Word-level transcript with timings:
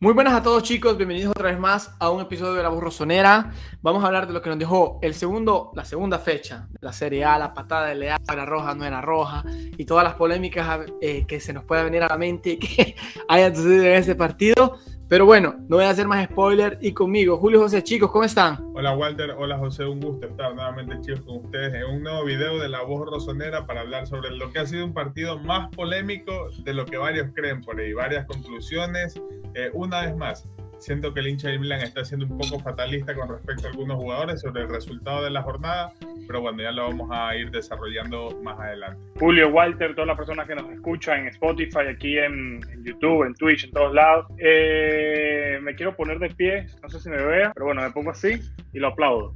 Muy 0.00 0.14
buenas 0.14 0.32
a 0.34 0.44
todos 0.44 0.62
chicos, 0.62 0.96
bienvenidos 0.96 1.32
otra 1.32 1.50
vez 1.50 1.58
más 1.58 1.92
a 1.98 2.08
un 2.10 2.20
episodio 2.20 2.54
de 2.54 2.62
La 2.62 2.68
Voz 2.68 2.80
Rosonera. 2.80 3.50
Vamos 3.82 4.04
a 4.04 4.06
hablar 4.06 4.28
de 4.28 4.32
lo 4.32 4.40
que 4.40 4.48
nos 4.48 4.56
dejó 4.56 5.00
el 5.02 5.12
segundo, 5.12 5.72
la 5.74 5.84
segunda 5.84 6.20
fecha 6.20 6.68
de 6.70 6.78
la 6.80 6.92
Serie 6.92 7.24
A, 7.24 7.36
la 7.36 7.52
patada 7.52 7.88
de 7.88 7.96
Leal, 7.96 8.20
era 8.32 8.46
roja, 8.46 8.76
no 8.76 8.84
era 8.84 9.00
roja, 9.00 9.42
y 9.76 9.84
todas 9.84 10.04
las 10.04 10.14
polémicas 10.14 10.86
eh, 11.00 11.26
que 11.26 11.40
se 11.40 11.52
nos 11.52 11.64
pueda 11.64 11.82
venir 11.82 12.04
a 12.04 12.08
la 12.08 12.16
mente 12.16 12.50
y 12.50 12.58
que 12.58 12.94
hayan 13.28 13.56
sucedido 13.56 13.86
en 13.86 13.94
ese 13.94 14.14
partido. 14.14 14.78
Pero 15.08 15.24
bueno, 15.24 15.56
no 15.68 15.76
voy 15.76 15.86
a 15.86 15.90
hacer 15.90 16.06
más 16.06 16.22
spoiler 16.26 16.78
y 16.82 16.92
conmigo, 16.92 17.38
Julio 17.38 17.60
José, 17.60 17.82
chicos, 17.82 18.10
¿cómo 18.12 18.24
están? 18.24 18.58
Hola 18.74 18.94
Walter, 18.94 19.30
hola 19.30 19.56
José, 19.56 19.86
un 19.86 20.00
gusto 20.00 20.26
estar 20.26 20.54
nuevamente 20.54 21.00
chicos 21.00 21.22
con 21.22 21.46
ustedes 21.46 21.72
en 21.74 21.84
un 21.84 22.02
nuevo 22.02 22.24
video 22.24 22.58
de 22.58 22.68
La 22.68 22.82
Voz 22.82 23.08
Rosonera 23.10 23.66
para 23.66 23.80
hablar 23.80 24.06
sobre 24.06 24.30
lo 24.30 24.52
que 24.52 24.58
ha 24.58 24.66
sido 24.66 24.84
un 24.84 24.92
partido 24.92 25.38
más 25.38 25.74
polémico 25.74 26.50
de 26.62 26.74
lo 26.74 26.84
que 26.84 26.98
varios 26.98 27.28
creen 27.34 27.62
por 27.62 27.80
ahí, 27.80 27.94
varias 27.94 28.26
conclusiones. 28.26 29.18
Eh, 29.54 29.70
una 29.72 30.02
vez 30.02 30.16
más, 30.16 30.48
Siento 30.78 31.12
que 31.12 31.20
el 31.20 31.28
hincha 31.28 31.48
de 31.48 31.58
Milan 31.58 31.80
está 31.80 32.04
siendo 32.04 32.26
un 32.26 32.38
poco 32.38 32.60
fatalista 32.60 33.12
con 33.14 33.28
respecto 33.28 33.66
a 33.66 33.70
algunos 33.70 33.96
jugadores 33.96 34.40
sobre 34.40 34.62
el 34.62 34.68
resultado 34.68 35.24
de 35.24 35.30
la 35.30 35.42
jornada, 35.42 35.92
pero 36.26 36.40
bueno, 36.40 36.62
ya 36.62 36.70
lo 36.70 36.84
vamos 36.84 37.10
a 37.12 37.34
ir 37.34 37.50
desarrollando 37.50 38.38
más 38.44 38.58
adelante. 38.60 39.00
Julio, 39.18 39.48
Walter, 39.48 39.94
todas 39.94 40.06
las 40.06 40.16
personas 40.16 40.46
que 40.46 40.54
nos 40.54 40.70
escuchan 40.70 41.20
en 41.20 41.28
Spotify, 41.28 41.88
aquí 41.90 42.16
en, 42.16 42.60
YouTube, 42.84 43.24
en 43.26 43.34
Twitch, 43.34 43.64
en 43.64 43.72
todos 43.72 43.92
lados. 43.92 44.26
Eh, 44.38 45.58
me 45.62 45.74
quiero 45.74 45.96
poner 45.96 46.20
de 46.20 46.30
pie, 46.30 46.66
no 46.80 46.88
sé 46.88 47.00
si 47.00 47.08
me 47.10 47.22
vea, 47.22 47.50
pero 47.54 47.66
bueno, 47.66 47.82
me 47.82 47.90
pongo 47.90 48.12
así 48.12 48.40
y 48.72 48.78
lo 48.78 48.88
aplaudo. 48.88 49.34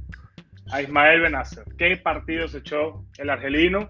A 0.71 0.81
Ismael 0.81 1.19
Benacer. 1.19 1.65
¿Qué 1.77 1.97
partido 1.97 2.47
se 2.47 2.59
echó 2.59 3.03
el 3.17 3.29
argelino? 3.29 3.89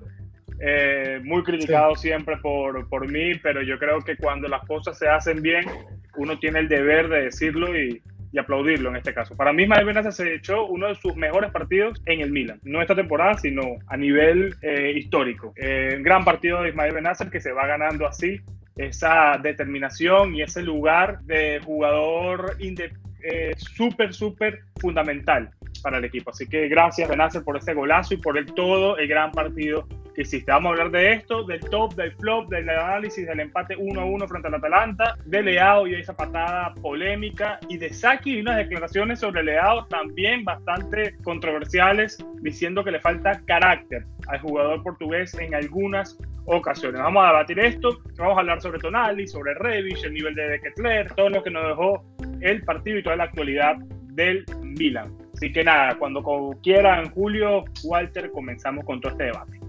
Eh, 0.66 1.20
muy 1.24 1.44
criticado 1.44 1.96
siempre 1.96 2.38
por, 2.38 2.88
por 2.88 3.12
mí, 3.12 3.36
pero 3.42 3.62
yo 3.62 3.78
creo 3.78 4.00
que 4.00 4.16
cuando 4.16 4.48
las 4.48 4.66
cosas 4.66 4.98
se 4.98 5.10
hacen 5.10 5.42
bien, 5.42 5.66
uno 6.16 6.40
tiene 6.40 6.60
el 6.60 6.70
deber 6.70 7.10
de 7.10 7.24
decirlo 7.24 7.78
y, 7.78 8.02
y 8.34 8.40
aplaudirlo 8.40 8.90
en 8.90 8.96
este 8.96 9.14
caso. 9.14 9.38
Para 9.38 9.54
mí, 9.54 9.64
Ismael 9.64 9.86
Benacer 9.86 10.12
se 10.12 10.34
echó 10.34 10.66
uno 10.66 10.88
de 10.88 10.96
sus 10.96 11.16
mejores 11.16 11.52
partidos 11.52 12.02
en 12.08 12.22
el 12.22 12.32
Milan. 12.32 12.60
No 12.64 12.82
esta 12.82 12.96
temporada, 12.96 13.38
sino 13.38 13.62
a 13.88 13.96
nivel 13.96 14.56
eh, 14.64 14.94
histórico. 14.96 15.54
Eh, 15.56 16.00
gran 16.02 16.26
partido 16.26 16.64
de 16.64 16.70
Ismael 16.70 16.94
Benacer 16.94 17.30
que 17.30 17.40
se 17.40 17.52
va 17.52 17.68
ganando 17.68 18.08
así 18.08 18.42
esa 18.76 19.38
determinación 19.42 20.34
y 20.34 20.42
ese 20.42 20.64
lugar 20.64 21.20
de 21.22 21.62
jugador 21.64 22.58
eh, 22.60 23.52
súper, 23.56 24.14
súper 24.16 24.62
fundamental 24.82 25.52
para 25.84 26.00
el 26.00 26.06
equipo. 26.06 26.32
Así 26.32 26.48
que 26.48 26.68
gracias, 26.68 27.08
Benacer, 27.08 27.44
por 27.44 27.58
ese 27.58 27.76
golazo 27.76 28.16
y 28.16 28.18
por 28.18 28.40
el 28.40 28.48
todo, 28.48 28.98
el 28.98 29.08
gran 29.08 29.32
partido 29.32 29.88
que 30.14 30.22
hiciste. 30.22 30.52
Vamos 30.52 30.70
a 30.70 30.72
hablar 30.74 30.92
de 30.92 31.14
esto, 31.14 31.44
del 31.44 31.60
top, 31.62 31.96
del 31.96 32.12
flop, 32.14 32.50
del 32.50 32.70
análisis 32.70 33.28
del 33.28 33.40
empate 33.40 33.76
1 33.78 34.00
a 34.00 34.06
1 34.06 34.28
frente 34.28 34.48
al 34.48 34.56
Atalanta, 34.56 35.16
de 35.26 35.42
Leao 35.42 35.88
y 35.88 35.96
esa 35.96 36.16
patada 36.16 36.74
polémica, 36.82 37.60
y 37.70 37.78
de 37.78 37.94
Saki 37.94 38.38
y 38.38 38.42
unas 38.42 38.58
declaraciones 38.58 39.20
sobre 39.20 39.44
Leao 39.44 39.86
también 39.88 40.44
bastante 40.44 41.16
controversiales, 41.24 42.18
diciendo 42.42 42.84
que 42.84 42.92
le 42.92 43.00
falta 43.00 43.42
carácter 43.46 44.06
al 44.28 44.40
jugador 44.40 44.84
portugués 44.84 45.34
en 45.36 45.56
algunas 45.56 46.18
ocasiones. 46.46 47.02
Vamos 47.02 47.24
a 47.24 47.28
debatir 47.28 47.60
esto, 47.60 48.00
vamos 48.18 48.38
a 48.38 48.42
hablar 48.42 48.62
sobre 48.62 48.80
Tonali, 48.80 49.28
sobre 49.28 49.54
Revis, 49.56 50.04
el 50.04 50.14
nivel 50.14 50.36
de 50.36 50.60
Ketler, 50.62 51.12
todo 51.14 51.30
lo 51.30 51.44
que 51.44 51.52
nos 51.52 51.68
dejó 51.68 52.04
el 52.42 52.64
partido 52.64 52.98
y 52.98 53.04
toda 53.04 53.16
la 53.16 53.26
actualidad 53.26 53.78
del 54.14 54.46
Milan. 54.62 55.16
Así 55.34 55.52
que 55.52 55.64
nada, 55.64 55.96
cuando 55.98 56.24
quieran, 56.62 57.10
Julio, 57.12 57.66
Walter, 57.84 58.32
comenzamos 58.32 58.86
con 58.86 59.02
todo 59.02 59.12
este 59.14 59.26
debate. 59.26 59.63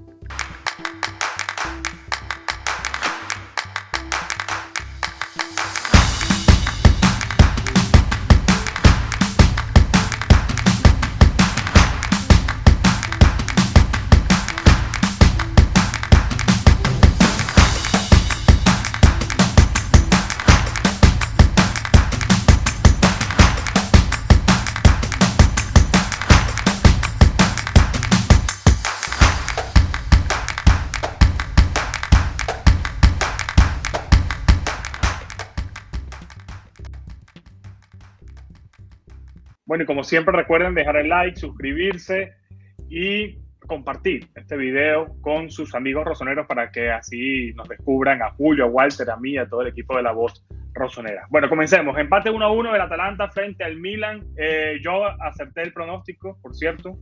Bueno, 39.75 39.83
y 39.83 39.87
como 39.87 40.05
siempre 40.05 40.37
recuerden 40.37 40.73
dejar 40.73 40.99
el 40.99 41.09
like, 41.09 41.37
suscribirse 41.37 42.33
y 42.89 43.41
compartir 43.67 44.29
este 44.37 44.57
video 44.57 45.21
con 45.21 45.51
sus 45.51 45.75
amigos 45.75 46.05
rosoneros 46.05 46.47
para 46.47 46.71
que 46.71 46.93
así 46.93 47.53
nos 47.55 47.69
descubran 47.69 48.23
a 48.23 48.31
Julio, 48.31 48.67
a 48.67 48.69
Walter, 48.69 49.11
a 49.11 49.17
mí, 49.17 49.37
a 49.37 49.49
todo 49.49 49.63
el 49.63 49.67
equipo 49.67 49.97
de 49.97 50.05
la 50.05 50.13
voz 50.13 50.47
rosonera. 50.75 51.27
Bueno, 51.29 51.49
comencemos. 51.49 51.99
Empate 51.99 52.31
1 52.31 52.45
a 52.45 52.53
1 52.53 52.73
del 52.73 52.83
Atalanta 52.83 53.29
frente 53.31 53.65
al 53.65 53.77
Milan. 53.81 54.25
Eh, 54.37 54.79
yo 54.81 55.07
acerté 55.21 55.63
el 55.63 55.73
pronóstico, 55.73 56.39
por 56.41 56.55
cierto. 56.55 56.97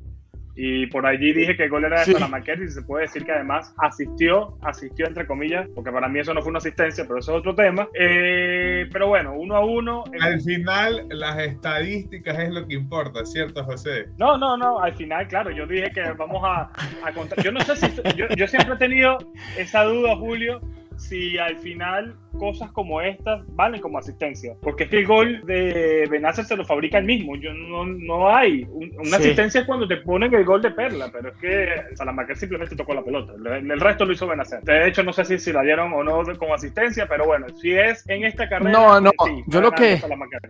Y 0.54 0.86
por 0.86 1.06
allí 1.06 1.32
dije 1.32 1.56
que 1.56 1.64
el 1.64 1.70
gol 1.70 1.84
era 1.84 2.00
de 2.00 2.04
sí. 2.04 2.12
y 2.12 2.68
se 2.68 2.82
puede 2.82 3.04
decir 3.04 3.24
que 3.24 3.32
además 3.32 3.74
asistió, 3.78 4.58
asistió 4.60 5.06
entre 5.06 5.26
comillas, 5.26 5.66
porque 5.74 5.90
para 5.90 6.08
mí 6.08 6.20
eso 6.20 6.34
no 6.34 6.42
fue 6.42 6.50
una 6.50 6.58
asistencia, 6.58 7.04
pero 7.04 7.20
eso 7.20 7.32
es 7.32 7.38
otro 7.38 7.54
tema. 7.54 7.88
Eh, 7.98 8.86
pero 8.92 9.08
bueno, 9.08 9.34
uno 9.34 9.56
a 9.56 9.64
uno. 9.64 10.04
Al 10.20 10.40
final, 10.42 11.06
las 11.10 11.38
estadísticas 11.38 12.38
es 12.38 12.50
lo 12.50 12.66
que 12.66 12.74
importa, 12.74 13.24
¿cierto, 13.24 13.64
José? 13.64 14.06
No, 14.18 14.36
no, 14.36 14.56
no, 14.56 14.80
al 14.80 14.94
final, 14.94 15.26
claro, 15.28 15.50
yo 15.50 15.66
dije 15.66 15.90
que 15.90 16.02
vamos 16.12 16.42
a, 16.44 16.70
a 17.04 17.12
contar. 17.14 17.42
Yo 17.42 17.50
no 17.50 17.60
sé 17.60 17.76
si. 17.76 17.86
Yo, 18.16 18.26
yo 18.36 18.46
siempre 18.46 18.74
he 18.74 18.78
tenido 18.78 19.18
esa 19.56 19.84
duda, 19.84 20.16
Julio, 20.16 20.60
si 21.02 21.38
al 21.38 21.58
final 21.58 22.14
cosas 22.38 22.70
como 22.72 23.00
estas 23.00 23.42
valen 23.48 23.80
como 23.80 23.98
asistencia. 23.98 24.54
Porque 24.62 24.84
es 24.84 24.90
que 24.90 24.98
el 25.00 25.06
gol 25.06 25.42
de 25.44 26.06
Benacer 26.10 26.44
se 26.44 26.56
lo 26.56 26.64
fabrica 26.64 26.98
el 26.98 27.04
mismo. 27.04 27.36
Yo 27.36 27.52
no, 27.52 27.84
no 27.84 28.34
hay. 28.34 28.66
una 28.72 29.18
sí. 29.18 29.24
asistencia 29.24 29.60
es 29.60 29.66
cuando 29.66 29.86
te 29.86 29.98
ponen 29.98 30.34
el 30.34 30.44
gol 30.44 30.62
de 30.62 30.70
Perla, 30.70 31.10
pero 31.12 31.30
es 31.30 31.36
que 31.36 31.96
Salamaker 31.96 32.36
simplemente 32.36 32.76
tocó 32.76 32.94
la 32.94 33.02
pelota. 33.02 33.32
El, 33.34 33.70
el, 33.70 33.80
resto 33.80 34.04
lo 34.04 34.12
hizo 34.12 34.26
Benacer. 34.26 34.62
De 34.62 34.88
hecho, 34.88 35.02
no 35.02 35.12
sé 35.12 35.24
si, 35.24 35.38
si 35.38 35.52
la 35.52 35.62
dieron 35.62 35.92
o 35.92 36.02
no 36.02 36.22
como 36.38 36.54
asistencia, 36.54 37.06
pero 37.08 37.26
bueno, 37.26 37.46
si 37.60 37.72
es 37.72 38.08
en 38.08 38.24
esta 38.24 38.48
carrera. 38.48 38.70
No, 38.70 39.00
no. 39.00 39.10
Sí, 39.24 39.44
yo 39.46 39.60
lo 39.60 39.72
que. 39.72 40.00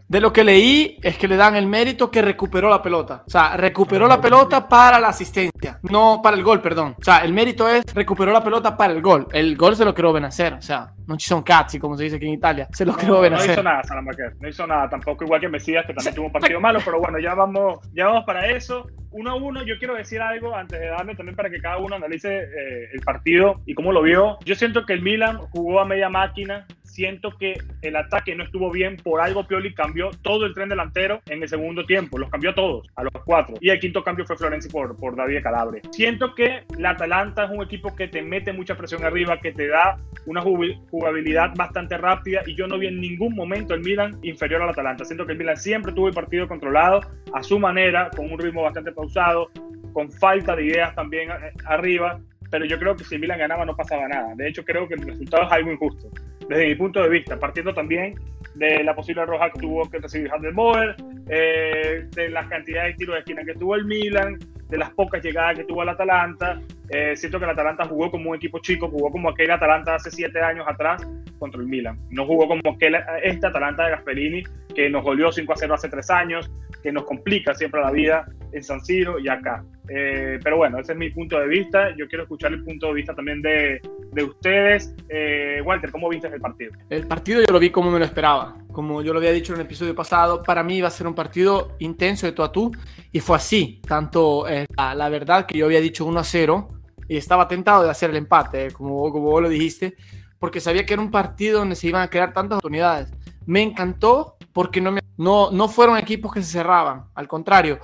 De 0.08 0.20
lo 0.20 0.32
que 0.32 0.44
leí 0.44 0.98
es 1.02 1.16
que 1.18 1.28
le 1.28 1.36
dan 1.36 1.56
el 1.56 1.66
mérito 1.66 2.10
que 2.10 2.22
recuperó 2.22 2.70
la 2.70 2.82
pelota. 2.82 3.24
O 3.26 3.30
sea, 3.30 3.56
recuperó 3.56 4.06
la 4.06 4.20
pelota 4.20 4.68
para 4.68 5.00
la 5.00 5.08
asistencia. 5.08 5.78
No 5.82 6.20
para 6.22 6.36
el 6.36 6.42
gol, 6.42 6.60
perdón. 6.60 6.94
O 6.98 7.04
sea, 7.04 7.18
el 7.18 7.32
mérito 7.32 7.68
es 7.68 7.82
recuperó 7.94 8.32
la 8.32 8.44
pelota 8.44 8.76
para 8.76 8.92
el 8.92 9.02
gol. 9.02 9.26
El 9.32 9.56
gol 9.56 9.76
se 9.76 9.84
lo 9.84 9.94
creó 9.94 10.12
Benacer. 10.12 10.41
O 10.50 10.62
sea, 10.62 10.92
no 11.06 11.18
ci 11.18 11.26
son 11.26 11.42
cazzi, 11.42 11.78
como 11.78 11.96
se 11.96 12.04
dice 12.04 12.16
aquí 12.16 12.26
en 12.26 12.34
Italia. 12.34 12.68
Se 12.72 12.84
lo 12.84 12.94
creo 12.94 13.22
no, 13.22 13.36
no 13.36 13.44
hizo 13.44 13.62
nada 13.62 13.82
Salamaker, 13.82 14.36
no 14.40 14.48
hizo 14.48 14.66
nada 14.66 14.88
tampoco, 14.88 15.24
igual 15.24 15.40
que 15.40 15.48
Mesías, 15.48 15.84
que 15.86 15.94
también 15.94 16.14
tuvo 16.14 16.26
un 16.26 16.32
partido 16.32 16.60
malo, 16.60 16.80
pero 16.84 16.98
bueno, 17.00 17.18
ya 17.18 17.34
vamos, 17.34 17.80
ya 17.92 18.06
vamos 18.06 18.24
para 18.24 18.48
eso. 18.48 18.86
Uno 19.10 19.30
a 19.30 19.34
uno, 19.34 19.62
yo 19.64 19.78
quiero 19.78 19.94
decir 19.94 20.20
algo 20.20 20.56
antes 20.56 20.80
de 20.80 20.86
darme 20.86 21.14
también 21.14 21.36
para 21.36 21.50
que 21.50 21.60
cada 21.60 21.78
uno 21.78 21.96
analice 21.96 22.34
eh, 22.34 22.88
el 22.92 23.00
partido 23.00 23.60
y 23.66 23.74
cómo 23.74 23.92
lo 23.92 24.02
vio. 24.02 24.38
Yo 24.44 24.54
siento 24.54 24.86
que 24.86 24.94
el 24.94 25.02
Milan 25.02 25.38
jugó 25.50 25.80
a 25.80 25.84
media 25.84 26.08
máquina, 26.08 26.66
siento 26.92 27.36
que 27.38 27.54
el 27.80 27.96
ataque 27.96 28.34
no 28.34 28.44
estuvo 28.44 28.70
bien, 28.70 28.96
por 28.96 29.20
algo 29.20 29.46
Pioli 29.46 29.74
cambió 29.74 30.10
todo 30.22 30.44
el 30.44 30.54
tren 30.54 30.68
delantero 30.68 31.20
en 31.26 31.42
el 31.42 31.48
segundo 31.48 31.86
tiempo, 31.86 32.18
los 32.18 32.30
cambió 32.30 32.50
a 32.50 32.54
todos, 32.54 32.86
a 32.96 33.02
los 33.02 33.12
cuatro. 33.24 33.54
Y 33.60 33.70
el 33.70 33.80
quinto 33.80 34.04
cambio 34.04 34.26
fue 34.26 34.36
Florenzi 34.36 34.68
por, 34.68 34.94
por 34.96 35.16
David 35.16 35.42
Calabre. 35.42 35.80
Siento 35.90 36.34
que 36.34 36.64
la 36.78 36.90
Atalanta 36.90 37.44
es 37.44 37.50
un 37.50 37.62
equipo 37.62 37.96
que 37.96 38.08
te 38.08 38.20
mete 38.20 38.52
mucha 38.52 38.76
presión 38.76 39.04
arriba, 39.04 39.40
que 39.40 39.52
te 39.52 39.68
da 39.68 39.96
una 40.26 40.42
jugabilidad 40.42 41.54
bastante 41.56 41.96
rápida 41.96 42.42
y 42.46 42.54
yo 42.54 42.66
no 42.66 42.78
vi 42.78 42.88
en 42.88 43.00
ningún 43.00 43.34
momento 43.34 43.74
el 43.74 43.80
Milan 43.80 44.18
inferior 44.22 44.62
al 44.62 44.70
Atalanta. 44.70 45.04
Siento 45.04 45.24
que 45.24 45.32
el 45.32 45.38
Milan 45.38 45.56
siempre 45.56 45.92
tuvo 45.92 46.08
el 46.08 46.14
partido 46.14 46.46
controlado 46.46 47.00
a 47.32 47.42
su 47.42 47.58
manera, 47.58 48.10
con 48.14 48.30
un 48.30 48.38
ritmo 48.38 48.62
bastante 48.62 48.92
pausado, 48.92 49.50
con 49.94 50.10
falta 50.10 50.54
de 50.56 50.66
ideas 50.66 50.94
también 50.94 51.30
arriba, 51.64 52.20
pero 52.52 52.66
yo 52.66 52.78
creo 52.78 52.94
que 52.94 53.02
si 53.02 53.16
Milan 53.16 53.38
ganaba 53.38 53.64
no 53.64 53.74
pasaba 53.74 54.06
nada. 54.06 54.34
De 54.36 54.46
hecho, 54.46 54.62
creo 54.62 54.86
que 54.86 54.92
el 54.92 55.00
resultado 55.00 55.44
es 55.44 55.52
algo 55.52 55.72
injusto, 55.72 56.10
desde 56.46 56.66
mi 56.66 56.74
punto 56.74 57.02
de 57.02 57.08
vista, 57.08 57.40
partiendo 57.40 57.72
también 57.72 58.14
de 58.54 58.84
la 58.84 58.94
posible 58.94 59.24
roja 59.24 59.50
que 59.50 59.58
tuvo 59.58 59.90
que 59.90 59.98
recibir 59.98 60.30
Handelboer, 60.30 60.94
eh, 61.30 62.06
de 62.10 62.28
las 62.28 62.46
cantidades 62.48 62.92
de 62.92 62.98
tiros 62.98 63.14
de 63.14 63.20
esquina 63.20 63.42
que 63.42 63.54
tuvo 63.54 63.74
el 63.74 63.86
Milan, 63.86 64.38
de 64.68 64.76
las 64.76 64.90
pocas 64.90 65.24
llegadas 65.24 65.56
que 65.56 65.64
tuvo 65.64 65.82
el 65.82 65.88
Atalanta. 65.88 66.60
Eh, 66.90 67.16
siento 67.16 67.38
que 67.38 67.46
el 67.46 67.52
Atalanta 67.52 67.86
jugó 67.86 68.10
como 68.10 68.30
un 68.30 68.36
equipo 68.36 68.58
chico, 68.58 68.90
jugó 68.90 69.10
como 69.10 69.30
aquel 69.30 69.50
Atalanta 69.50 69.94
hace 69.94 70.10
siete 70.10 70.42
años 70.42 70.66
atrás 70.68 71.08
contra 71.38 71.58
el 71.58 71.66
Milan. 71.66 71.98
No 72.10 72.26
jugó 72.26 72.48
como 72.48 72.60
aquel, 72.74 72.98
este 73.22 73.46
Atalanta 73.46 73.84
de 73.84 73.92
Gasperini 73.92 74.42
que 74.74 74.90
nos 74.90 75.02
goleó 75.02 75.32
5 75.32 75.50
a 75.54 75.56
0 75.56 75.74
hace 75.74 75.88
tres 75.88 76.10
años, 76.10 76.50
que 76.82 76.92
nos 76.92 77.04
complica 77.04 77.54
siempre 77.54 77.80
la 77.80 77.90
vida 77.90 78.26
en 78.52 78.62
San 78.62 78.84
Siro 78.84 79.18
y 79.18 79.28
acá. 79.28 79.64
Eh, 79.88 80.38
pero 80.42 80.56
bueno, 80.56 80.78
ese 80.78 80.92
es 80.92 80.98
mi 80.98 81.10
punto 81.10 81.38
de 81.38 81.48
vista. 81.48 81.94
Yo 81.96 82.06
quiero 82.08 82.24
escuchar 82.24 82.52
el 82.52 82.62
punto 82.62 82.86
de 82.88 82.94
vista 82.94 83.14
también 83.14 83.42
de, 83.42 83.80
de 84.12 84.24
ustedes. 84.24 84.94
Eh, 85.08 85.60
Walter, 85.64 85.90
¿cómo 85.90 86.08
viste 86.08 86.28
el 86.28 86.40
partido? 86.40 86.72
El 86.88 87.06
partido 87.06 87.40
yo 87.40 87.52
lo 87.52 87.58
vi 87.58 87.70
como 87.70 87.90
me 87.90 87.98
lo 87.98 88.04
esperaba. 88.04 88.56
Como 88.72 89.02
yo 89.02 89.12
lo 89.12 89.18
había 89.18 89.32
dicho 89.32 89.52
en 89.52 89.60
el 89.60 89.66
episodio 89.66 89.94
pasado, 89.94 90.42
para 90.42 90.62
mí 90.62 90.76
iba 90.76 90.88
a 90.88 90.90
ser 90.90 91.06
un 91.06 91.14
partido 91.14 91.76
intenso 91.78 92.26
de 92.26 92.32
tú 92.32 92.42
a 92.42 92.52
tú. 92.52 92.72
Y 93.10 93.20
fue 93.20 93.36
así. 93.36 93.80
Tanto 93.86 94.48
eh, 94.48 94.66
la, 94.76 94.94
la, 94.94 95.08
verdad 95.08 95.46
que 95.46 95.58
yo 95.58 95.66
había 95.66 95.80
dicho 95.80 96.04
1 96.04 96.20
a 96.20 96.24
0 96.24 96.68
y 97.08 97.16
estaba 97.16 97.48
tentado 97.48 97.84
de 97.84 97.90
hacer 97.90 98.10
el 98.10 98.16
empate, 98.16 98.70
como, 98.72 99.10
como 99.12 99.30
vos 99.30 99.42
lo 99.42 99.48
dijiste, 99.48 99.96
porque 100.38 100.60
sabía 100.60 100.86
que 100.86 100.94
era 100.94 101.02
un 101.02 101.10
partido 101.10 101.58
donde 101.58 101.76
se 101.76 101.88
iban 101.88 102.02
a 102.02 102.08
crear 102.08 102.32
tantas 102.32 102.56
oportunidades. 102.56 103.12
Me 103.44 103.60
encantó 103.60 104.36
porque 104.52 104.80
no, 104.80 104.92
me, 104.92 105.00
no, 105.16 105.50
no 105.50 105.68
fueron 105.68 105.98
equipos 105.98 106.32
que 106.32 106.42
se 106.42 106.52
cerraban. 106.52 107.04
Al 107.14 107.28
contrario, 107.28 107.78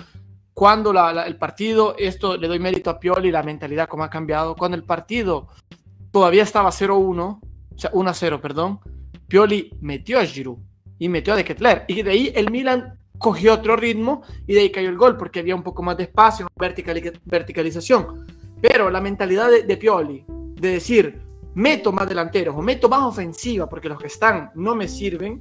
cuando 0.59 0.93
la, 0.93 1.13
la, 1.13 1.23
el 1.23 1.37
partido, 1.37 1.95
esto 1.97 2.37
le 2.37 2.49
doy 2.49 2.59
mérito 2.59 2.91
a 2.91 2.99
Pioli, 2.99 3.31
la 3.31 3.45
mentalidad 3.45 3.87
como 3.87 4.03
ha 4.03 4.11
cambiado, 4.11 4.57
cuando 4.57 4.77
el 4.77 4.83
partido 4.83 5.47
todavía 6.11 6.43
estaba 6.43 6.71
0-1, 6.71 7.21
o 7.21 7.41
sea, 7.77 7.93
1-0, 7.93 8.41
perdón, 8.41 8.81
Pioli 9.29 9.71
metió 9.81 10.19
a 10.19 10.25
Giroud 10.25 10.59
y 10.99 11.09
metió 11.09 11.35
a 11.35 11.37
De 11.37 11.45
Ketler. 11.45 11.85
Y 11.87 12.03
de 12.03 12.11
ahí 12.11 12.33
el 12.35 12.51
Milan 12.51 12.99
cogió 13.19 13.55
otro 13.55 13.77
ritmo 13.77 14.23
y 14.49 14.55
de 14.55 14.63
ahí 14.63 14.73
cayó 14.73 14.89
el 14.89 14.97
gol 14.97 15.17
porque 15.17 15.39
había 15.39 15.55
un 15.55 15.63
poco 15.63 15.85
más 15.85 15.97
de 15.97 16.03
espacio, 16.03 16.49
vertical, 16.57 17.01
verticalización. 17.25 18.27
Pero 18.61 18.91
la 18.91 19.01
mentalidad 19.01 19.49
de, 19.53 19.63
de 19.63 19.77
Pioli, 19.77 20.25
de 20.27 20.73
decir, 20.73 21.23
meto 21.55 21.93
más 21.93 22.09
delanteros 22.09 22.57
o 22.57 22.63
meto 22.63 22.89
más 22.89 23.03
ofensiva 23.03 23.69
porque 23.69 23.89
los 23.89 24.01
que 24.01 24.09
están 24.09 24.51
no 24.57 24.75
me 24.75 24.89
sirven, 24.89 25.41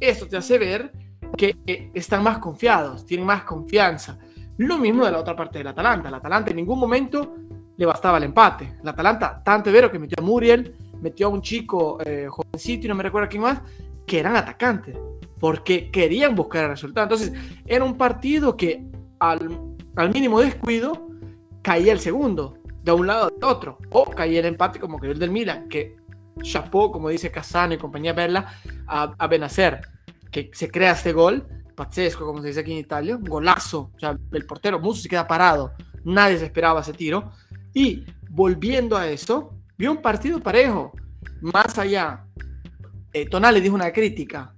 esto 0.00 0.26
te 0.26 0.36
hace 0.36 0.58
ver 0.58 0.90
que 1.38 1.54
están 1.94 2.24
más 2.24 2.38
confiados, 2.38 3.06
tienen 3.06 3.26
más 3.26 3.44
confianza. 3.44 4.18
Lo 4.58 4.78
mismo 4.78 5.04
de 5.04 5.12
la 5.12 5.20
otra 5.20 5.36
parte 5.36 5.58
del 5.58 5.66
Atalanta. 5.66 6.08
El 6.08 6.14
Atalanta 6.14 6.50
en 6.50 6.56
ningún 6.56 6.78
momento 6.78 7.36
le 7.76 7.86
bastaba 7.86 8.18
el 8.18 8.24
empate. 8.24 8.76
El 8.82 8.88
Atalanta, 8.88 9.42
tanto 9.44 9.70
vero 9.70 9.90
que 9.90 9.98
metió 9.98 10.16
a 10.18 10.24
Muriel, 10.24 10.74
metió 11.00 11.26
a 11.26 11.30
un 11.30 11.42
chico 11.42 11.98
eh, 12.04 12.26
jovencito 12.28 12.86
y 12.86 12.88
no 12.88 12.94
me 12.94 13.02
recuerdo 13.02 13.28
quién 13.28 13.42
más, 13.42 13.60
que 14.06 14.20
eran 14.20 14.36
atacantes, 14.36 14.96
porque 15.38 15.90
querían 15.90 16.34
buscar 16.34 16.64
el 16.64 16.70
resultado. 16.70 17.04
Entonces, 17.04 17.32
era 17.66 17.84
un 17.84 17.96
partido 17.96 18.56
que 18.56 18.86
al, 19.18 19.60
al 19.96 20.12
mínimo 20.12 20.40
descuido 20.40 21.08
caía 21.62 21.92
el 21.92 22.00
segundo, 22.00 22.54
de 22.82 22.92
un 22.92 23.08
lado 23.08 23.28
del 23.28 23.44
otro, 23.44 23.78
o 23.90 24.04
caía 24.04 24.40
el 24.40 24.46
empate 24.46 24.78
como 24.78 24.98
que 24.98 25.08
el 25.08 25.18
del 25.18 25.30
Milan, 25.30 25.68
que 25.68 25.96
chapó, 26.42 26.92
como 26.92 27.08
dice 27.08 27.30
Casano 27.30 27.74
y 27.74 27.78
compañía 27.78 28.14
Perla, 28.14 28.54
a, 28.86 29.14
a 29.18 29.26
Benacer, 29.26 29.80
que 30.30 30.50
se 30.54 30.70
crea 30.70 30.92
este 30.92 31.12
gol 31.12 31.46
pazzesco, 31.76 32.26
como 32.26 32.40
se 32.40 32.48
dice 32.48 32.60
aquí 32.60 32.72
en 32.72 32.78
Italia, 32.78 33.16
golazo, 33.20 33.92
o 33.94 33.98
sea, 33.98 34.18
el 34.32 34.46
portero 34.46 34.80
Musso 34.80 35.02
se 35.02 35.08
queda 35.08 35.28
parado, 35.28 35.72
nadie 36.04 36.38
se 36.38 36.46
esperaba 36.46 36.80
ese 36.80 36.92
tiro, 36.92 37.30
y 37.72 38.04
volviendo 38.30 38.96
a 38.96 39.06
eso, 39.06 39.54
vio 39.78 39.92
un 39.92 40.02
partido 40.02 40.40
parejo, 40.40 40.92
más 41.40 41.78
allá, 41.78 42.24
eh, 43.12 43.28
Tonali 43.28 43.60
dijo 43.60 43.74
una 43.74 43.92
crítica, 43.92 44.54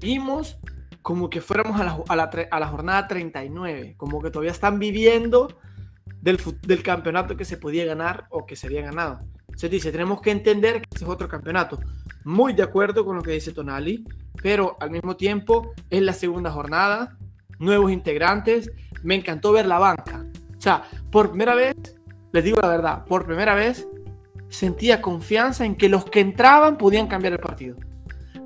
vimos 0.00 0.58
como 1.02 1.30
que 1.30 1.40
fuéramos 1.40 1.80
a 1.80 1.84
la, 1.84 1.98
a, 2.08 2.16
la, 2.16 2.30
a 2.50 2.60
la, 2.60 2.68
jornada 2.68 3.08
39, 3.08 3.94
como 3.96 4.20
que 4.20 4.30
todavía 4.30 4.52
están 4.52 4.78
viviendo 4.78 5.58
del, 6.20 6.38
del 6.62 6.82
campeonato 6.82 7.36
que 7.36 7.44
se 7.44 7.56
podía 7.56 7.84
ganar 7.84 8.26
o 8.30 8.46
que 8.46 8.56
se 8.56 8.66
había 8.66 8.82
ganado. 8.82 9.20
Se 9.60 9.68
dice, 9.68 9.92
tenemos 9.92 10.22
que 10.22 10.30
entender 10.30 10.80
que 10.80 10.88
ese 10.94 11.04
es 11.04 11.10
otro 11.10 11.28
campeonato. 11.28 11.78
Muy 12.24 12.54
de 12.54 12.62
acuerdo 12.62 13.04
con 13.04 13.16
lo 13.16 13.22
que 13.22 13.32
dice 13.32 13.52
Tonali, 13.52 14.06
pero 14.42 14.78
al 14.80 14.90
mismo 14.90 15.16
tiempo 15.16 15.74
es 15.90 16.00
la 16.00 16.14
segunda 16.14 16.50
jornada, 16.50 17.18
nuevos 17.58 17.92
integrantes, 17.92 18.72
me 19.02 19.16
encantó 19.16 19.52
ver 19.52 19.66
la 19.66 19.78
banca. 19.78 20.24
O 20.56 20.60
sea, 20.62 20.84
por 21.12 21.28
primera 21.28 21.54
vez, 21.54 21.76
les 22.32 22.42
digo 22.42 22.58
la 22.62 22.68
verdad, 22.68 23.04
por 23.04 23.26
primera 23.26 23.54
vez 23.54 23.86
sentía 24.48 25.02
confianza 25.02 25.66
en 25.66 25.74
que 25.74 25.90
los 25.90 26.06
que 26.06 26.20
entraban 26.20 26.78
podían 26.78 27.06
cambiar 27.06 27.34
el 27.34 27.38
partido. 27.38 27.76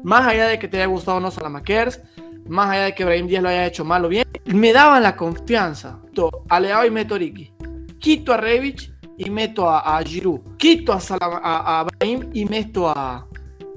Más 0.02 0.26
allá 0.26 0.48
de 0.48 0.58
que 0.58 0.66
te 0.66 0.78
haya 0.78 0.86
gustado 0.86 1.18
o 1.18 1.20
no 1.20 1.30
Salamakers, 1.30 2.02
más 2.48 2.70
allá 2.70 2.86
de 2.86 2.94
que 2.96 3.04
Brahim 3.04 3.28
Díaz 3.28 3.42
lo 3.44 3.50
haya 3.50 3.66
hecho 3.66 3.84
mal 3.84 4.04
o 4.04 4.08
bien, 4.08 4.26
me 4.46 4.72
daban 4.72 5.04
la 5.04 5.14
confianza. 5.14 6.00
A 6.48 6.58
Leao 6.58 6.84
y 6.84 6.90
meto 6.90 7.14
a 7.14 7.18
Ricky. 7.18 7.52
Quito 8.00 8.32
a 8.32 8.36
Revich 8.36 8.93
y 9.16 9.30
meto 9.30 9.68
a, 9.68 9.96
a 9.96 10.02
Giroud. 10.02 10.56
Quito 10.56 10.92
a, 10.92 11.00
Salam, 11.00 11.40
a, 11.42 11.80
a 11.80 11.84
Brahim 11.84 12.30
y 12.32 12.44
meto 12.44 12.88
a, 12.88 13.26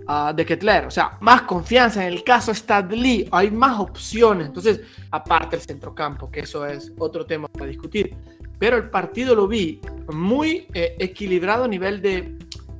Uh, 0.10 0.34
de 0.34 0.46
Ketler, 0.46 0.86
o 0.86 0.92
sea, 0.92 1.18
más 1.20 1.42
confianza. 1.42 2.08
En 2.08 2.14
el 2.14 2.24
caso 2.24 2.54
Stadley, 2.54 3.28
hay 3.30 3.52
más 3.52 3.78
opciones. 3.78 4.48
Entonces, 4.48 4.80
aparte 5.12 5.58
el 5.58 5.62
centrocampo, 5.62 6.32
que 6.32 6.40
eso 6.40 6.66
es 6.66 6.94
otro 6.98 7.26
tema 7.26 7.50
para 7.50 7.66
discutir. 7.66 8.16
Pero 8.58 8.78
el 8.78 8.90
partido 8.90 9.36
lo 9.36 9.50
vi 9.50 9.82
muy 10.14 10.68
eh, 10.74 10.96
equilibrado 10.98 11.66
a 11.66 11.68
nivel 11.68 12.02
de, 12.02 12.38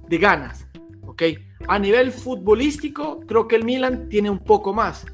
de, 0.08 0.18
ganas, 0.18 0.68
¿ok? 1.06 1.24
A 1.68 1.78
nivel 1.78 2.14
futbolístico, 2.14 3.20
creo 3.28 3.46
que 3.46 3.58
el 3.58 3.66
Milan 3.66 4.08
tiene 4.08 4.30
un 4.30 4.40
poco 4.40 4.74
más. 4.74 5.06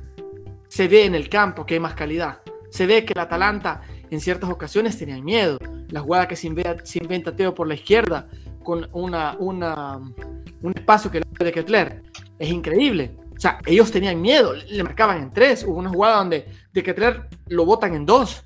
Se 0.68 0.88
ve 0.88 1.06
en 1.06 1.16
el 1.16 1.30
campo 1.30 1.66
que 1.66 1.74
hay 1.74 1.80
más 1.80 1.96
calidad. 1.96 2.42
Se 2.70 2.86
ve 2.86 3.06
que 3.06 3.14
el 3.14 3.20
Atalanta 3.20 3.82
en 4.14 4.22
ciertas 4.22 4.50
ocasiones 4.50 4.98
tenía 4.98 5.22
miedo. 5.22 5.58
La 5.90 6.02
jugada 6.02 6.28
que 6.28 6.36
se 6.36 6.48
inventa, 6.48 7.36
Teo 7.36 7.54
por 7.54 7.68
la 7.68 7.76
izquierda 7.76 8.28
con 8.64 8.88
una, 8.94 9.36
un 9.40 10.74
espacio 10.76 11.12
que 11.12 11.20
le 11.20 11.26
de 11.46 11.52
Ketler. 11.52 12.04
Es 12.40 12.50
increíble. 12.50 13.16
O 13.36 13.40
sea, 13.40 13.60
ellos 13.66 13.92
tenían 13.92 14.22
miedo, 14.22 14.54
le 14.54 14.84
marcaban 14.84 15.22
en 15.22 15.34
tres. 15.34 15.64
Hubo 15.64 15.78
una 15.78 15.90
jugada 15.90 16.18
donde 16.18 16.46
de 16.72 16.84
Ketler 16.84 17.28
lo 17.48 17.66
botan 17.66 17.94
en 17.96 18.06
dos 18.06 18.44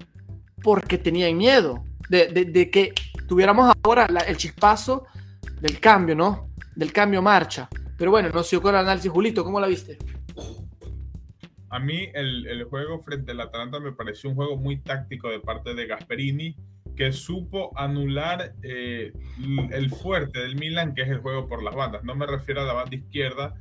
porque 0.63 0.97
tenían 0.97 1.37
miedo 1.37 1.83
de, 2.09 2.27
de, 2.27 2.71
que 2.71 2.93
tuviéramos 3.27 3.73
ahora 3.83 4.07
el 4.27 4.37
chispazo 4.37 5.05
del 5.61 5.79
cambio, 5.79 6.15
¿no? 6.15 6.49
Del 6.75 6.91
cambio 6.91 7.21
marcha. 7.21 7.69
Pero 7.97 8.11
bueno, 8.11 8.29
no 8.29 8.43
se 8.43 8.57
ocurre 8.57 8.73
el 8.73 8.85
análisis, 8.85 9.11
Julito, 9.11 9.43
¿cómo 9.43 9.59
la 9.59 9.67
viste? 9.67 9.97
A 11.77 11.79
mí 11.79 12.09
el, 12.15 12.47
el 12.47 12.63
juego 12.63 12.99
frente 13.01 13.33
al 13.33 13.39
Atalanta 13.39 13.79
me 13.79 13.91
pareció 13.91 14.31
un 14.31 14.35
juego 14.35 14.57
muy 14.57 14.79
táctico 14.79 15.29
de 15.29 15.39
parte 15.39 15.75
de 15.75 15.85
Gasperini 15.85 16.55
que 16.95 17.11
supo 17.11 17.71
anular 17.77 18.55
eh, 18.63 19.13
el 19.69 19.91
fuerte 19.91 20.39
del 20.39 20.55
Milan, 20.55 20.95
que 20.95 21.03
es 21.03 21.09
el 21.09 21.19
juego 21.19 21.47
por 21.47 21.61
las 21.61 21.75
bandas. 21.75 22.03
No 22.03 22.15
me 22.15 22.25
refiero 22.25 22.61
a 22.61 22.65
la 22.65 22.73
banda 22.73 22.95
izquierda, 22.95 23.53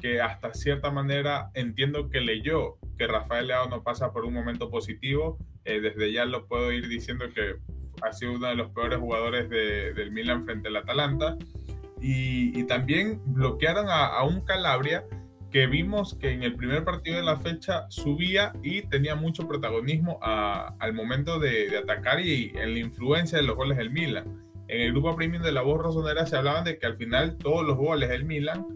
que 0.00 0.20
hasta 0.20 0.54
cierta 0.54 0.92
manera 0.92 1.50
entiendo 1.54 2.10
que 2.10 2.20
leyó 2.20 2.78
que 2.96 3.08
Rafael 3.08 3.48
Leao 3.48 3.68
no 3.68 3.82
pasa 3.82 4.12
por 4.12 4.24
un 4.24 4.34
momento 4.34 4.70
positivo. 4.70 5.36
Eh, 5.64 5.80
desde 5.80 6.12
ya 6.12 6.26
lo 6.26 6.46
puedo 6.46 6.70
ir 6.70 6.86
diciendo 6.86 7.24
que 7.34 7.56
ha 8.02 8.12
sido 8.12 8.34
uno 8.34 8.46
de 8.46 8.54
los 8.54 8.70
peores 8.70 9.00
jugadores 9.00 9.50
de, 9.50 9.94
del 9.94 10.12
Milan 10.12 10.44
frente 10.44 10.68
al 10.68 10.76
Atalanta. 10.76 11.36
Y, 12.00 12.62
también 12.64 13.20
bloquearon 13.24 13.86
a 13.88 14.22
un 14.22 14.42
Calabria 14.42 15.04
que 15.54 15.68
vimos 15.68 16.16
que 16.16 16.32
en 16.32 16.42
el 16.42 16.56
primer 16.56 16.82
partido 16.82 17.18
de 17.18 17.22
la 17.22 17.36
fecha 17.36 17.86
subía 17.88 18.52
y 18.64 18.82
tenía 18.82 19.14
mucho 19.14 19.46
protagonismo 19.46 20.18
al 20.20 20.92
momento 20.94 21.38
de, 21.38 21.68
de, 21.68 21.78
atacar 21.78 22.18
y 22.18 22.50
en 22.56 22.74
la 22.74 22.80
influencia 22.80 23.38
de 23.38 23.44
los 23.44 23.54
goles 23.54 23.78
del 23.78 23.92
Milan. 23.92 24.42
En 24.66 24.80
el 24.80 24.90
grupo 24.90 25.14
premium 25.14 25.44
de 25.44 25.52
la 25.52 25.62
voz 25.62 25.80
rosonera 25.80 26.26
se 26.26 26.36
hablaban 26.36 26.64
de 26.64 26.76
que 26.76 26.86
al 26.86 26.96
final 26.96 27.36
todos 27.38 27.64
los 27.64 27.76
goles 27.76 28.08
del 28.08 28.24
Milan 28.24 28.66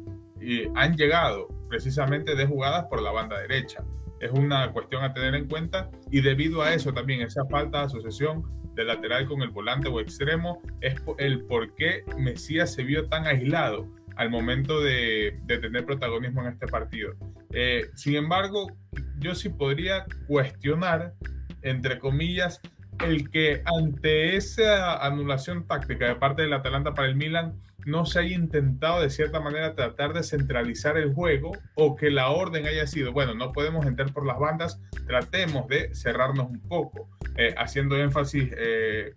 eh, 0.41 0.71
han 0.77 0.97
llegado 0.97 1.49
precisamente 1.69 2.37
de 2.37 2.47
jugadas 2.47 2.85
por 2.85 3.03
la 3.03 3.11
banda 3.11 3.41
derecha. 3.41 3.83
Es 4.21 4.31
una 4.31 4.71
cuestión 4.71 5.03
a 5.03 5.13
tener 5.13 5.35
en 5.35 5.49
cuenta 5.49 5.91
y 6.13 6.21
debido 6.21 6.63
a 6.63 6.75
eso 6.75 6.93
también 6.93 7.23
esa 7.23 7.45
falta 7.47 7.81
de 7.81 7.85
asociación 7.87 8.45
del 8.77 8.87
lateral 8.87 9.27
con 9.27 9.43
el 9.43 9.51
volante 9.51 9.89
o 9.89 9.99
extremo 9.99 10.63
es 10.81 10.95
el 11.19 11.45
por 11.47 11.75
qué 11.75 12.05
Mesías 12.17 12.73
se 12.73 12.85
vio 12.85 13.09
tan 13.09 13.27
aislado 13.27 13.89
al 14.19 14.31
momento 14.31 14.81
de, 14.81 15.41
tener 15.47 15.87
protagonismo 15.87 16.43
en 16.43 16.49
este 16.49 16.67
partido. 16.67 17.15
Eh, 17.53 17.87
sin 17.95 18.17
embargo, 18.17 18.77
yo 19.21 19.35
sí 19.37 19.49
podría 19.49 20.07
cuestionar, 20.27 21.15
entre 21.63 22.01
comillas, 22.01 22.61
el 23.05 23.31
que 23.31 23.63
ante 23.65 24.37
esa 24.37 25.07
anulación 25.07 25.69
táctica 25.69 26.09
de 26.09 26.17
parte 26.17 26.43
del 26.43 26.53
Atalanta 26.53 26.95
para 26.95 27.07
el 27.07 27.15
Milan 27.15 27.61
no 27.87 28.05
se 28.07 28.19
haya 28.19 28.35
intentado 28.35 29.01
de 29.01 29.09
cierta 29.09 29.39
manera 29.39 29.77
tratar 29.77 30.13
de 30.13 30.25
centralizar 30.25 30.99
el 30.99 31.15
juego 31.15 31.53
o 31.77 31.95
que 31.95 32.11
la 32.11 32.31
orden 32.31 32.67
haya 32.67 32.89
sido, 32.89 33.13
bueno, 33.13 33.35
no 33.35 33.53
podemos 33.53 33.87
entrar 33.87 34.13
por 34.13 34.27
las 34.27 34.39
bandas, 34.41 34.81
tratemos 35.07 35.69
de 35.69 35.95
cerrarnos 35.95 36.51
un 36.51 36.61
poco, 36.61 37.09
eh, 37.37 37.55
haciendo 37.57 37.97
énfasis 37.97 38.51
eh, 38.59 39.15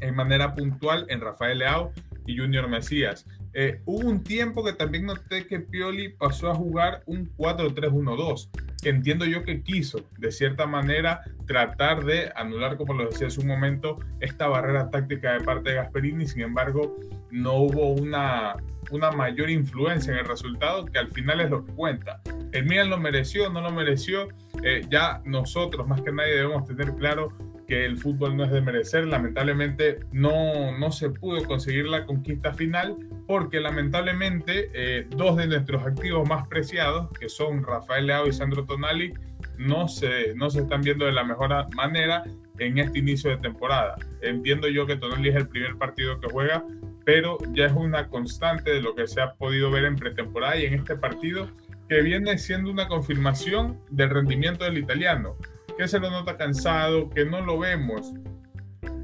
en 0.00 0.14
manera 0.14 0.54
puntual 0.54 1.04
en 1.10 1.20
Rafael 1.20 1.58
Leao 1.58 1.92
y 2.26 2.38
Junior 2.38 2.68
Mesías. 2.68 3.26
Eh, 3.60 3.80
hubo 3.86 4.08
un 4.08 4.22
tiempo 4.22 4.62
que 4.62 4.72
también 4.72 5.04
noté 5.04 5.48
que 5.48 5.58
Pioli 5.58 6.10
pasó 6.10 6.48
a 6.48 6.54
jugar 6.54 7.02
un 7.06 7.28
4-3-1-2, 7.36 8.50
que 8.80 8.88
entiendo 8.88 9.24
yo 9.24 9.42
que 9.42 9.64
quiso, 9.64 10.06
de 10.16 10.30
cierta 10.30 10.68
manera, 10.68 11.24
tratar 11.44 12.04
de 12.04 12.30
anular, 12.36 12.76
como 12.76 12.94
lo 12.94 13.06
decía 13.06 13.26
hace 13.26 13.40
un 13.40 13.48
momento, 13.48 13.98
esta 14.20 14.46
barrera 14.46 14.90
táctica 14.90 15.32
de 15.32 15.40
parte 15.40 15.70
de 15.70 15.74
Gasperini. 15.74 16.28
Sin 16.28 16.42
embargo, 16.42 16.94
no 17.32 17.54
hubo 17.54 17.88
una, 17.88 18.54
una 18.92 19.10
mayor 19.10 19.50
influencia 19.50 20.12
en 20.12 20.20
el 20.20 20.26
resultado, 20.26 20.84
que 20.84 21.00
al 21.00 21.08
final 21.08 21.40
es 21.40 21.50
lo 21.50 21.64
que 21.64 21.72
cuenta. 21.72 22.20
El 22.52 22.64
Milan 22.64 22.90
lo 22.90 22.98
mereció, 22.98 23.50
no 23.50 23.60
lo 23.60 23.72
mereció. 23.72 24.28
Eh, 24.62 24.82
ya 24.88 25.20
nosotros, 25.24 25.84
más 25.88 26.00
que 26.02 26.12
nadie, 26.12 26.36
debemos 26.36 26.64
tener 26.64 26.94
claro 26.94 27.32
que 27.68 27.84
el 27.84 27.98
fútbol 27.98 28.36
no 28.36 28.44
es 28.44 28.50
de 28.50 28.62
merecer. 28.62 29.06
Lamentablemente 29.06 30.00
no, 30.10 30.76
no 30.76 30.90
se 30.90 31.10
pudo 31.10 31.44
conseguir 31.44 31.84
la 31.84 32.06
conquista 32.06 32.54
final 32.54 32.96
porque 33.26 33.60
lamentablemente 33.60 34.70
eh, 34.72 35.06
dos 35.10 35.36
de 35.36 35.46
nuestros 35.46 35.86
activos 35.86 36.26
más 36.26 36.48
preciados, 36.48 37.10
que 37.18 37.28
son 37.28 37.62
Rafael 37.62 38.06
Leao 38.06 38.26
y 38.26 38.32
Sandro 38.32 38.64
Tonali, 38.64 39.12
no 39.58 39.86
se, 39.86 40.34
no 40.34 40.48
se 40.48 40.60
están 40.60 40.80
viendo 40.80 41.04
de 41.04 41.12
la 41.12 41.24
mejor 41.24 41.52
manera 41.74 42.24
en 42.58 42.78
este 42.78 43.00
inicio 43.00 43.30
de 43.30 43.36
temporada. 43.36 43.96
Entiendo 44.22 44.68
yo 44.68 44.86
que 44.86 44.96
Tonali 44.96 45.28
es 45.28 45.36
el 45.36 45.48
primer 45.48 45.76
partido 45.76 46.18
que 46.20 46.28
juega, 46.28 46.64
pero 47.04 47.36
ya 47.52 47.66
es 47.66 47.72
una 47.72 48.08
constante 48.08 48.70
de 48.70 48.80
lo 48.80 48.94
que 48.94 49.06
se 49.06 49.20
ha 49.20 49.34
podido 49.34 49.70
ver 49.70 49.84
en 49.84 49.96
pretemporada 49.96 50.56
y 50.56 50.64
en 50.64 50.74
este 50.74 50.96
partido 50.96 51.50
que 51.86 52.00
viene 52.00 52.38
siendo 52.38 52.70
una 52.70 52.88
confirmación 52.88 53.78
del 53.90 54.10
rendimiento 54.10 54.64
del 54.64 54.78
italiano 54.78 55.36
que 55.78 55.86
se 55.86 56.00
lo 56.00 56.10
nota 56.10 56.36
cansado, 56.36 57.08
que 57.08 57.24
no 57.24 57.40
lo 57.40 57.60
vemos 57.60 58.12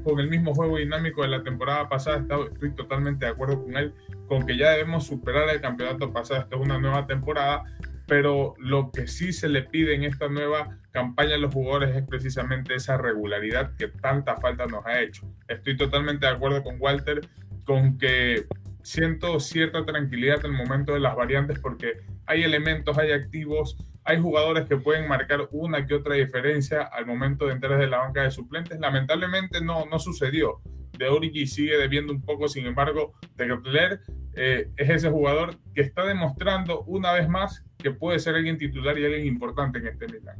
con 0.03 0.19
el 0.19 0.29
mismo 0.29 0.53
juego 0.53 0.77
dinámico 0.77 1.21
de 1.21 1.29
la 1.29 1.41
temporada 1.41 1.87
pasada. 1.87 2.25
Estoy 2.51 2.75
totalmente 2.75 3.25
de 3.25 3.31
acuerdo 3.31 3.63
con 3.63 3.77
él, 3.77 3.93
con 4.27 4.45
que 4.45 4.57
ya 4.57 4.71
debemos 4.71 5.07
superar 5.07 5.49
el 5.49 5.61
campeonato 5.61 6.11
pasado. 6.11 6.41
Esta 6.41 6.57
es 6.57 6.61
una 6.61 6.77
nueva 6.77 7.07
temporada, 7.07 7.63
pero 8.07 8.55
lo 8.59 8.91
que 8.91 9.07
sí 9.07 9.31
se 9.31 9.47
le 9.47 9.63
pide 9.63 9.95
en 9.95 10.03
esta 10.03 10.27
nueva 10.27 10.77
campaña 10.91 11.35
a 11.35 11.37
los 11.37 11.53
jugadores 11.53 11.95
es 11.95 12.03
precisamente 12.03 12.75
esa 12.75 12.97
regularidad 12.97 13.73
que 13.77 13.87
tanta 13.87 14.35
falta 14.35 14.65
nos 14.65 14.85
ha 14.85 15.01
hecho. 15.01 15.25
Estoy 15.47 15.77
totalmente 15.77 16.25
de 16.25 16.33
acuerdo 16.33 16.61
con 16.61 16.75
Walter, 16.79 17.21
con 17.63 17.97
que 17.97 18.45
siento 18.83 19.39
cierta 19.39 19.85
tranquilidad 19.85 20.45
en 20.45 20.51
el 20.51 20.57
momento 20.57 20.93
de 20.93 20.99
las 20.99 21.15
variantes 21.15 21.57
porque 21.57 22.01
hay 22.25 22.43
elementos, 22.43 22.97
hay 22.97 23.13
activos 23.13 23.77
hay 24.05 24.21
jugadores 24.21 24.67
que 24.67 24.77
pueden 24.77 25.07
marcar 25.07 25.47
una 25.51 25.85
que 25.85 25.95
otra 25.95 26.13
diferencia 26.13 26.83
al 26.83 27.07
momento 27.07 27.47
de 27.47 27.53
entrar 27.53 27.79
de 27.79 27.87
la 27.87 27.97
banca 27.97 28.21
de 28.21 28.29
suplentes. 28.29 28.79
Lamentablemente 28.79 29.61
no, 29.61 29.85
no 29.87 29.97
sucedió. 29.97 30.61
De 30.97 31.09
Origi 31.09 31.47
sigue 31.47 31.75
debiendo 31.77 32.13
un 32.13 32.21
poco, 32.21 32.47
sin 32.47 32.67
embargo, 32.67 33.15
de 33.35 33.47
Kepler 33.47 33.99
eh, 34.35 34.69
es 34.77 34.89
ese 34.89 35.09
jugador 35.09 35.55
que 35.73 35.81
está 35.81 36.05
demostrando 36.05 36.83
una 36.83 37.13
vez 37.13 37.27
más 37.27 37.65
que 37.79 37.91
puede 37.91 38.19
ser 38.19 38.35
alguien 38.35 38.59
titular 38.59 38.97
y 38.97 39.05
alguien 39.05 39.25
importante 39.25 39.79
en 39.79 39.87
este 39.87 40.05
Milan. 40.07 40.37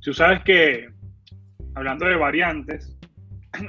Tú 0.00 0.12
sabes 0.12 0.42
que, 0.42 0.90
hablando 1.76 2.06
de 2.06 2.16
variantes, 2.16 2.98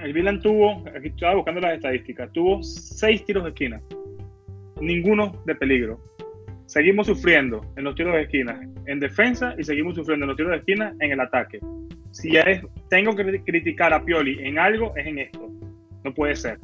el 0.03 0.13
Milan 0.15 0.41
tuvo, 0.41 0.83
aquí 0.97 1.09
estaba 1.09 1.35
buscando 1.35 1.61
las 1.61 1.75
estadísticas, 1.75 2.31
tuvo 2.33 2.63
seis 2.63 3.23
tiros 3.23 3.43
de 3.43 3.49
esquina, 3.51 3.79
ninguno 4.81 5.43
de 5.45 5.53
peligro 5.53 6.12
seguimos 6.73 7.05
sufriendo 7.05 7.61
en 7.77 7.83
los 7.83 7.93
tiros 7.93 8.15
de 8.15 8.23
esquina 8.23 8.59
en 8.87 8.99
defensa 8.99 9.53
y 9.59 9.63
seguimos 9.63 9.93
sufriendo 9.93 10.23
en 10.23 10.29
los 10.29 10.37
tiros 10.37 10.53
de 10.53 10.57
esquina 10.57 10.95
en 11.01 11.11
el 11.11 11.19
ataque. 11.19 11.59
Si 12.09 12.35
es, 12.35 12.63
tengo 12.89 13.15
que 13.15 13.43
criticar 13.43 13.93
a 13.93 14.03
Pioli 14.03 14.39
en 14.43 14.57
algo, 14.57 14.91
es 14.97 15.05
en 15.05 15.19
esto. 15.19 15.51
No 16.03 16.13
puede 16.15 16.35
ser. 16.35 16.57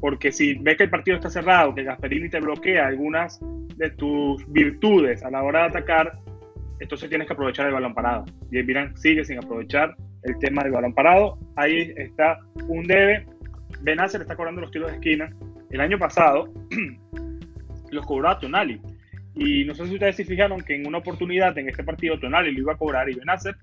Porque 0.00 0.32
si 0.32 0.54
ves 0.54 0.76
que 0.76 0.84
el 0.84 0.90
partido 0.90 1.16
está 1.16 1.30
cerrado, 1.30 1.72
que 1.72 1.84
Gasperini 1.84 2.28
te 2.28 2.40
bloquea 2.40 2.88
algunas 2.88 3.38
de 3.76 3.90
tus 3.90 4.44
virtudes 4.50 5.22
a 5.22 5.30
la 5.30 5.44
hora 5.44 5.60
de 5.60 5.68
atacar, 5.68 6.18
entonces 6.80 7.08
tienes 7.08 7.28
que 7.28 7.34
aprovechar 7.34 7.68
el 7.68 7.74
balón 7.74 7.94
parado. 7.94 8.24
Y 8.50 8.58
el 8.58 8.66
Milan 8.66 8.96
sigue 8.96 9.24
sin 9.24 9.38
aprovechar 9.38 9.94
el 10.24 10.36
tema 10.40 10.64
del 10.64 10.72
balón 10.72 10.94
parado. 10.94 11.38
Ahí 11.54 11.92
está 11.96 12.40
un 12.66 12.88
debe. 12.88 13.24
Benacer 13.82 14.20
está 14.20 14.34
cobrando 14.34 14.62
los 14.62 14.72
tiros 14.72 14.90
de 14.90 14.96
esquina. 14.96 15.32
El 15.70 15.80
año 15.80 15.96
pasado 15.96 16.52
los 17.92 18.04
cobró 18.04 18.30
a 18.30 18.40
Tonali 18.40 18.80
y 19.38 19.64
no 19.64 19.74
sé 19.74 19.86
si 19.86 19.94
ustedes 19.94 20.16
se 20.16 20.24
fijaron 20.24 20.60
que 20.62 20.74
en 20.74 20.86
una 20.86 20.98
oportunidad 20.98 21.56
en 21.58 21.68
este 21.68 21.84
partido 21.84 22.18
Tonali 22.18 22.52
lo 22.52 22.60
iba 22.60 22.72
a 22.72 22.76
cobrar 22.76 23.08
y 23.08 23.14
Benacer 23.14 23.56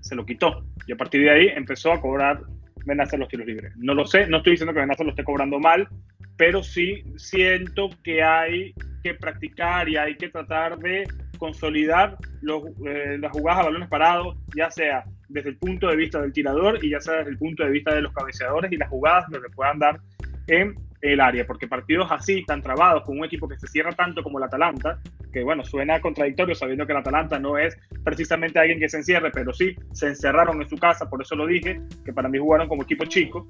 se 0.00 0.14
lo 0.14 0.24
quitó. 0.24 0.64
Y 0.86 0.92
a 0.92 0.96
partir 0.96 1.22
de 1.22 1.30
ahí 1.30 1.48
empezó 1.48 1.92
a 1.92 2.00
cobrar 2.00 2.40
Benacer 2.86 3.18
los 3.18 3.28
tiros 3.28 3.46
libres. 3.46 3.72
No 3.76 3.94
lo 3.94 4.06
sé, 4.06 4.26
no 4.26 4.38
estoy 4.38 4.52
diciendo 4.52 4.72
que 4.72 4.80
Benacer 4.80 5.06
lo 5.06 5.10
esté 5.10 5.24
cobrando 5.24 5.58
mal, 5.58 5.88
pero 6.36 6.62
sí 6.62 7.04
siento 7.16 7.90
que 8.02 8.22
hay 8.22 8.74
que 9.02 9.14
practicar 9.14 9.88
y 9.88 9.96
hay 9.96 10.16
que 10.16 10.28
tratar 10.28 10.78
de 10.78 11.04
consolidar 11.38 12.16
los, 12.40 12.62
eh, 12.86 13.18
las 13.18 13.32
jugadas 13.32 13.60
a 13.60 13.64
balones 13.64 13.88
parados, 13.88 14.36
ya 14.56 14.70
sea 14.70 15.04
desde 15.28 15.50
el 15.50 15.56
punto 15.56 15.88
de 15.88 15.96
vista 15.96 16.20
del 16.20 16.32
tirador 16.32 16.84
y 16.84 16.90
ya 16.90 17.00
sea 17.00 17.18
desde 17.18 17.30
el 17.30 17.38
punto 17.38 17.64
de 17.64 17.70
vista 17.70 17.94
de 17.94 18.02
los 18.02 18.12
cabeceadores 18.12 18.70
y 18.70 18.76
las 18.76 18.88
jugadas 18.88 19.24
que 19.30 19.40
puedan 19.54 19.78
dar 19.78 20.00
en 20.46 20.74
el 21.02 21.20
área, 21.20 21.44
porque 21.44 21.66
partidos 21.66 22.06
así, 22.10 22.44
tan 22.44 22.62
trabados, 22.62 23.02
con 23.02 23.18
un 23.18 23.24
equipo 23.24 23.48
que 23.48 23.58
se 23.58 23.66
cierra 23.66 23.92
tanto 23.92 24.22
como 24.22 24.38
el 24.38 24.44
Atalanta, 24.44 25.00
que 25.32 25.42
bueno, 25.42 25.64
suena 25.64 26.00
contradictorio 26.00 26.54
sabiendo 26.54 26.86
que 26.86 26.92
el 26.92 26.98
Atalanta 26.98 27.38
no 27.40 27.58
es 27.58 27.76
precisamente 28.04 28.60
alguien 28.60 28.78
que 28.78 28.88
se 28.88 28.98
encierre, 28.98 29.30
pero 29.32 29.52
sí 29.52 29.74
se 29.92 30.06
encerraron 30.06 30.62
en 30.62 30.68
su 30.68 30.76
casa, 30.76 31.10
por 31.10 31.20
eso 31.20 31.34
lo 31.34 31.46
dije, 31.46 31.80
que 32.04 32.12
para 32.12 32.28
mí 32.28 32.38
jugaron 32.38 32.68
como 32.68 32.84
equipo 32.84 33.04
chico, 33.04 33.48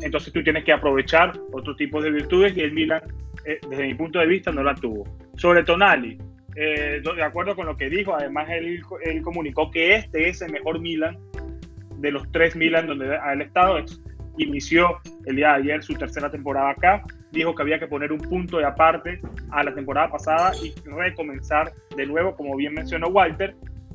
entonces 0.00 0.32
tú 0.32 0.44
tienes 0.44 0.64
que 0.64 0.72
aprovechar 0.72 1.32
otro 1.52 1.74
tipo 1.74 2.00
de 2.00 2.12
virtudes 2.12 2.56
y 2.56 2.60
el 2.60 2.72
Milan, 2.72 3.02
eh, 3.44 3.58
desde 3.68 3.86
mi 3.86 3.94
punto 3.94 4.20
de 4.20 4.26
vista, 4.26 4.52
no 4.52 4.62
la 4.62 4.74
tuvo. 4.76 5.04
Sobre 5.36 5.64
Tonali, 5.64 6.18
eh, 6.54 7.02
de 7.02 7.22
acuerdo 7.22 7.56
con 7.56 7.66
lo 7.66 7.76
que 7.76 7.90
dijo, 7.90 8.14
además 8.14 8.48
él, 8.50 8.80
él 9.04 9.22
comunicó 9.22 9.72
que 9.72 9.96
este 9.96 10.28
es 10.28 10.40
el 10.42 10.52
mejor 10.52 10.80
Milan 10.80 11.18
de 11.98 12.10
los 12.12 12.30
tres 12.30 12.54
Milan 12.54 12.86
donde 12.86 13.16
ha 13.16 13.32
estado 13.34 13.78
inició 14.38 14.98
el 15.26 15.36
día 15.36 15.48
de 15.48 15.54
ayer 15.54 15.82
su 15.82 15.94
tercera 15.94 16.30
temporada 16.30 16.70
acá. 16.70 17.02
Dijo 17.30 17.54
que 17.54 17.62
había 17.62 17.78
que 17.78 17.86
poner 17.86 18.12
un 18.12 18.18
punto 18.18 18.58
de 18.58 18.66
aparte 18.66 19.20
a 19.50 19.62
la 19.62 19.74
temporada 19.74 20.10
pasada 20.10 20.52
y 20.62 20.74
recomenzar 20.88 21.72
de 21.96 22.06
nuevo, 22.06 22.34
como 22.36 22.56
bien 22.56 22.74
mencionó 22.74 23.08
Walter. 23.08 23.54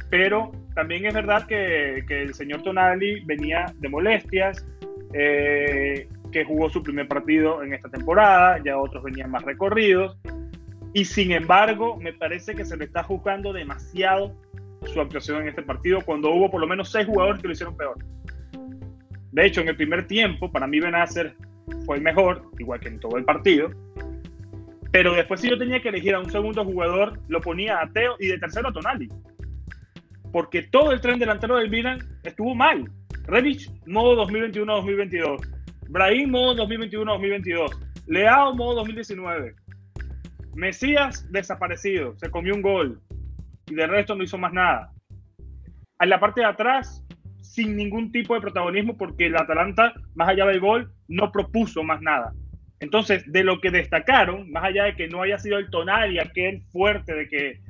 Pero 0.09 0.51
también 0.75 1.05
es 1.05 1.13
verdad 1.13 1.45
que, 1.47 2.03
el 2.07 2.33
señor 2.33 2.61
Tonali 2.61 3.21
venía 3.25 3.65
de 3.79 3.89
molestias, 3.89 4.65
eh, 5.13 6.07
que 6.31 6.45
jugó 6.45 6.69
su 6.69 6.83
primer 6.83 7.07
partido 7.07 7.63
en 7.63 7.73
esta 7.73 7.89
temporada, 7.89 8.61
ya 8.63 8.77
otros 8.77 9.03
venían 9.03 9.31
más 9.31 9.43
recorridos. 9.43 10.17
Y 10.93 11.05
sin 11.05 11.31
embargo, 11.31 11.97
me 11.97 12.13
parece 12.13 12.55
que 12.55 12.65
se 12.65 12.77
le 12.77 12.85
está 12.85 13.03
juzgando 13.03 13.53
demasiado 13.53 14.35
su 14.85 15.01
actuación 15.01 15.41
en 15.41 15.49
este 15.49 15.61
partido 15.61 16.01
cuando 16.01 16.31
hubo 16.31 16.49
por 16.49 16.61
lo 16.61 16.67
menos 16.67 16.91
seis 16.91 17.05
jugadores 17.05 17.41
que 17.41 17.47
lo 17.47 17.53
hicieron 17.53 17.75
peor. 17.75 17.97
De 19.37 19.45
hecho, 19.45 19.61
en 19.61 19.67
el 19.67 19.75
primer 19.75 20.07
tiempo, 20.07 20.51
para 20.51 20.65
mí 20.65 20.79
Benacer 20.79 21.35
fue 21.85 21.97
el 21.97 22.01
mejor, 22.01 22.49
igual 22.57 22.79
que 22.79 22.87
en 22.87 22.99
todo 22.99 23.17
el 23.17 23.23
partido. 23.23 23.69
Pero 24.91 25.13
después, 25.13 25.41
si 25.41 25.47
yo 25.47 25.59
tenía 25.59 25.79
que 25.79 25.89
elegir 25.89 26.15
a 26.15 26.19
un 26.19 26.31
segundo 26.31 26.65
jugador, 26.65 27.19
lo 27.27 27.39
ponía 27.39 27.79
a 27.79 27.87
Teo 27.87 28.15
y 28.19 28.29
de 28.29 28.39
tercero 28.39 28.69
a 28.69 28.73
Tonali. 28.73 29.07
Porque 30.31 30.63
todo 30.63 30.91
el 30.91 31.01
tren 31.01 31.19
delantero 31.19 31.57
del 31.57 31.69
Milan 31.69 31.99
estuvo 32.23 32.55
mal. 32.55 32.89
Rebic, 33.25 33.69
modo 33.85 34.25
2021-2022. 34.25 35.47
Brahim, 35.87 36.31
modo 36.31 36.55
2021-2022. 36.67 37.77
Leao, 38.07 38.55
modo 38.55 38.77
2019. 38.77 39.53
Mesías, 40.55 41.31
desaparecido. 41.31 42.17
Se 42.17 42.31
comió 42.31 42.55
un 42.55 42.63
gol. 42.63 43.01
Y 43.67 43.75
de 43.75 43.85
resto 43.85 44.15
no 44.15 44.23
hizo 44.23 44.39
más 44.39 44.51
nada. 44.51 44.91
En 45.99 46.09
la 46.09 46.19
parte 46.19 46.41
de 46.41 46.47
atrás, 46.47 47.06
sin 47.57 47.75
ningún 47.75 48.11
tipo 48.11 48.35
de 48.35 48.41
protagonismo 48.41 48.95
porque 48.95 49.25
el 49.25 49.35
Atalanta, 49.35 49.91
más 50.13 50.29
allá 50.29 50.45
del 50.45 50.59
gol, 50.59 50.91
no 51.07 51.31
propuso 51.31 51.83
más 51.83 52.03
nada. 52.03 52.31
Entonces, 52.79 53.23
de 53.31 53.43
lo 53.43 53.59
que 53.59 53.71
destacaron, 53.71 54.51
más 54.51 54.65
allá 54.65 54.83
de 54.83 54.95
que 54.95 55.07
no 55.07 55.23
haya 55.23 55.39
sido 55.39 55.57
el 55.57 55.71
Tonali 55.71 56.19
aquel 56.19 56.61
fuerte 56.71 57.15
de 57.15 57.27
que, 57.27 57.61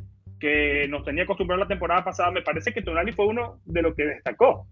que 0.41 0.87
nos 0.89 1.05
tenía 1.05 1.23
acostumbrado 1.23 1.61
la 1.61 1.69
temporada 1.69 2.03
pasada, 2.03 2.31
me 2.31 2.41
parece 2.41 2.73
que 2.73 2.81
Tonali 2.81 3.13
fue 3.13 3.27
uno 3.27 3.61
de 3.63 3.81
los 3.81 3.95
que 3.95 4.07
destacó. 4.07 4.67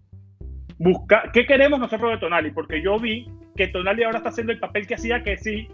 Busca, 0.78 1.30
¿Qué 1.32 1.46
queremos 1.46 1.80
nosotros 1.80 2.10
de 2.10 2.18
Tonali? 2.18 2.50
Porque 2.50 2.82
yo 2.82 2.98
vi 2.98 3.26
que 3.56 3.68
Tonali 3.68 4.02
ahora 4.02 4.18
está 4.18 4.28
haciendo 4.28 4.52
el 4.52 4.60
papel 4.60 4.86
que 4.86 4.96
hacía 4.96 5.22
que 5.22 5.38
sí 5.38 5.66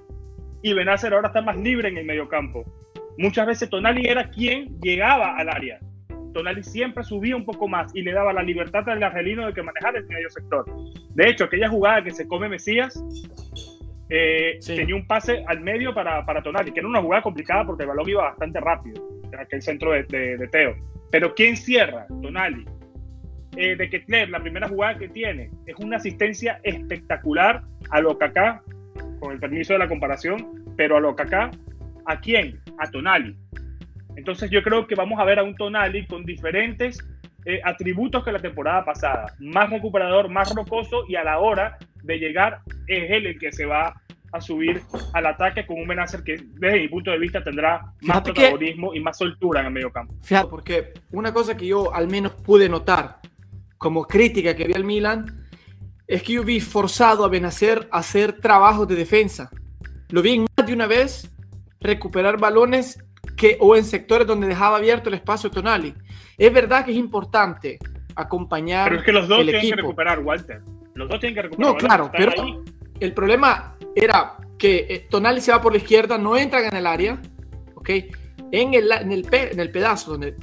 y 0.62 0.72
Benacer 0.72 1.14
ahora 1.14 1.28
está 1.28 1.42
más 1.42 1.56
libre 1.56 1.88
en 1.88 1.98
el 1.98 2.04
mediocampo. 2.04 2.64
Muchas 3.18 3.48
veces 3.48 3.68
Tonali 3.68 4.06
era 4.06 4.30
quien 4.30 4.80
llegaba 4.80 5.36
al 5.36 5.48
área 5.48 5.80
Tonali 6.32 6.62
siempre 6.62 7.04
subía 7.04 7.36
un 7.36 7.44
poco 7.44 7.68
más 7.68 7.94
y 7.94 8.02
le 8.02 8.12
daba 8.12 8.32
la 8.32 8.42
libertad 8.42 8.88
al 8.88 9.02
argelino 9.02 9.46
de 9.46 9.52
que 9.52 9.62
manejara 9.62 9.98
el 9.98 10.06
medio 10.06 10.30
sector. 10.30 10.64
De 11.10 11.28
hecho, 11.28 11.44
aquella 11.44 11.68
jugada 11.68 12.02
que 12.02 12.10
se 12.10 12.26
come 12.26 12.48
Mesías 12.48 13.02
eh, 14.08 14.58
tenía 14.66 14.94
un 14.94 15.06
pase 15.06 15.42
al 15.46 15.60
medio 15.60 15.94
para, 15.94 16.24
para 16.26 16.42
Tonali, 16.42 16.72
que 16.72 16.80
era 16.80 16.88
una 16.88 17.00
jugada 17.00 17.22
complicada 17.22 17.64
porque 17.64 17.84
el 17.84 17.88
balón 17.88 18.08
iba 18.08 18.24
bastante 18.24 18.60
rápido 18.60 19.02
en 19.32 19.38
aquel 19.38 19.62
centro 19.62 19.92
de, 19.92 20.02
de, 20.02 20.48
Teo. 20.48 20.76
Pero 21.10 21.34
¿quién 21.34 21.56
cierra? 21.56 22.06
Tonali. 22.20 22.66
Eh, 23.56 23.76
de 23.76 23.90
Ketler, 23.90 24.30
la 24.30 24.40
primera 24.40 24.66
jugada 24.66 24.98
que 24.98 25.08
tiene, 25.08 25.50
es 25.66 25.76
una 25.78 25.96
asistencia 25.96 26.58
espectacular 26.62 27.62
a 27.90 28.00
lo 28.00 28.16
Kaká, 28.16 28.62
con 29.20 29.32
el 29.32 29.38
permiso 29.38 29.74
de 29.74 29.78
la 29.78 29.88
comparación, 29.88 30.64
pero 30.76 30.96
a 30.96 31.00
lo 31.00 31.14
Kaká, 31.14 31.50
¿a 32.06 32.18
quién? 32.18 32.60
A 32.78 32.90
Tonali. 32.90 33.36
Entonces 34.16 34.50
yo 34.50 34.62
creo 34.62 34.86
que 34.86 34.94
vamos 34.94 35.18
a 35.20 35.24
ver 35.24 35.38
a 35.38 35.42
un 35.42 35.54
Tonali 35.54 36.06
con 36.06 36.24
diferentes 36.24 36.98
eh, 37.44 37.60
atributos 37.64 38.24
que 38.24 38.32
la 38.32 38.38
temporada 38.38 38.84
pasada. 38.84 39.34
Más 39.40 39.70
recuperador, 39.70 40.28
más 40.28 40.54
rocoso 40.54 41.04
y 41.08 41.16
a 41.16 41.24
la 41.24 41.38
hora 41.38 41.78
de 42.02 42.18
llegar 42.18 42.60
es 42.86 43.10
él 43.10 43.26
el 43.26 43.38
que 43.38 43.52
se 43.52 43.64
va 43.66 43.94
a 44.32 44.40
subir 44.40 44.80
al 45.12 45.26
ataque 45.26 45.66
con 45.66 45.78
un 45.78 45.86
Benacer 45.86 46.22
que 46.22 46.36
desde 46.36 46.80
mi 46.80 46.88
punto 46.88 47.10
de 47.10 47.18
vista 47.18 47.42
tendrá 47.42 47.92
más 48.00 48.22
protagonismo 48.22 48.94
y 48.94 49.00
más 49.00 49.18
soltura 49.18 49.60
en 49.60 49.66
el 49.66 49.72
medio 49.72 49.92
campo. 49.92 50.14
Fíjate, 50.22 50.48
porque 50.48 50.92
una 51.10 51.32
cosa 51.34 51.56
que 51.56 51.66
yo 51.66 51.92
al 51.94 52.08
menos 52.08 52.32
pude 52.32 52.68
notar 52.68 53.18
como 53.76 54.04
crítica 54.06 54.56
que 54.56 54.66
vi 54.66 54.72
al 54.72 54.84
Milan 54.84 55.46
es 56.06 56.22
que 56.22 56.34
yo 56.34 56.44
vi 56.44 56.60
forzado 56.60 57.24
a 57.24 57.28
Benacer 57.28 57.88
a 57.90 57.98
hacer 57.98 58.40
trabajos 58.40 58.88
de 58.88 58.94
defensa. 58.94 59.50
Lo 60.10 60.22
vi 60.22 60.38
más 60.38 60.66
de 60.66 60.72
una 60.72 60.86
vez 60.86 61.30
recuperar 61.80 62.38
balones 62.38 63.02
que, 63.36 63.56
o 63.60 63.76
en 63.76 63.84
sectores 63.84 64.26
donde 64.26 64.46
dejaba 64.46 64.76
abierto 64.76 65.08
el 65.08 65.14
espacio 65.14 65.50
Tonali. 65.50 65.94
Es 66.36 66.52
verdad 66.52 66.84
que 66.84 66.92
es 66.92 66.96
importante 66.96 67.78
acompañar. 68.14 68.88
Pero 68.88 69.00
es 69.00 69.04
que 69.04 69.12
los 69.12 69.28
dos 69.28 69.42
tienen 69.42 69.60
que 69.70 69.76
recuperar, 69.76 70.20
Walter. 70.20 70.62
Los 70.94 71.08
dos 71.08 71.20
tienen 71.20 71.34
que 71.34 71.42
recuperar. 71.42 71.72
No, 71.72 71.78
claro, 71.78 72.10
pero 72.16 72.32
el 73.00 73.14
problema 73.14 73.76
era 73.94 74.36
que 74.58 74.86
eh, 74.88 75.06
Tonali 75.10 75.40
se 75.40 75.52
va 75.52 75.60
por 75.60 75.72
la 75.72 75.78
izquierda, 75.78 76.18
no 76.18 76.36
entran 76.36 76.64
en 76.64 76.76
el 76.76 76.86
área, 76.86 77.20
¿ok? 77.74 77.90
En 78.52 78.74
el, 78.74 78.92
en 78.92 79.12
el, 79.12 79.26
en 79.32 79.60
el 79.60 79.70
pedazo 79.70 80.12
donde 80.12 80.36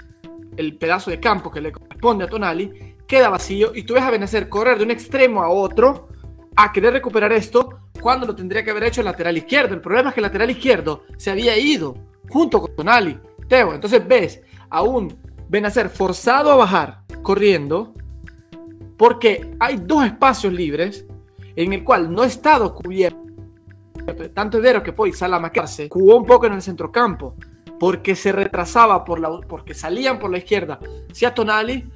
el 0.57 0.77
pedazo 0.77 1.11
de 1.11 1.19
campo 1.19 1.51
que 1.51 1.61
le 1.61 1.71
corresponde 1.71 2.25
a 2.25 2.27
Tonali 2.27 2.95
queda 3.07 3.29
vacío 3.29 3.71
y 3.73 3.83
tú 3.83 3.93
ves 3.93 4.03
a 4.03 4.11
Benacer 4.11 4.49
correr 4.49 4.77
de 4.77 4.83
un 4.83 4.91
extremo 4.91 5.41
a 5.41 5.49
otro 5.49 6.09
a 6.55 6.73
querer 6.73 6.93
recuperar 6.93 7.31
esto 7.31 7.79
cuando 8.01 8.27
lo 8.27 8.35
tendría 8.35 8.63
que 8.63 8.71
haber 8.71 8.83
hecho 8.83 9.01
el 9.01 9.05
lateral 9.05 9.37
izquierdo. 9.37 9.73
El 9.73 9.81
problema 9.81 10.09
es 10.09 10.15
que 10.15 10.19
el 10.19 10.25
lateral 10.25 10.49
izquierdo 10.49 11.05
se 11.17 11.31
había 11.31 11.57
ido 11.57 11.95
junto 12.29 12.61
con 12.61 12.75
Tonali. 12.75 13.19
Teo, 13.47 13.73
entonces 13.73 14.07
ves 14.07 14.41
a 14.69 14.83
un 14.83 15.17
Benacer 15.49 15.89
forzado 15.89 16.51
a 16.51 16.55
bajar 16.55 17.01
corriendo 17.23 17.93
porque 18.97 19.55
hay 19.59 19.77
dos 19.77 20.05
espacios 20.05 20.53
libres 20.53 21.05
en 21.55 21.73
el 21.73 21.83
cual 21.83 22.13
no 22.13 22.21
ha 22.21 22.27
estado 22.27 22.73
cubierto. 22.75 23.17
Tanto 24.33 24.59
Edero 24.59 24.83
que 24.83 24.93
Poi 24.93 25.11
sale 25.11 25.35
a 25.35 25.39
macarse, 25.39 25.87
jugó 25.89 26.15
un 26.15 26.25
poco 26.25 26.45
en 26.45 26.53
el 26.53 26.61
centrocampo 26.61 27.35
porque 27.79 28.15
se 28.15 28.31
retrasaba 28.31 29.03
por 29.05 29.19
la, 29.19 29.39
porque 29.47 29.73
salían 29.73 30.19
por 30.19 30.29
la 30.31 30.37
izquierda. 30.37 30.79
a 31.25 31.33
Tonali 31.33 31.89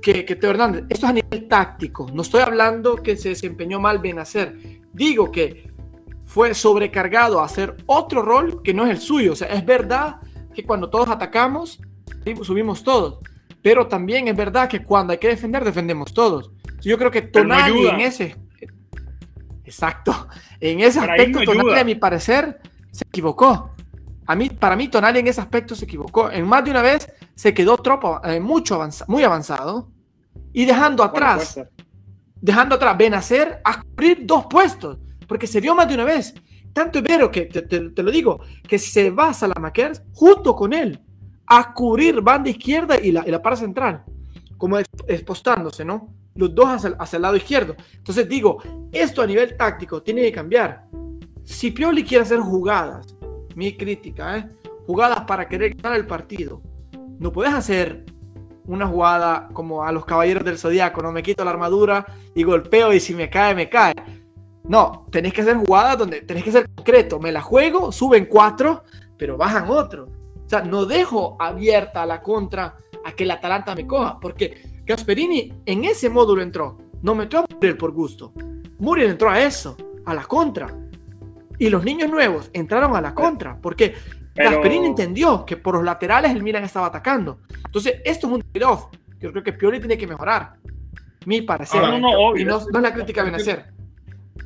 que, 0.00 0.24
que 0.24 0.36
Teo 0.36 0.50
Hernández. 0.50 0.84
Esto 0.88 1.06
es 1.06 1.10
a 1.10 1.12
nivel 1.12 1.48
táctico. 1.48 2.06
No 2.12 2.22
estoy 2.22 2.40
hablando 2.40 2.96
que 2.96 3.16
se 3.16 3.30
desempeñó 3.30 3.80
mal 3.80 3.98
Benacer. 3.98 4.56
Digo 4.92 5.32
que 5.32 5.73
fue 6.34 6.52
sobrecargado 6.52 7.40
a 7.40 7.44
hacer 7.44 7.76
otro 7.86 8.20
rol 8.20 8.60
que 8.64 8.74
no 8.74 8.86
es 8.86 8.90
el 8.90 8.98
suyo. 8.98 9.34
O 9.34 9.36
sea, 9.36 9.46
es 9.46 9.64
verdad 9.64 10.16
que 10.52 10.64
cuando 10.64 10.90
todos 10.90 11.08
atacamos, 11.08 11.80
subimos 12.42 12.82
todos. 12.82 13.20
Pero 13.62 13.86
también 13.86 14.26
es 14.26 14.34
verdad 14.34 14.68
que 14.68 14.82
cuando 14.82 15.12
hay 15.12 15.18
que 15.18 15.28
defender, 15.28 15.62
defendemos 15.62 16.12
todos. 16.12 16.50
Yo 16.80 16.98
creo 16.98 17.12
que 17.12 17.22
Tonali 17.22 17.86
en 17.86 18.00
ese. 18.00 18.36
Exacto. 19.64 20.26
En 20.58 20.80
ese 20.80 20.98
aspecto, 20.98 21.44
Tonali, 21.44 21.78
a 21.78 21.84
mi 21.84 21.94
parecer, 21.94 22.58
se 22.90 23.04
equivocó. 23.04 23.70
A 24.26 24.34
mí, 24.34 24.50
para 24.50 24.74
mí, 24.74 24.88
Tonali 24.88 25.20
en 25.20 25.28
ese 25.28 25.40
aspecto 25.40 25.76
se 25.76 25.84
equivocó. 25.84 26.32
En 26.32 26.48
más 26.48 26.64
de 26.64 26.72
una 26.72 26.82
vez 26.82 27.12
se 27.36 27.54
quedó 27.54 27.76
tropo, 27.76 28.20
eh, 28.24 28.40
mucho 28.40 28.84
muy 29.06 29.22
avanzado 29.22 29.88
y 30.52 30.64
dejando 30.64 31.04
atrás, 31.04 31.60
dejando 32.40 32.74
atrás 32.74 32.98
Benacer 32.98 33.60
a 33.62 33.80
cubrir 33.82 34.26
dos 34.26 34.46
puestos, 34.46 34.98
porque 35.34 35.48
se 35.48 35.60
vio 35.60 35.74
más 35.74 35.88
de 35.88 35.94
una 35.94 36.04
vez. 36.04 36.32
Tanto 36.72 37.00
Ibero 37.00 37.28
que 37.28 37.46
te, 37.46 38.02
lo 38.04 38.10
digo, 38.12 38.38
que 38.68 38.78
se 38.78 39.10
va 39.10 39.30
a 39.30 39.72
junto 40.12 40.54
con 40.54 40.72
él 40.72 41.00
a 41.44 41.74
cubrir 41.74 42.20
banda 42.20 42.50
izquierda 42.50 42.96
y 43.00 43.10
la, 43.10 43.26
y 43.26 43.32
la 43.32 43.56
central, 43.56 44.04
como 44.56 44.78
expostándose, 44.78 45.84
¿no? 45.84 46.14
Los 46.36 46.54
dos 46.54 46.68
hacia, 46.68 46.90
hacia, 47.00 47.16
el 47.16 47.22
lado 47.22 47.34
izquierdo. 47.34 47.74
Entonces 47.96 48.28
digo, 48.28 48.62
esto 48.92 49.22
a 49.22 49.26
nivel 49.26 49.56
táctico 49.56 50.04
tiene 50.04 50.22
que 50.22 50.30
cambiar. 50.30 50.84
Si 51.42 51.72
Pioli 51.72 52.04
quiere 52.04 52.22
hacer 52.22 52.38
jugadas, 52.38 53.16
mi 53.56 53.76
crítica, 53.76 54.38
¿eh? 54.38 54.48
jugadas 54.86 55.22
para 55.22 55.48
querer 55.48 55.74
ganar 55.74 55.98
el 55.98 56.06
partido, 56.06 56.62
no 57.18 57.32
puedes 57.32 57.52
hacer 57.52 58.04
una 58.66 58.86
jugada 58.86 59.48
como 59.52 59.82
a 59.82 59.90
los 59.90 60.04
caballeros 60.04 60.44
del 60.44 60.58
zodiaco, 60.58 61.02
no 61.02 61.10
me 61.10 61.24
quito 61.24 61.44
la 61.44 61.50
armadura 61.50 62.06
y 62.36 62.44
golpeo 62.44 62.92
y 62.92 63.00
si 63.00 63.14
me 63.16 63.28
cae, 63.28 63.52
me 63.56 63.68
cae. 63.68 63.94
No, 64.64 65.06
tenés 65.10 65.32
que 65.32 65.42
hacer 65.42 65.56
jugadas 65.56 65.98
donde 65.98 66.22
tenés 66.22 66.42
que 66.42 66.52
ser 66.52 66.68
concreto. 66.74 67.20
Me 67.20 67.32
la 67.32 67.42
juego, 67.42 67.92
suben 67.92 68.26
cuatro, 68.26 68.84
pero 69.16 69.36
bajan 69.36 69.68
otro. 69.68 70.08
O 70.44 70.48
sea, 70.48 70.62
no 70.62 70.86
dejo 70.86 71.36
abierta 71.38 72.04
la 72.06 72.22
contra 72.22 72.76
a 73.04 73.12
que 73.12 73.24
el 73.24 73.30
Atalanta 73.30 73.74
me 73.74 73.86
coja, 73.86 74.18
porque 74.18 74.82
Gasperini 74.84 75.52
en 75.66 75.84
ese 75.84 76.08
módulo 76.08 76.42
entró. 76.42 76.78
No 77.02 77.14
metió 77.14 77.40
a 77.40 77.44
Muriel 77.50 77.76
por 77.76 77.92
gusto. 77.92 78.32
Muriel 78.78 79.10
entró 79.10 79.30
a 79.30 79.40
eso, 79.40 79.76
a 80.06 80.14
la 80.14 80.24
contra. 80.24 80.74
Y 81.58 81.68
los 81.68 81.84
niños 81.84 82.10
nuevos 82.10 82.50
entraron 82.52 82.96
a 82.96 83.00
la 83.00 83.14
contra, 83.14 83.58
porque 83.60 83.94
Gasperini 84.34 84.86
entendió 84.86 85.44
que 85.44 85.56
por 85.56 85.74
los 85.74 85.84
laterales 85.84 86.32
el 86.32 86.42
Milan 86.42 86.64
estaba 86.64 86.86
atacando. 86.86 87.40
Entonces, 87.64 88.00
esto 88.04 88.26
es 88.26 88.32
un 88.32 88.42
trade-off. 88.42 88.86
Yo 89.20 89.30
creo 89.30 89.44
que 89.44 89.52
Pioli 89.52 89.78
tiene 89.78 89.96
que 89.96 90.06
mejorar. 90.06 90.54
Mi 91.26 91.42
parecer. 91.42 91.80
no, 91.80 91.98
no, 91.98 92.36
y 92.36 92.44
no, 92.44 92.58
es 92.58 92.66
la 92.72 92.92
crítica 92.92 93.22
a 93.22 93.36
hacer. 93.36 93.73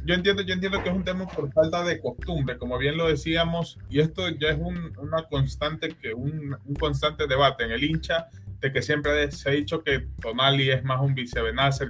Yo 0.05 0.14
entiendo, 0.14 0.42
yo 0.42 0.55
entiendo 0.55 0.83
que 0.83 0.90
es 0.90 0.94
un 0.94 1.05
tema 1.05 1.27
por 1.27 1.51
falta 1.53 1.83
de 1.85 2.01
costumbre, 2.01 2.59
como 2.59 2.79
bien 2.79 2.96
lo 2.96 3.09
decíamos, 3.09 3.79
y 3.88 4.01
esto 4.01 4.29
ya 4.29 4.51
es 4.51 4.59
un, 4.59 4.92
una 4.98 5.22
constante, 5.24 5.88
que 5.88 6.12
un, 6.12 6.57
constante 6.79 7.27
debate 7.27 7.64
en 7.64 7.72
el 7.72 7.85
hincha 7.85 8.29
de 8.61 8.72
que 8.72 8.83
siempre 8.83 9.31
se 9.31 9.48
ha 9.48 9.53
dicho 9.53 9.83
que 9.83 10.07
Tonali 10.20 10.70
es 10.70 10.85
más 10.85 11.01
un 11.01 11.14
vice 11.14 11.40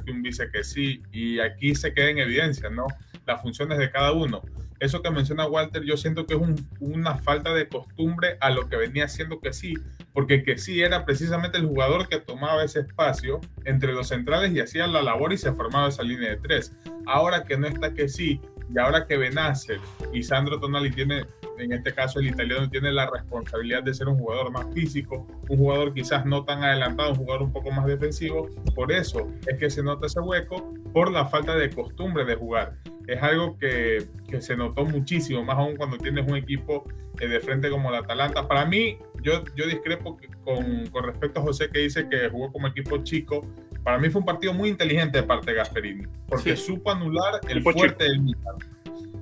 que 0.05 0.13
un 0.13 0.23
vice 0.23 0.51
que 0.51 0.63
sí, 0.63 1.03
y 1.13 1.41
aquí 1.41 1.75
se 1.75 1.93
queda 1.93 2.11
en 2.11 2.19
evidencia, 2.19 2.71
¿no? 2.71 2.87
Las 3.29 3.41
funciones 3.41 3.79
de 3.79 3.91
cada 3.91 4.12
uno 4.12 4.43
eso 4.81 5.03
que 5.03 5.11
menciona 5.11 5.47
Walter, 5.47 5.83
yo 5.83 5.97
siento 5.97 6.27
que 6.27 6.35
es 6.35 6.41
una 6.79 7.17
falta 7.17 7.53
de 7.53 7.69
costumbre 7.69 8.37
a 8.41 8.51
lo 8.51 8.69
que 8.69 8.77
venía 8.77 9.07
haciendo 9.07 9.41
que 9.41 9.53
sí, 9.53 9.75
porque 10.12 10.45
que 10.45 10.57
sí 10.57 10.83
era 10.83 11.05
precisamente 11.05 11.59
el 11.59 11.67
jugador 11.67 12.09
que 12.09 12.21
tomaba 12.21 12.62
ese 12.62 12.81
espacio 12.81 13.41
entre 13.64 13.93
los 13.93 14.09
centrales 14.09 14.53
y 14.53 14.61
hacía 14.61 14.87
la 14.87 15.03
labor 15.03 15.33
y 15.33 15.38
se 15.38 15.53
formaba 15.53 15.88
esa 15.88 16.03
línea 16.03 16.31
de 16.31 16.37
tres. 16.37 16.77
Ahora 17.07 17.45
que 17.45 17.57
no 17.57 17.67
está 17.67 17.93
que 17.93 18.09
sí, 18.09 18.41
y 18.73 18.79
ahora 18.79 19.07
que 19.07 19.17
Benacer 19.17 19.81
y 20.12 20.23
Sandro 20.23 20.61
Tonali 20.61 20.91
tiene, 20.91 21.27
en 21.59 21.73
este 21.73 21.92
caso 21.92 22.21
el 22.21 22.29
italiano, 22.29 22.68
tiene 22.68 22.92
la 22.92 23.11
responsabilidad 23.11 23.83
de 23.83 23.94
ser 23.94 24.09
un 24.09 24.18
jugador 24.18 24.51
más 24.51 24.66
físico, 24.73 25.27
un 25.49 25.59
jugador 25.59 25.94
quizás 25.94 26.25
no 26.27 26.44
tan 26.44 26.62
adelantado, 26.62 27.11
un 27.11 27.16
jugador 27.16 27.42
un 27.42 27.53
poco 27.53 27.71
más 27.71 27.87
defensivo, 27.87 28.49
por 28.75 28.92
eso 28.92 29.29
es 29.47 29.59
que 29.59 29.71
se 29.71 29.83
nota 29.83 30.07
ese 30.07 30.21
hueco, 30.21 30.75
por 30.92 31.11
la 31.11 31.27
falta 31.27 31.55
de 31.57 31.71
costumbre 31.71 32.25
de 32.25 32.35
jugar 32.35 32.77
es 33.09 33.23
algo 33.23 33.59
que, 33.59 34.07
que, 34.29 34.42
se 34.42 34.55
notó 34.55 34.85
muchísimo, 34.85 35.42
más 35.42 35.57
aún 35.57 35.77
cuando 35.77 35.97
tienes 35.97 36.29
un 36.29 36.37
equipo 36.37 36.85
eh, 37.18 37.27
de 37.27 37.40
frente 37.40 37.71
como 37.71 37.88
el 37.88 37.97
Atalanta. 37.97 38.47
Para 38.47 38.66
mí, 38.66 38.99
yo, 39.23 39.42
yo 39.57 39.66
discrepo 39.66 40.18
con, 40.44 40.87
con, 40.88 41.05
respecto 41.05 41.40
a 41.40 41.42
José 41.42 41.71
que 41.71 41.81
dice 41.81 42.07
que 42.09 42.29
jugó 42.29 42.53
como 42.53 42.68
equipo 42.68 42.99
chico. 42.99 43.47
Para 43.88 43.96
mí 43.96 44.11
fue 44.11 44.18
un 44.20 44.27
partido 44.27 44.53
muy 44.53 44.68
inteligente 44.68 45.16
de 45.16 45.27
parte 45.27 45.51
de 45.51 45.57
Gasperini, 45.57 46.05
porque 46.29 46.55
supo 46.57 46.90
anular 46.90 47.40
el 47.48 47.62
fuerte 47.62 48.05
del 48.05 48.20
Milan. 48.20 48.57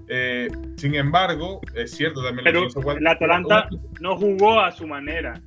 Eh, 0.09 0.48
sin 0.76 0.96
embargo, 0.96 1.61
es 1.72 1.92
cierto 1.92 2.20
también 2.20 2.42
Pero 2.42 2.64
lo 2.64 2.81
que 2.81 2.98
el 2.98 3.07
Atalanta 3.07 3.68
no 4.00 4.16
jugó 4.16 4.59
a 4.59 4.72
su 4.72 4.85
manera. 4.88 5.40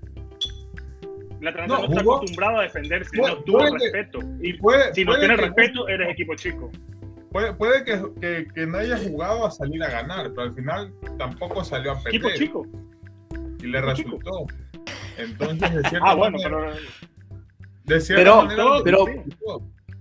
El 1.42 1.48
Atalanta 1.50 1.80
no, 1.80 1.84
está 1.84 2.00
acostumbrado 2.00 2.60
a 2.60 2.62
defenderse, 2.62 3.18
no 3.18 3.44
tuvo 3.44 3.66
respeto. 3.78 4.20
Y 4.42 4.58
si 4.94 5.04
no 5.04 5.20
tienes 5.20 5.38
respeto, 5.38 5.90
eres 5.90 6.12
equipo 6.12 6.36
chico. 6.36 6.72
Puede, 7.30 7.54
puede 7.56 7.84
que, 7.84 8.48
que, 8.56 8.66
no 8.66 8.78
haya 8.78 8.98
jugado 9.00 9.46
a 9.46 9.52
salir 9.52 9.84
a 9.84 9.90
ganar, 9.90 10.30
pero 10.30 10.44
al 10.44 10.54
final 10.54 10.94
tampoco 11.18 11.66
salió 11.66 11.92
a 11.92 12.02
perder. 12.02 12.36
chico. 12.36 12.66
Y 13.62 13.68
le 13.68 13.82
resultó. 13.82 14.46
Entonces, 15.18 15.74
de 15.74 15.82
cierta 15.90 16.10
ah, 16.10 16.16
bueno, 16.16 16.38
pero. 16.42 16.72
De 17.90 18.00
cierta 18.00 18.36
manera, 18.36 18.64
pero, 18.84 19.06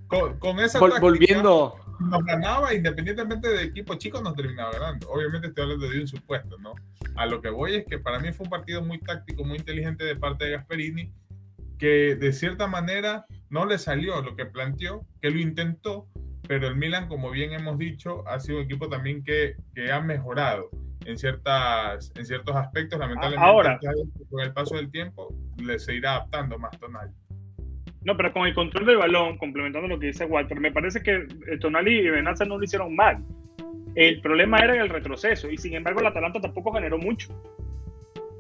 con, 0.07 0.39
con, 0.39 0.61
esa 0.61 0.79
vol, 0.79 0.93
volviendo. 1.01 1.75
Nos 1.99 2.25
ganaba, 2.25 2.73
independientemente 2.75 3.49
de 3.49 3.65
equipo 3.65 3.95
chico, 3.95 4.21
nos 4.21 4.35
terminaba 4.35 4.71
ganando. 4.71 5.11
Obviamente 5.11 5.49
estoy 5.49 5.65
hablando 5.65 5.89
de 5.89 6.01
un 6.01 6.07
supuesto, 6.07 6.57
¿no? 6.59 6.75
A 7.17 7.27
lo 7.27 7.43
que 7.43 7.51
voy 7.51 7.75
es 7.75 7.87
que 7.87 7.99
para 7.99 8.21
mí 8.21 8.33
fue 8.33 8.45
un 8.45 8.51
partido 8.51 8.83
muy 8.83 9.01
táctico, 9.01 9.45
muy 9.45 9.59
inteligente 9.59 10.05
de 10.05 10.15
parte 10.15 10.45
de 10.45 10.53
Gasperini, 10.53 11.13
que 11.79 12.15
de 12.15 12.33
cierta 12.33 12.67
manera 12.69 13.27
no 13.51 13.67
le 13.67 13.79
salió 13.79 14.21
lo 14.23 14.37
que 14.37 14.47
planteó, 14.47 15.05
que 15.21 15.31
lo 15.31 15.41
intentó, 15.41 16.07
pero 16.47 16.69
el 16.69 16.77
Milan, 16.77 17.09
como 17.09 17.31
bien 17.31 17.53
hemos 17.53 17.79
dicho, 17.79 18.27
ha 18.29 18.39
sido 18.39 18.59
un 18.59 18.65
equipo 18.65 18.89
también 18.89 19.25
que, 19.25 19.57
que 19.75 19.91
ha 19.91 20.01
mejorado 20.01 20.71
en, 21.05 21.19
ciertas, 21.19 22.13
en 22.15 22.27
ciertos 22.27 22.55
aspectos. 22.55 22.99
Lamentablemente, 22.99 23.45
Ahora, 23.45 23.79
con 24.31 24.41
el 24.41 24.53
paso 24.53 24.77
del 24.77 24.91
tiempo, 24.91 25.35
le 25.57 25.79
se 25.79 25.95
irá 25.95 26.17
adaptando 26.17 26.59
más 26.59 26.79
Tonali. 26.79 27.13
No, 28.05 28.17
pero 28.17 28.33
con 28.33 28.47
el 28.47 28.55
control 28.55 28.87
del 28.87 28.97
balón, 28.97 29.39
complementando 29.39 29.89
lo 29.89 29.99
que 29.99 30.09
dice 30.09 30.25
Walter, 30.25 30.61
me 30.61 30.73
parece 30.73 31.03
que 31.03 31.15
eh, 31.17 31.59
Tonali 31.61 31.99
y 31.99 32.11
Benaza 32.11 32.45
no 32.45 32.59
lo 32.59 32.65
hicieron 32.65 32.95
mal. 32.95 33.19
El 33.95 34.21
problema 34.21 34.59
era 34.59 34.81
el 34.81 34.89
retroceso 34.89 35.51
y 35.51 35.59
sin 35.59 35.75
embargo 35.75 36.01
el 36.01 36.07
Atalanta 36.07 36.41
tampoco 36.41 36.73
generó 36.73 36.99
mucho. 36.99 37.35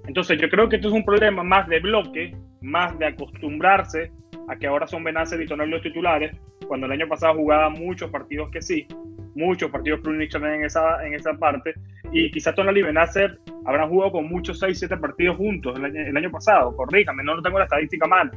Entonces 0.06 0.40
yo 0.40 0.48
creo 0.48 0.68
que 0.68 0.76
esto 0.76 0.88
es 0.88 0.94
un 0.94 1.04
problema 1.04 1.42
más 1.42 1.68
de 1.68 1.80
bloque, 1.80 2.34
más 2.62 2.98
de 2.98 3.06
acostumbrarse 3.06 4.12
a 4.48 4.56
que 4.56 4.66
ahora 4.66 4.86
son 4.86 5.04
Benacer 5.04 5.40
y 5.40 5.46
Tonali 5.46 5.70
los 5.70 5.82
titulares, 5.82 6.34
cuando 6.66 6.86
el 6.86 6.92
año 6.92 7.08
pasado 7.08 7.34
jugaba 7.34 7.68
muchos 7.68 8.10
partidos 8.10 8.50
que 8.50 8.62
sí, 8.62 8.86
muchos 9.34 9.70
partidos 9.70 10.00
también 10.02 10.54
en 10.54 10.64
esa, 10.64 11.06
en 11.06 11.14
esa 11.14 11.34
parte, 11.34 11.74
y 12.12 12.30
quizás 12.30 12.54
Tonali 12.54 12.80
y 12.80 12.84
Benacer 12.84 13.38
habrán 13.66 13.88
jugado 13.90 14.12
con 14.12 14.28
muchos 14.28 14.58
6, 14.60 14.78
7 14.78 14.96
partidos 14.96 15.36
juntos 15.36 15.76
el 15.76 15.84
año, 15.84 16.00
el 16.00 16.16
año 16.16 16.30
pasado, 16.30 16.74
corríjame, 16.74 17.22
no, 17.22 17.36
no 17.36 17.42
tengo 17.42 17.58
la 17.58 17.64
estadística 17.64 18.06
mal, 18.06 18.30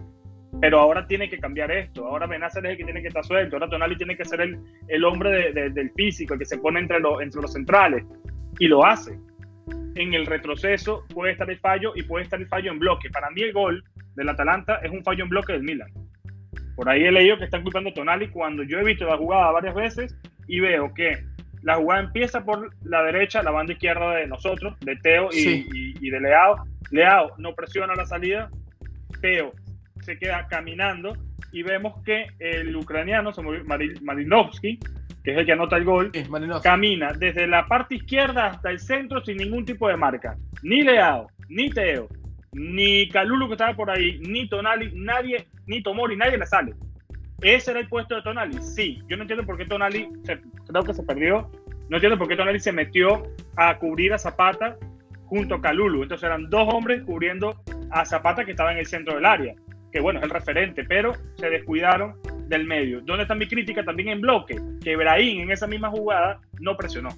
Pero 0.60 0.80
ahora 0.80 1.08
tiene 1.08 1.30
que 1.30 1.40
cambiar 1.40 1.72
esto. 1.72 2.06
Ahora 2.06 2.28
Benacer 2.28 2.66
es 2.66 2.72
el 2.72 2.78
que 2.78 2.84
tiene 2.84 3.02
que 3.02 3.08
estar 3.08 3.24
suelto. 3.24 3.56
Ahora 3.56 3.70
Tonali 3.70 3.96
tiene 3.96 4.18
que 4.18 4.26
ser 4.26 4.42
el, 4.42 4.60
el 4.88 5.04
hombre 5.06 5.54
del 5.54 5.92
físico, 5.92 6.34
el 6.34 6.40
que 6.40 6.46
se 6.46 6.58
pone 6.58 6.80
entre, 6.80 6.98
entre 6.98 7.42
los 7.42 7.54
centrales. 7.54 8.04
Y 8.60 8.68
lo 8.68 8.86
hace. 8.86 9.18
En 9.96 10.14
el 10.14 10.26
retroceso 10.26 11.06
puede 11.14 11.34
estar 11.34 11.50
el 11.50 11.60
fallo 11.60 11.94
y 11.96 12.04
puede 12.04 12.26
estar 12.26 12.40
el 12.40 12.48
fallo 12.48 12.72
en 12.72 12.80
bloque. 12.80 13.10
Para 13.10 13.30
mí 13.30 13.42
el 13.42 13.54
gol 13.54 13.84
del 14.16 14.30
Atalanta 14.30 14.76
es 14.84 14.92
un 14.92 15.04
fallo 15.04 15.24
en 15.24 15.30
bloque 15.30 15.54
del 15.54 15.64
Milan. 15.64 15.90
Por 16.76 16.90
ahí 16.90 17.04
he 17.04 17.12
leído 17.12 17.38
que 17.38 17.46
están 17.46 17.64
culpando 17.64 17.90
a 17.90 17.94
Tonali 17.94 18.30
cuando 18.30 18.64
yo 18.64 18.80
he 18.80 18.84
visto 18.84 19.06
la 19.06 19.18
jugada 19.18 19.52
varias 19.52 19.76
veces 19.76 20.18
y 20.48 20.60
veo 20.60 20.94
que 20.94 21.24
la 21.62 21.76
jugada 21.76 22.02
empieza 22.02 22.44
por 22.44 22.74
la 22.84 23.04
derecha, 23.04 23.44
la 23.44 23.52
banda 23.52 23.74
izquierda 23.74 24.16
de 24.16 24.28
nosotros, 24.28 24.78
de 24.80 24.96
Teo 24.98 25.30
y, 25.32 26.10
de 26.10 26.20
Leao. 26.20 26.66
Leao 26.92 27.32
no 27.38 27.54
presiona 27.54 27.94
la 27.96 28.06
salida, 28.06 28.50
Teo 29.22 29.54
se 30.02 30.18
queda 30.18 30.48
caminando 30.48 31.14
y 31.52 31.64
vemos 31.64 32.02
que 32.04 32.28
el 32.40 32.76
ucraniano, 32.76 33.32
Marinovsky, 34.02 34.80
que 35.24 35.32
es 35.32 35.38
el 35.38 35.46
que 35.46 35.52
anota 35.52 35.78
el 35.78 35.84
gol, 35.84 36.12
camina 36.64 37.14
desde 37.14 37.48
la 37.48 37.68
parte 37.68 37.96
izquierda 37.96 38.48
hasta 38.48 38.72
el 38.72 38.80
centro 38.80 39.24
sin 39.24 39.38
ningún 39.38 39.66
tipo 39.66 39.88
de 39.88 39.98
marca. 39.98 40.38
Ni 40.64 40.82
Leao, 40.82 41.28
ni 41.50 41.70
Teo, 41.70 42.08
ni 42.54 43.08
Calulu 43.10 43.48
que 43.48 43.54
estaba 43.54 43.76
por 43.76 43.90
ahí, 43.90 44.20
ni 44.20 44.48
Tonali, 44.48 44.92
nadie, 44.96 45.48
ni 45.68 45.82
Tomori, 45.82 46.16
nadie 46.16 46.38
le 46.38 46.46
sale. 46.46 46.74
¿Ese 47.42 47.72
era 47.72 47.80
el 47.80 47.88
puesto 47.88 48.16
de 48.16 48.22
Tonali? 48.22 48.62
Sí. 48.62 49.02
Yo 49.08 49.18
no 49.18 49.24
entiendo 49.24 49.46
por 49.46 49.58
qué 49.58 49.66
Tonali, 49.66 50.08
creo 50.68 50.84
que 50.84 50.94
se 50.94 51.04
perdió. 51.04 51.50
No 51.90 51.98
entiendo 51.98 52.18
por 52.18 52.28
qué 52.28 52.36
Tonali 52.36 52.60
se 52.60 52.72
metió 52.72 53.24
a 53.58 53.78
cubrir 53.78 54.14
a 54.14 54.20
Zapata 54.20 54.78
junto 55.26 55.56
a 55.56 55.62
Calulu. 55.62 56.04
Entonces 56.04 56.24
eran 56.24 56.50
dos 56.50 56.72
hombres 56.72 57.02
cubriendo 57.04 57.62
a 57.90 58.06
Zapata 58.06 58.46
que 58.46 58.52
estaba 58.52 58.72
en 58.72 58.78
el 58.78 58.86
centro 58.86 59.16
del 59.16 59.26
área. 59.26 59.56
Que 59.91 59.99
bueno, 59.99 60.19
es 60.19 60.25
el 60.25 60.32
referente, 60.32 60.84
pero 60.84 61.13
se 61.36 61.49
descuidaron 61.49 62.15
del 62.47 62.65
medio. 62.65 63.01
¿Dónde 63.01 63.23
está 63.23 63.36
mi 63.36 63.47
crítica? 63.47 63.84
También 63.84 64.10
en 64.10 64.21
bloque. 64.21 64.56
Que 64.84 64.95
Brahim 64.95 65.41
en 65.41 65.51
esa 65.51 65.67
misma 65.67 65.89
jugada 65.89 66.39
no 66.60 66.77
presionó. 66.77 67.10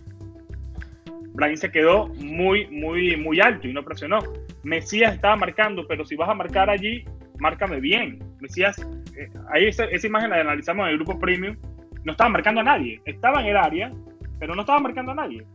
Brahim 1.33 1.57
se 1.57 1.71
quedó 1.71 2.07
muy, 2.09 2.67
muy, 2.67 3.17
muy 3.17 3.39
alto 3.39 3.67
y 3.67 3.73
no 3.73 3.83
presionó. 3.83 4.19
Mesías 4.63 5.15
estaba 5.15 5.35
marcando, 5.35 5.87
pero 5.87 6.05
si 6.05 6.15
vas 6.15 6.29
a 6.29 6.35
marcar 6.35 6.69
allí, 6.69 7.05
márcame 7.39 7.79
bien. 7.79 8.19
Mesías 8.39 8.79
eh, 9.17 9.29
ahí 9.51 9.67
esa, 9.67 9.85
imagen 10.05 10.31
la 10.31 10.41
analizamos 10.41 10.85
en 10.85 10.91
el 10.91 10.97
grupo 10.97 11.19
premium, 11.19 11.55
no 12.03 12.13
estaba 12.13 12.29
marcando 12.29 12.61
a 12.61 12.63
nadie, 12.63 13.01
estaba 13.05 13.41
en 13.41 13.47
el 13.47 13.57
área, 13.57 13.91
pero 14.39 14.55
no 14.55 14.61
estaba 14.61 14.79
marcando 14.79 15.11
a 15.11 15.15
nadie. 15.15 15.45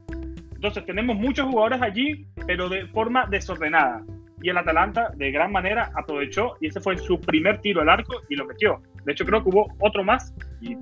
Entonces 0.55 0.85
tenemos 0.87 1.17
muchos 1.17 1.47
jugadores 1.47 1.81
allí, 1.83 2.27
pero 2.47 2.69
de 2.69 2.87
forma 2.89 3.27
desordenada. 3.27 4.05
Y 4.43 4.51
el 4.51 4.59
Atalanta 4.59 5.11
de 5.17 5.31
gran 5.31 5.53
manera 5.53 5.91
aprovechó 5.95 6.57
y 6.61 6.69
ese 6.69 6.81
fue 6.81 6.97
su 6.97 7.21
primer 7.21 7.61
tiro 7.61 7.81
al 7.81 7.89
arco 7.89 8.23
y 8.29 8.37
lo 8.37 8.47
metió. 8.47 8.81
De 9.05 9.13
hecho 9.13 9.25
creo 9.25 9.43
que 9.43 9.51
hubo 9.51 9.69
otro 9.81 10.05
más 10.05 10.35
y, 10.61 10.77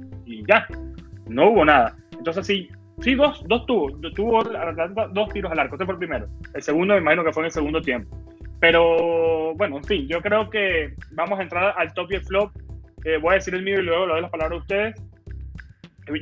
ya, 0.47 0.67
no 1.29 1.51
hubo 1.51 1.65
nada. 1.65 1.97
Entonces 2.13 2.47
sí, 2.47 2.69
sí 3.01 3.15
dos, 3.15 3.43
dos 3.47 3.67
tuvo, 3.67 3.91
tuvo 4.11 4.43
el 4.43 4.57
Atalanta 4.57 5.09
dos 5.09 5.29
tiros 5.31 5.51
al 5.53 5.59
arco, 5.59 5.77
ese 5.77 5.85
fue 5.85 5.95
el 5.95 5.99
primero. 5.99 6.27
El 6.55 6.63
segundo 6.63 6.95
me 6.95 7.01
imagino 7.01 7.25
que 7.25 7.33
fue 7.33 7.43
en 7.43 7.47
el 7.47 7.53
segundo 7.53 7.81
tiempo. 7.81 8.17
Pero 8.61 9.55
bueno, 9.55 9.79
en 9.79 9.85
fin, 9.85 10.09
yo 10.09 10.21
creo 10.21 10.49
que 10.51 10.95
vamos 11.13 11.39
a 11.39 11.43
entrar 11.43 11.75
al 11.77 11.93
top 11.95 12.13
y 12.13 12.17
el 12.17 12.25
flop 12.25 12.53
eh, 13.05 13.19
voy 13.19 13.33
a 13.33 13.35
decir 13.35 13.55
el 13.55 13.63
mío 13.63 13.79
y 13.79 13.83
luego 13.83 14.07
le 14.07 14.13
doy 14.15 14.23
la 14.23 14.31
palabra 14.31 14.57
a 14.57 14.59
ustedes. 14.59 15.01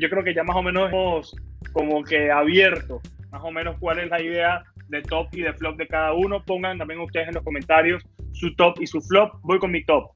Yo 0.00 0.10
creo 0.10 0.24
que 0.24 0.34
ya 0.34 0.42
más 0.42 0.56
o 0.56 0.62
menos 0.62 0.90
hemos 0.90 1.36
como 1.72 2.02
que 2.04 2.30
abierto 2.30 3.00
más 3.34 3.42
o 3.42 3.50
menos 3.50 3.76
cuál 3.80 3.98
es 3.98 4.08
la 4.08 4.22
idea 4.22 4.62
de 4.88 5.02
top 5.02 5.28
y 5.32 5.42
de 5.42 5.52
flop 5.54 5.76
de 5.76 5.86
cada 5.86 6.12
uno. 6.12 6.42
Pongan 6.44 6.78
también 6.78 7.00
ustedes 7.00 7.28
en 7.28 7.34
los 7.34 7.44
comentarios 7.44 8.02
su 8.32 8.54
top 8.56 8.80
y 8.80 8.86
su 8.86 9.00
flop. 9.00 9.34
Voy 9.42 9.58
con 9.58 9.70
mi 9.70 9.84
top. 9.84 10.10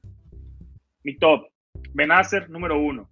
Mi 1.03 1.17
top. 1.17 1.47
Benacer, 1.93 2.49
número 2.49 2.79
uno. 2.79 3.09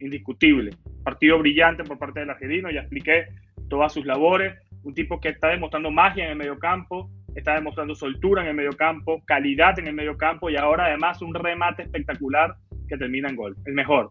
Indiscutible. 0.00 0.70
Partido 1.04 1.38
brillante 1.38 1.84
por 1.84 1.98
parte 1.98 2.20
del 2.20 2.30
argentino. 2.30 2.70
Ya 2.70 2.80
expliqué 2.80 3.26
todas 3.68 3.92
sus 3.92 4.04
labores. 4.04 4.54
Un 4.82 4.94
tipo 4.94 5.20
que 5.20 5.30
está 5.30 5.48
demostrando 5.48 5.90
magia 5.90 6.24
en 6.24 6.30
el 6.30 6.36
mediocampo, 6.36 7.10
está 7.34 7.54
demostrando 7.54 7.94
soltura 7.94 8.42
en 8.42 8.48
el 8.48 8.54
mediocampo, 8.54 9.22
calidad 9.26 9.78
en 9.78 9.88
el 9.88 9.94
mediocampo 9.94 10.50
y 10.50 10.56
ahora 10.56 10.86
además 10.86 11.20
un 11.20 11.34
remate 11.34 11.82
espectacular 11.82 12.54
que 12.88 12.96
termina 12.96 13.28
en 13.28 13.36
gol, 13.36 13.56
el 13.66 13.74
mejor. 13.74 14.10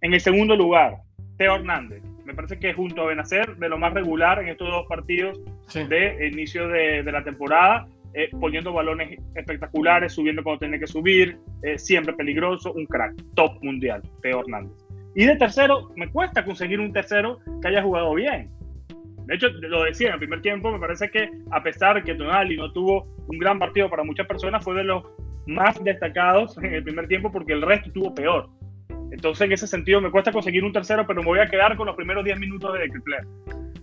En 0.00 0.14
el 0.14 0.20
segundo 0.20 0.56
lugar, 0.56 0.96
Teo 1.36 1.56
Hernández. 1.56 2.02
Me 2.32 2.36
parece 2.36 2.58
que 2.58 2.72
junto 2.72 3.02
a 3.02 3.06
Benacer, 3.08 3.56
de 3.58 3.68
lo 3.68 3.76
más 3.76 3.92
regular 3.92 4.40
en 4.40 4.48
estos 4.48 4.66
dos 4.66 4.86
partidos 4.88 5.38
de 5.74 6.28
inicio 6.32 6.66
de, 6.66 7.02
la 7.02 7.22
temporada, 7.22 7.86
eh, 8.14 8.30
poniendo 8.40 8.72
balones 8.72 9.18
espectaculares, 9.34 10.14
subiendo 10.14 10.42
cuando 10.42 10.60
tiene 10.60 10.80
que 10.80 10.86
subir, 10.86 11.36
eh, 11.62 11.78
siempre 11.78 12.14
peligroso, 12.14 12.72
un 12.72 12.86
crack, 12.86 13.22
top 13.34 13.62
mundial, 13.62 14.00
Teo 14.22 14.40
Hernández. 14.40 14.72
Y 15.14 15.26
de 15.26 15.36
tercero, 15.36 15.90
me 15.94 16.10
cuesta 16.10 16.42
conseguir 16.42 16.80
un 16.80 16.90
tercero 16.90 17.38
que 17.60 17.68
haya 17.68 17.82
jugado 17.82 18.14
bien. 18.14 18.50
De 19.26 19.34
hecho, 19.34 19.48
lo 19.48 19.84
decía 19.84 20.06
en 20.06 20.14
el 20.14 20.18
primer 20.18 20.40
tiempo, 20.40 20.72
me 20.72 20.78
parece 20.78 21.10
que 21.10 21.28
a 21.50 21.62
pesar 21.62 21.96
de 21.96 22.02
que 22.02 22.14
Tonali 22.14 22.56
no 22.56 22.72
tuvo 22.72 23.14
un 23.28 23.38
gran 23.38 23.58
partido 23.58 23.90
para 23.90 24.04
muchas 24.04 24.26
personas, 24.26 24.64
fue 24.64 24.74
de 24.74 24.84
los 24.84 25.04
más 25.46 25.84
destacados 25.84 26.56
en 26.56 26.72
el 26.72 26.82
primer 26.82 27.08
tiempo 27.08 27.30
porque 27.30 27.52
el 27.52 27.60
resto 27.60 27.88
estuvo 27.88 28.14
peor. 28.14 28.48
Entonces, 29.12 29.44
en 29.44 29.52
ese 29.52 29.66
sentido, 29.66 30.00
me 30.00 30.10
cuesta 30.10 30.32
conseguir 30.32 30.64
un 30.64 30.72
tercero, 30.72 31.06
pero 31.06 31.20
me 31.20 31.26
voy 31.26 31.38
a 31.38 31.46
quedar 31.46 31.76
con 31.76 31.86
los 31.86 31.94
primeros 31.94 32.24
10 32.24 32.38
minutos 32.40 32.72
de 32.72 32.80
Decrypler. 32.80 33.20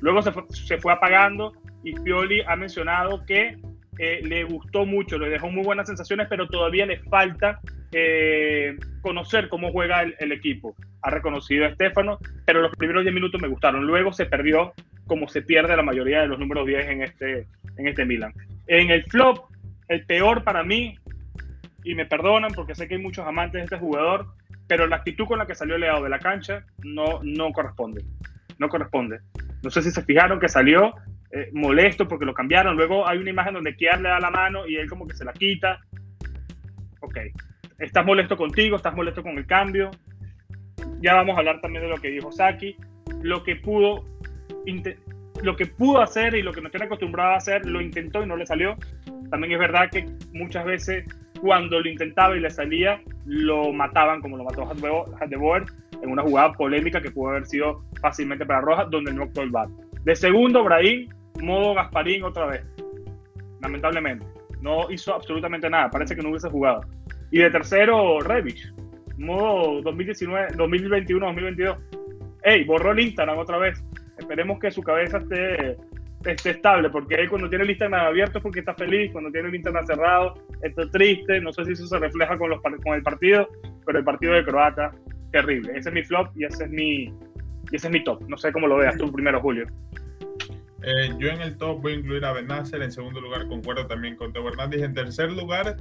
Luego 0.01 0.21
se 0.21 0.31
fue, 0.31 0.43
se 0.49 0.77
fue, 0.79 0.91
apagando 0.91 1.53
y 1.83 1.93
Pioli 1.93 2.41
ha 2.41 2.55
mencionado 2.55 3.23
que 3.25 3.57
eh, 3.99 4.21
le 4.23 4.43
gustó 4.43 4.85
mucho, 4.85 5.19
le 5.19 5.29
dejó 5.29 5.51
muy 5.51 5.63
buenas 5.63 5.87
sensaciones, 5.87 6.27
pero 6.29 6.47
todavía 6.47 6.85
le 6.85 6.99
falta 6.99 7.59
eh, 7.91 8.75
conocer 9.01 9.49
cómo 9.49 9.71
juega 9.71 10.01
el, 10.01 10.31
equipo. 10.31 10.75
Ha 11.03 11.11
reconocido 11.11 11.65
a 11.65 11.69
Estefano, 11.69 12.17
pero 12.45 12.61
los 12.61 12.75
primeros 12.75 13.03
10 13.03 13.13
minutos 13.13 13.39
me 13.39 13.47
gustaron. 13.47 13.85
Luego 13.85 14.11
se 14.11 14.25
perdió 14.25 14.73
como 15.05 15.27
se 15.27 15.41
pierde 15.41 15.75
la 15.75 15.83
mayoría 15.83 16.21
de 16.21 16.27
los 16.27 16.39
números 16.39 16.65
10 16.65 16.87
en 16.87 17.03
este, 17.03 17.47
en 17.77 17.87
este 17.87 18.05
Milan. 18.05 18.33
En 18.67 18.89
el 18.89 19.03
flop, 19.03 19.49
el 19.89 20.05
peor 20.05 20.43
para 20.43 20.63
mí 20.63 20.97
y 21.83 21.93
me 21.93 22.05
perdonan 22.05 22.51
porque 22.53 22.75
sé 22.75 22.87
que 22.87 22.95
hay 22.95 23.01
muchos 23.01 23.27
amantes 23.27 23.59
de 23.59 23.63
este 23.65 23.77
jugador, 23.77 24.27
pero 24.69 24.85
la 24.85 24.97
actitud 24.97 25.25
con 25.25 25.39
la 25.39 25.47
que 25.47 25.55
salió 25.55 25.79
Leao 25.79 26.03
de 26.03 26.09
la 26.09 26.19
cancha 26.19 26.63
no, 26.83 27.19
no 27.23 27.51
corresponde. 27.51 28.05
No 28.59 28.69
corresponde. 28.69 29.19
No 29.63 29.71
sé 29.71 29.81
si 29.81 29.89
se 29.89 30.03
fijaron 30.03 30.39
que 30.39 30.47
salió 30.47 30.93
eh, 31.31 31.49
molesto 31.53 32.07
porque 32.07 32.23
lo 32.23 32.35
cambiaron. 32.35 32.77
Luego 32.77 33.07
hay 33.07 33.17
una 33.17 33.31
imagen 33.31 33.55
donde 33.55 33.75
Kiar 33.75 33.99
le 33.99 34.09
da 34.09 34.19
la 34.19 34.29
mano 34.29 34.67
y 34.67 34.75
él 34.75 34.87
como 34.87 35.07
que 35.07 35.15
se 35.15 35.25
la 35.25 35.33
quita. 35.33 35.79
Ok. 37.01 37.17
Estás 37.79 38.05
molesto 38.05 38.37
contigo, 38.37 38.75
estás 38.75 38.93
molesto 38.93 39.23
con 39.23 39.39
el 39.39 39.47
cambio. 39.47 39.89
Ya 41.01 41.15
vamos 41.15 41.35
a 41.35 41.39
hablar 41.39 41.61
también 41.61 41.85
de 41.85 41.89
lo 41.89 41.97
que 41.97 42.09
dijo 42.09 42.31
Saki. 42.31 42.77
Lo 43.23 43.43
que 43.43 43.55
pudo, 43.55 44.05
lo 45.41 45.55
que 45.55 45.65
pudo 45.65 45.99
hacer 46.03 46.35
y 46.35 46.43
lo 46.43 46.53
que 46.53 46.61
no 46.61 46.69
tiene 46.69 46.85
acostumbrado 46.85 47.31
a 47.31 47.37
hacer, 47.37 47.65
lo 47.65 47.81
intentó 47.81 48.21
y 48.21 48.27
no 48.27 48.35
le 48.35 48.45
salió. 48.45 48.75
También 49.31 49.53
es 49.53 49.59
verdad 49.59 49.89
que 49.89 50.05
muchas 50.31 50.63
veces 50.63 51.05
cuando 51.41 51.79
lo 51.79 51.89
intentaba 51.89 52.35
y 52.35 52.39
le 52.39 52.49
salía, 52.49 53.01
lo 53.25 53.71
mataban 53.71 54.21
como 54.21 54.37
lo 54.37 54.43
mató 54.43 54.67
Boer 55.37 55.63
en 56.01 56.09
una 56.09 56.23
jugada 56.23 56.53
polémica 56.53 57.01
que 57.01 57.11
pudo 57.11 57.31
haber 57.31 57.45
sido 57.45 57.83
fácilmente 58.01 58.45
para 58.45 58.61
Roja, 58.61 58.85
donde 58.85 59.13
no 59.13 59.23
actuó 59.23 59.43
el 59.43 59.49
bar. 59.49 59.67
De 60.03 60.15
segundo, 60.15 60.63
Brahim, 60.63 61.09
modo 61.41 61.73
Gasparín 61.73 62.23
otra 62.23 62.45
vez. 62.45 62.63
Lamentablemente. 63.61 64.25
No 64.61 64.89
hizo 64.91 65.13
absolutamente 65.13 65.69
nada. 65.69 65.89
Parece 65.89 66.15
que 66.15 66.21
no 66.21 66.29
hubiese 66.29 66.49
jugado. 66.49 66.81
Y 67.31 67.39
de 67.39 67.49
tercero, 67.49 68.19
Revich. 68.19 68.73
Modo 69.17 69.81
2019, 69.81 70.53
2021, 70.55 71.25
2022. 71.25 71.77
Ey, 72.43 72.63
borró 72.63 72.91
el 72.91 72.99
Instagram 73.01 73.37
otra 73.37 73.57
vez. 73.57 73.83
Esperemos 74.17 74.59
que 74.59 74.71
su 74.71 74.81
cabeza 74.81 75.17
esté 75.17 75.77
estable, 76.25 76.89
porque 76.89 77.27
cuando 77.29 77.49
tiene 77.49 77.63
el 77.63 77.69
Instagram 77.69 78.07
abierto 78.07 78.39
es 78.39 78.43
porque 78.43 78.59
está 78.59 78.73
feliz, 78.73 79.11
cuando 79.11 79.31
tiene 79.31 79.49
el 79.49 79.55
Instagram 79.55 79.85
cerrado 79.85 80.33
está 80.61 80.89
triste, 80.91 81.39
no 81.39 81.53
sé 81.53 81.65
si 81.65 81.71
eso 81.73 81.87
se 81.87 81.99
refleja 81.99 82.37
con, 82.37 82.49
los, 82.49 82.61
con 82.61 82.93
el 82.93 83.03
partido, 83.03 83.47
pero 83.85 83.99
el 83.99 84.05
partido 84.05 84.33
de 84.33 84.43
Croata, 84.43 84.91
terrible. 85.31 85.71
Ese 85.75 85.89
es 85.89 85.95
mi 85.95 86.03
flop 86.03 86.29
y 86.35 86.45
ese 86.45 86.65
es 86.65 86.69
mi, 86.69 87.03
y 87.03 87.75
ese 87.75 87.87
es 87.87 87.93
mi 87.93 88.03
top. 88.03 88.21
No 88.27 88.37
sé 88.37 88.51
cómo 88.51 88.67
lo 88.67 88.77
veas 88.77 88.97
tú 88.97 89.11
primero, 89.11 89.39
Julio. 89.39 89.65
Eh, 90.81 91.09
yo 91.17 91.29
en 91.29 91.41
el 91.41 91.57
top 91.57 91.81
voy 91.81 91.93
a 91.93 91.95
incluir 91.95 92.23
a 92.25 92.33
Benacer, 92.33 92.81
en 92.81 92.91
segundo 92.91 93.19
lugar 93.19 93.47
concuerdo 93.47 93.85
también 93.87 94.15
con 94.15 94.31
Teo 94.31 94.47
Hernández, 94.47 94.81
en 94.81 94.93
tercer 94.93 95.31
lugar 95.31 95.77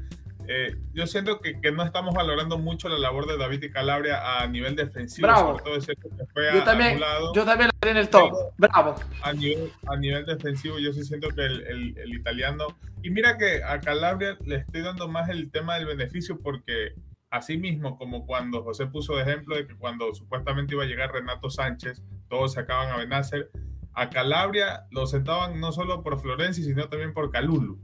eh, 0.51 0.79
yo 0.95 1.07
siento 1.07 1.41
que, 1.41 1.61
que, 1.61 1.71
no 1.73 1.83
estamos 1.85 2.15
valorando 2.15 2.57
mucho 2.57 2.89
la 2.89 2.99
labor 2.99 3.27
de 3.27 3.37
David 3.37 3.65
y 3.65 3.71
Calabria 3.71 4.41
a 4.41 4.47
nivel 4.47 4.75
defensivo. 4.77 5.29
Bravo. 5.29 5.59
Sobre 5.59 5.65
todo 5.65 5.95
que 6.17 6.27
fue 6.33 6.55
yo, 6.55 6.65
también, 6.65 6.99
yo 7.35 7.45
también 7.45 7.69
lo 7.83 7.91
en 7.91 7.97
el 7.99 8.09
top. 8.09 8.33
Bravo. 8.57 8.95
A 9.23 9.35
nivel, 9.35 9.71
a 9.87 9.97
nivel 9.97 10.25
defensivo, 10.25 10.79
yo 10.79 10.91
sí 10.95 11.05
siento 11.05 11.29
que 11.29 11.43
el, 11.43 11.67
el, 11.67 11.99
el, 11.99 12.15
italiano. 12.15 12.69
Y 13.03 13.11
mira 13.11 13.37
que 13.37 13.63
a 13.63 13.79
Calabria 13.81 14.39
le 14.47 14.57
estoy 14.57 14.81
dando 14.81 15.07
más 15.07 15.29
el 15.29 15.51
tema 15.51 15.75
del 15.75 15.85
beneficio 15.85 16.41
porque, 16.41 16.95
así 17.29 17.59
mismo, 17.59 17.99
como 17.99 18.25
cuando 18.25 18.63
José 18.63 18.87
puso 18.87 19.17
de 19.17 19.25
ejemplo 19.25 19.55
de 19.55 19.67
que 19.67 19.77
cuando 19.77 20.15
supuestamente 20.15 20.75
iba 20.75 20.85
a 20.85 20.87
llegar 20.87 21.13
Renato 21.13 21.51
Sánchez, 21.51 22.03
todos 22.31 22.55
se 22.55 22.61
acaban 22.61 22.91
a 22.91 22.97
Benacer. 22.97 23.51
A 23.93 24.09
Calabria 24.09 24.87
lo 24.93 25.07
sentaban 25.07 25.61
no 25.61 25.73
solo 25.73 26.03
por 26.03 26.19
Florencia, 26.21 26.65
sino 26.65 26.89
también 26.89 27.13
por 27.13 27.31
Calulu, 27.31 27.79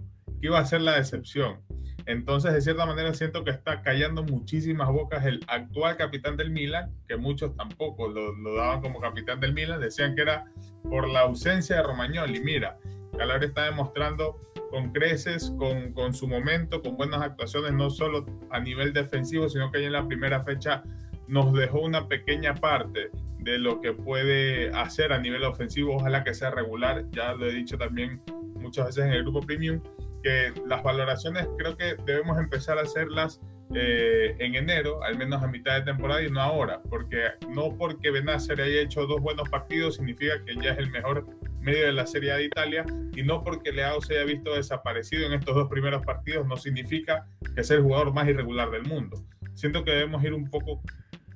que 0.44 0.48
iba 0.48 0.58
a 0.58 0.66
ser 0.66 0.82
la 0.82 0.98
decepción. 0.98 1.56
Entonces, 2.04 2.52
de 2.52 2.60
cierta 2.60 2.84
manera, 2.84 3.14
siento 3.14 3.44
que 3.44 3.50
está 3.50 3.80
callando 3.80 4.22
muchísimas 4.22 4.92
bocas 4.92 5.24
el 5.24 5.40
actual 5.46 5.96
capitán 5.96 6.36
del 6.36 6.50
Milan, 6.50 6.92
que 7.08 7.16
muchos 7.16 7.56
tampoco 7.56 8.08
lo, 8.08 8.34
lo 8.34 8.54
daban 8.54 8.82
como 8.82 9.00
capitán 9.00 9.40
del 9.40 9.54
Milan, 9.54 9.80
decían 9.80 10.14
que 10.14 10.20
era 10.20 10.44
por 10.82 11.08
la 11.08 11.20
ausencia 11.20 11.76
de 11.76 11.82
Romagnoli. 11.82 12.40
Mira, 12.40 12.76
Calabria 13.16 13.48
está 13.48 13.64
demostrando 13.64 14.38
con 14.70 14.92
creces, 14.92 15.50
con, 15.56 15.94
con, 15.94 16.12
su 16.12 16.28
momento, 16.28 16.82
con 16.82 16.98
buenas 16.98 17.22
actuaciones, 17.22 17.72
no 17.72 17.88
solo 17.88 18.26
a 18.50 18.60
nivel 18.60 18.92
defensivo, 18.92 19.48
sino 19.48 19.72
que 19.72 19.78
ahí 19.78 19.84
en 19.86 19.92
la 19.92 20.06
primera 20.06 20.42
fecha 20.42 20.82
nos 21.26 21.54
dejó 21.54 21.80
una 21.80 22.06
pequeña 22.06 22.54
parte 22.54 23.10
de 23.38 23.56
lo 23.56 23.80
que 23.80 23.94
puede 23.94 24.68
hacer 24.74 25.14
a 25.14 25.18
nivel 25.18 25.42
ofensivo. 25.44 25.96
Ojalá 25.96 26.22
que 26.22 26.34
sea 26.34 26.50
regular, 26.50 27.06
ya 27.12 27.32
lo 27.32 27.46
he 27.46 27.52
dicho 27.54 27.78
también 27.78 28.20
muchas 28.56 28.86
veces 28.88 29.06
en 29.06 29.12
el 29.12 29.22
grupo 29.22 29.40
premium, 29.40 29.80
que 30.24 30.54
las 30.66 30.82
valoraciones 30.82 31.46
creo 31.58 31.76
que 31.76 31.96
debemos 32.06 32.38
empezar 32.38 32.78
a 32.78 32.82
hacerlas 32.82 33.40
eh, 33.74 34.34
en 34.38 34.54
enero, 34.54 35.02
al 35.04 35.18
menos 35.18 35.42
a 35.42 35.46
mitad 35.46 35.74
de 35.74 35.82
temporada 35.82 36.22
y 36.22 36.30
no 36.30 36.40
ahora, 36.40 36.80
porque 36.88 37.24
no 37.50 37.76
porque 37.76 38.10
Benacer 38.10 38.60
haya 38.60 38.80
hecho 38.80 39.06
dos 39.06 39.20
buenos 39.20 39.48
partidos 39.50 39.96
significa 39.96 40.42
que 40.44 40.54
ya 40.56 40.72
es 40.72 40.78
el 40.78 40.90
mejor 40.90 41.26
medio 41.60 41.86
de 41.86 41.92
la 41.92 42.06
Serie 42.06 42.32
A 42.32 42.36
de 42.36 42.44
Italia 42.44 42.86
y 43.14 43.22
no 43.22 43.42
porque 43.42 43.72
Leao 43.72 44.00
se 44.00 44.14
haya 44.14 44.24
visto 44.24 44.54
desaparecido 44.54 45.26
en 45.26 45.34
estos 45.34 45.54
dos 45.54 45.68
primeros 45.68 46.04
partidos 46.04 46.46
no 46.46 46.56
significa 46.56 47.26
que 47.54 47.62
sea 47.62 47.76
el 47.76 47.82
jugador 47.82 48.14
más 48.14 48.26
irregular 48.28 48.70
del 48.70 48.84
mundo. 48.84 49.22
Siento 49.54 49.84
que 49.84 49.90
debemos 49.90 50.24
ir 50.24 50.32
un 50.32 50.48
poco 50.48 50.80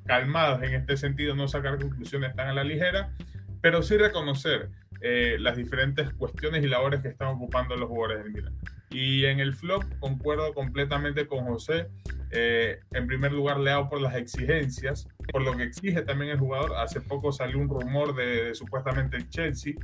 calmados 0.07 0.63
en 0.63 0.75
este 0.75 0.97
sentido, 0.97 1.35
no 1.35 1.47
sacar 1.47 1.79
conclusiones 1.79 2.35
tan 2.35 2.49
a 2.49 2.55
la 2.55 2.65
ligera, 2.65 3.13
pero 3.61 3.83
sí 3.83 3.99
reconocer 3.99 4.71
eh, 5.01 5.37
las 5.39 5.57
diferentes 5.57 6.13
cuestiones 6.15 6.65
y 6.65 6.69
labores 6.69 7.01
que 7.01 7.09
están 7.09 7.29
ocupando 7.29 7.77
los 7.77 7.89
jugadores 7.89 8.25
del 8.25 8.33
Milan. 8.33 8.55
Y 8.91 9.25
en 9.27 9.41
el 9.41 9.55
flop 9.55 9.85
concuerdo 10.01 10.55
completamente 10.55 11.27
con 11.27 11.45
José. 11.45 11.89
Eh, 12.31 12.81
en 12.93 13.07
primer 13.07 13.33
lugar, 13.33 13.59
le 13.59 13.71
hago 13.71 13.89
por 13.89 14.01
las 14.01 14.15
exigencias, 14.15 15.09
por 15.33 15.43
lo 15.43 15.57
que 15.57 15.65
exige 15.65 16.03
también 16.03 16.33
el 16.33 16.39
jugador. 16.39 16.77
Hace 16.77 17.01
poco 17.01 17.33
salió 17.33 17.59
un 17.59 17.69
rumor 17.69 18.15
de, 18.15 18.55
supuestamente 18.55 19.17
el 19.17 19.29
Chelsea. 19.29 19.75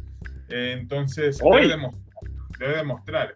Eh, 0.48 0.76
entonces, 0.78 1.38
debe 1.38 1.68
demostrar, 1.68 2.04
debe 2.58 2.76
demostrar 2.76 3.34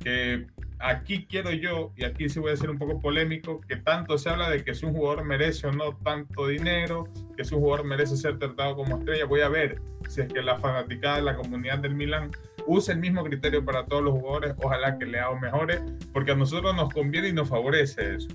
que 0.00 0.46
aquí 0.82 1.26
quiero 1.26 1.52
yo, 1.52 1.92
y 1.96 2.04
aquí 2.04 2.28
sí 2.28 2.40
voy 2.40 2.52
a 2.52 2.56
ser 2.56 2.70
un 2.70 2.78
poco 2.78 3.00
polémico, 3.00 3.60
que 3.60 3.76
tanto 3.76 4.18
se 4.18 4.28
habla 4.28 4.50
de 4.50 4.64
que 4.64 4.74
si 4.74 4.84
un 4.84 4.92
jugador 4.92 5.24
merece 5.24 5.68
o 5.68 5.72
no 5.72 5.96
tanto 5.98 6.48
dinero, 6.48 7.04
que 7.36 7.44
si 7.44 7.54
un 7.54 7.60
jugador 7.60 7.86
merece 7.86 8.16
ser 8.16 8.38
tratado 8.38 8.76
como 8.76 8.98
estrella. 8.98 9.24
Voy 9.24 9.40
a 9.40 9.48
ver 9.48 9.80
si 10.08 10.22
es 10.22 10.32
que 10.32 10.42
la 10.42 10.58
fanaticada 10.58 11.16
de 11.16 11.22
la 11.22 11.36
comunidad 11.36 11.78
del 11.78 11.94
Milan 11.94 12.30
usa 12.66 12.94
el 12.94 13.00
mismo 13.00 13.24
criterio 13.24 13.64
para 13.64 13.84
todos 13.86 14.02
los 14.02 14.14
jugadores. 14.14 14.54
Ojalá 14.62 14.98
que 14.98 15.06
le 15.06 15.18
haga 15.18 15.38
mejores, 15.40 15.82
porque 16.12 16.32
a 16.32 16.34
nosotros 16.34 16.74
nos 16.74 16.92
conviene 16.92 17.28
y 17.28 17.32
nos 17.32 17.48
favorece 17.48 18.16
eso. 18.16 18.28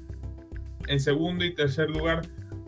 En 0.87 0.99
segundo 0.99 1.43
y 1.43 1.53
tercer 1.53 1.89
lugar, 1.89 2.21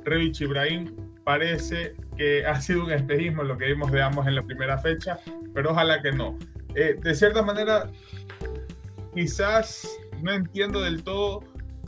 Revich 0.03 0.41
Ibrahim 0.41 0.95
parece 1.23 1.95
que 2.17 2.45
ha 2.45 2.59
sido 2.59 2.85
un 2.85 2.91
espejismo 2.91 3.43
lo 3.43 3.57
que 3.57 3.67
vimos 3.67 3.91
de 3.91 4.01
ambos 4.01 4.27
en 4.27 4.35
la 4.35 4.43
primera 4.43 4.77
fecha, 4.77 5.19
pero 5.53 5.71
ojalá 5.71 6.01
que 6.01 6.11
no. 6.11 6.37
Eh, 6.75 6.97
de 7.01 7.15
cierta 7.15 7.41
manera, 7.41 7.89
quizás 9.13 9.87
no 10.21 10.31
entiendo 10.31 10.81
del 10.81 11.03
todo 11.03 11.43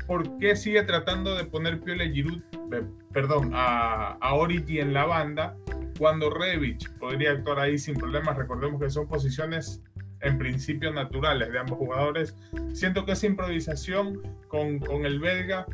por 0.08 0.38
qué 0.38 0.56
sigue 0.56 0.84
tratando 0.84 1.36
de 1.36 1.46
poner 1.46 1.80
Piole 1.80 2.12
Giroud, 2.12 2.42
eh, 2.74 2.84
perdón, 3.12 3.52
a, 3.54 4.14
a 4.22 4.34
Origi 4.36 4.80
en 4.80 4.94
la 4.94 5.06
banda, 5.06 5.56
cuando 6.02 6.32
Revich 6.32 6.90
podría 6.94 7.30
actuar 7.30 7.60
ahí 7.60 7.78
sin 7.78 7.94
problemas. 7.94 8.36
Recordemos 8.36 8.82
que 8.82 8.90
son 8.90 9.08
posiciones 9.08 9.84
en 10.22 10.40
principio 10.40 10.92
naturales 10.92 11.52
de 11.52 11.60
ambos 11.60 11.78
jugadores. 11.78 12.36
Siento 12.74 13.06
que 13.06 13.12
esa 13.12 13.28
improvisación 13.28 14.20
con, 14.48 14.80
con 14.80 15.06
el 15.06 15.20
belga 15.20 15.68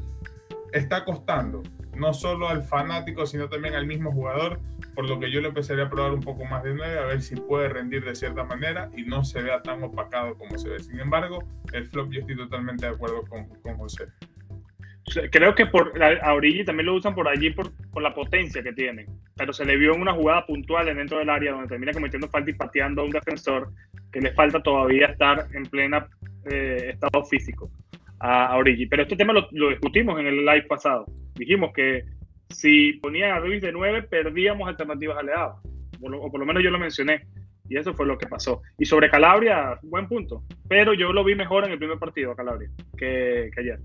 está 0.73 1.05
costando, 1.05 1.63
no 1.95 2.13
solo 2.13 2.49
al 2.49 2.61
fanático, 2.63 3.25
sino 3.25 3.47
también 3.47 3.75
al 3.75 3.87
mismo 3.87 4.11
jugador 4.11 4.59
por 4.95 5.07
lo 5.07 5.17
que 5.17 5.31
yo 5.31 5.39
le 5.39 5.47
empezaría 5.47 5.85
a 5.85 5.89
probar 5.89 6.11
un 6.11 6.19
poco 6.19 6.43
más 6.43 6.61
de 6.61 6.73
9, 6.73 6.99
a 6.99 7.05
ver 7.05 7.21
si 7.21 7.37
puede 7.37 7.69
rendir 7.69 8.03
de 8.03 8.13
cierta 8.13 8.43
manera 8.43 8.89
y 8.97 9.03
no 9.03 9.23
se 9.23 9.41
vea 9.41 9.61
tan 9.61 9.81
opacado 9.81 10.37
como 10.37 10.57
se 10.57 10.67
ve. 10.67 10.79
Sin 10.79 10.99
embargo, 10.99 11.41
el 11.71 11.85
flop 11.85 12.11
yo 12.11 12.19
estoy 12.19 12.35
totalmente 12.35 12.85
de 12.85 12.91
acuerdo 12.91 13.23
con, 13.29 13.47
con 13.61 13.77
José. 13.77 14.07
Creo 15.31 15.55
que 15.55 15.65
por 15.65 15.93
a 16.03 16.33
Origi 16.33 16.65
también 16.65 16.87
lo 16.87 16.95
usan 16.95 17.15
por 17.15 17.27
allí 17.27 17.51
por, 17.51 17.71
por, 17.91 18.03
la 18.03 18.13
potencia 18.13 18.61
que 18.61 18.73
tiene, 18.73 19.05
pero 19.35 19.53
se 19.53 19.63
le 19.63 19.77
vio 19.77 19.93
en 19.93 20.01
una 20.01 20.13
jugada 20.13 20.45
puntual 20.45 20.85
dentro 20.93 21.19
del 21.19 21.29
área 21.29 21.53
donde 21.53 21.69
termina 21.69 21.93
cometiendo 21.93 22.27
falta 22.27 22.51
y 22.51 22.53
pateando 22.53 23.01
a 23.01 23.05
un 23.05 23.11
defensor 23.11 23.71
que 24.11 24.19
le 24.19 24.33
falta 24.33 24.61
todavía 24.61 25.07
estar 25.07 25.47
en 25.53 25.63
plena 25.63 26.07
eh, 26.51 26.91
estado 26.93 27.23
físico 27.23 27.71
a, 28.19 28.47
a, 28.47 28.57
Origi. 28.57 28.87
Pero 28.87 29.03
este 29.03 29.15
tema 29.15 29.31
lo, 29.31 29.47
lo 29.51 29.69
discutimos 29.69 30.19
en 30.19 30.27
el 30.27 30.45
live 30.45 30.63
pasado. 30.63 31.05
Dijimos 31.35 31.71
que 31.73 32.03
si 32.49 32.93
ponían 32.93 33.31
a 33.31 33.39
Ruiz 33.39 33.61
de 33.61 33.71
9, 33.71 34.03
perdíamos 34.03 34.67
alternativas 34.67 35.17
a 35.17 35.55
o 35.99 36.31
por 36.31 36.39
lo 36.39 36.45
menos 36.45 36.63
yo 36.63 36.69
lo 36.69 36.79
mencioné. 36.79 37.21
Y 37.69 37.77
eso 37.77 37.93
fue 37.93 38.05
lo 38.05 38.17
que 38.17 38.27
pasó. 38.27 38.61
Y 38.77 38.85
sobre 38.85 39.09
Calabria, 39.09 39.77
buen 39.83 40.07
punto. 40.07 40.43
Pero 40.69 40.93
yo 40.93 41.11
lo 41.11 41.23
vi 41.23 41.35
mejor 41.35 41.65
en 41.65 41.71
el 41.71 41.77
primer 41.77 41.99
partido 41.99 42.31
a 42.31 42.35
Calabria 42.35 42.69
que, 42.97 43.49
que 43.53 43.59
ayer. 43.59 43.79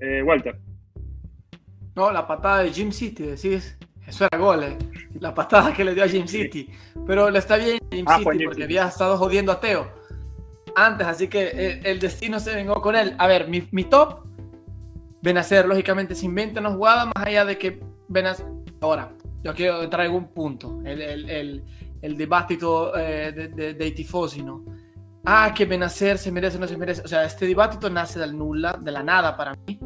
Eh, 0.00 0.22
Walter. 0.22 0.58
No, 1.94 2.10
la 2.10 2.26
patada 2.26 2.62
de 2.62 2.70
Jim 2.70 2.92
City, 2.92 3.24
decís. 3.24 3.76
Eso 4.06 4.24
era 4.24 4.38
gol, 4.38 4.64
eh. 4.64 4.78
La 5.20 5.34
patada 5.34 5.72
que 5.72 5.84
le 5.84 5.94
dio 5.94 6.04
a 6.04 6.08
Jim 6.08 6.26
City. 6.26 6.70
Pero 7.06 7.30
le 7.30 7.38
está 7.38 7.56
bien 7.56 7.78
Jim 7.90 8.04
ah, 8.08 8.18
City 8.18 8.44
porque 8.46 8.64
había 8.64 8.86
estado 8.86 9.18
jodiendo 9.18 9.52
a 9.52 9.60
Teo 9.60 9.98
antes, 10.78 11.06
así 11.06 11.28
que 11.28 11.48
el, 11.48 11.86
el, 11.86 11.98
destino 11.98 12.38
se 12.40 12.54
vengó 12.54 12.80
con 12.80 12.94
él. 12.94 13.14
A 13.18 13.26
ver, 13.26 13.48
mi, 13.48 13.66
mi 13.72 13.84
top 13.84 14.26
Benacer, 15.20 15.66
lógicamente, 15.66 16.14
se 16.14 16.26
inventa 16.26 16.60
una 16.60 16.70
jugada 16.70 17.06
más 17.06 17.26
allá 17.26 17.44
de 17.44 17.58
que 17.58 17.80
Benacer. 18.08 18.46
Ahora, 18.80 19.12
yo 19.42 19.54
quiero 19.54 19.88
traer 19.88 20.10
un 20.10 20.28
punto: 20.28 20.80
el, 20.84 21.02
el, 21.02 21.30
el, 21.30 21.64
el 22.02 22.16
dibattito 22.16 22.96
eh, 22.96 23.32
de, 23.32 23.48
de, 23.48 23.74
dei 23.74 23.90
tifosi, 23.92 24.42
¿no? 24.42 24.64
Ah, 25.24 25.52
que 25.54 25.66
Benacer 25.66 26.18
se 26.18 26.32
merece 26.32 26.58
no 26.58 26.66
se 26.66 26.76
merece. 26.76 27.02
O 27.02 27.08
sea, 27.08 27.24
este 27.24 27.46
dibattito 27.46 27.90
nace 27.90 28.18
del 28.18 28.36
nulla, 28.36 28.72
de 28.80 28.92
la 28.92 29.02
nada 29.02 29.36
para 29.36 29.54
mí, 29.66 29.78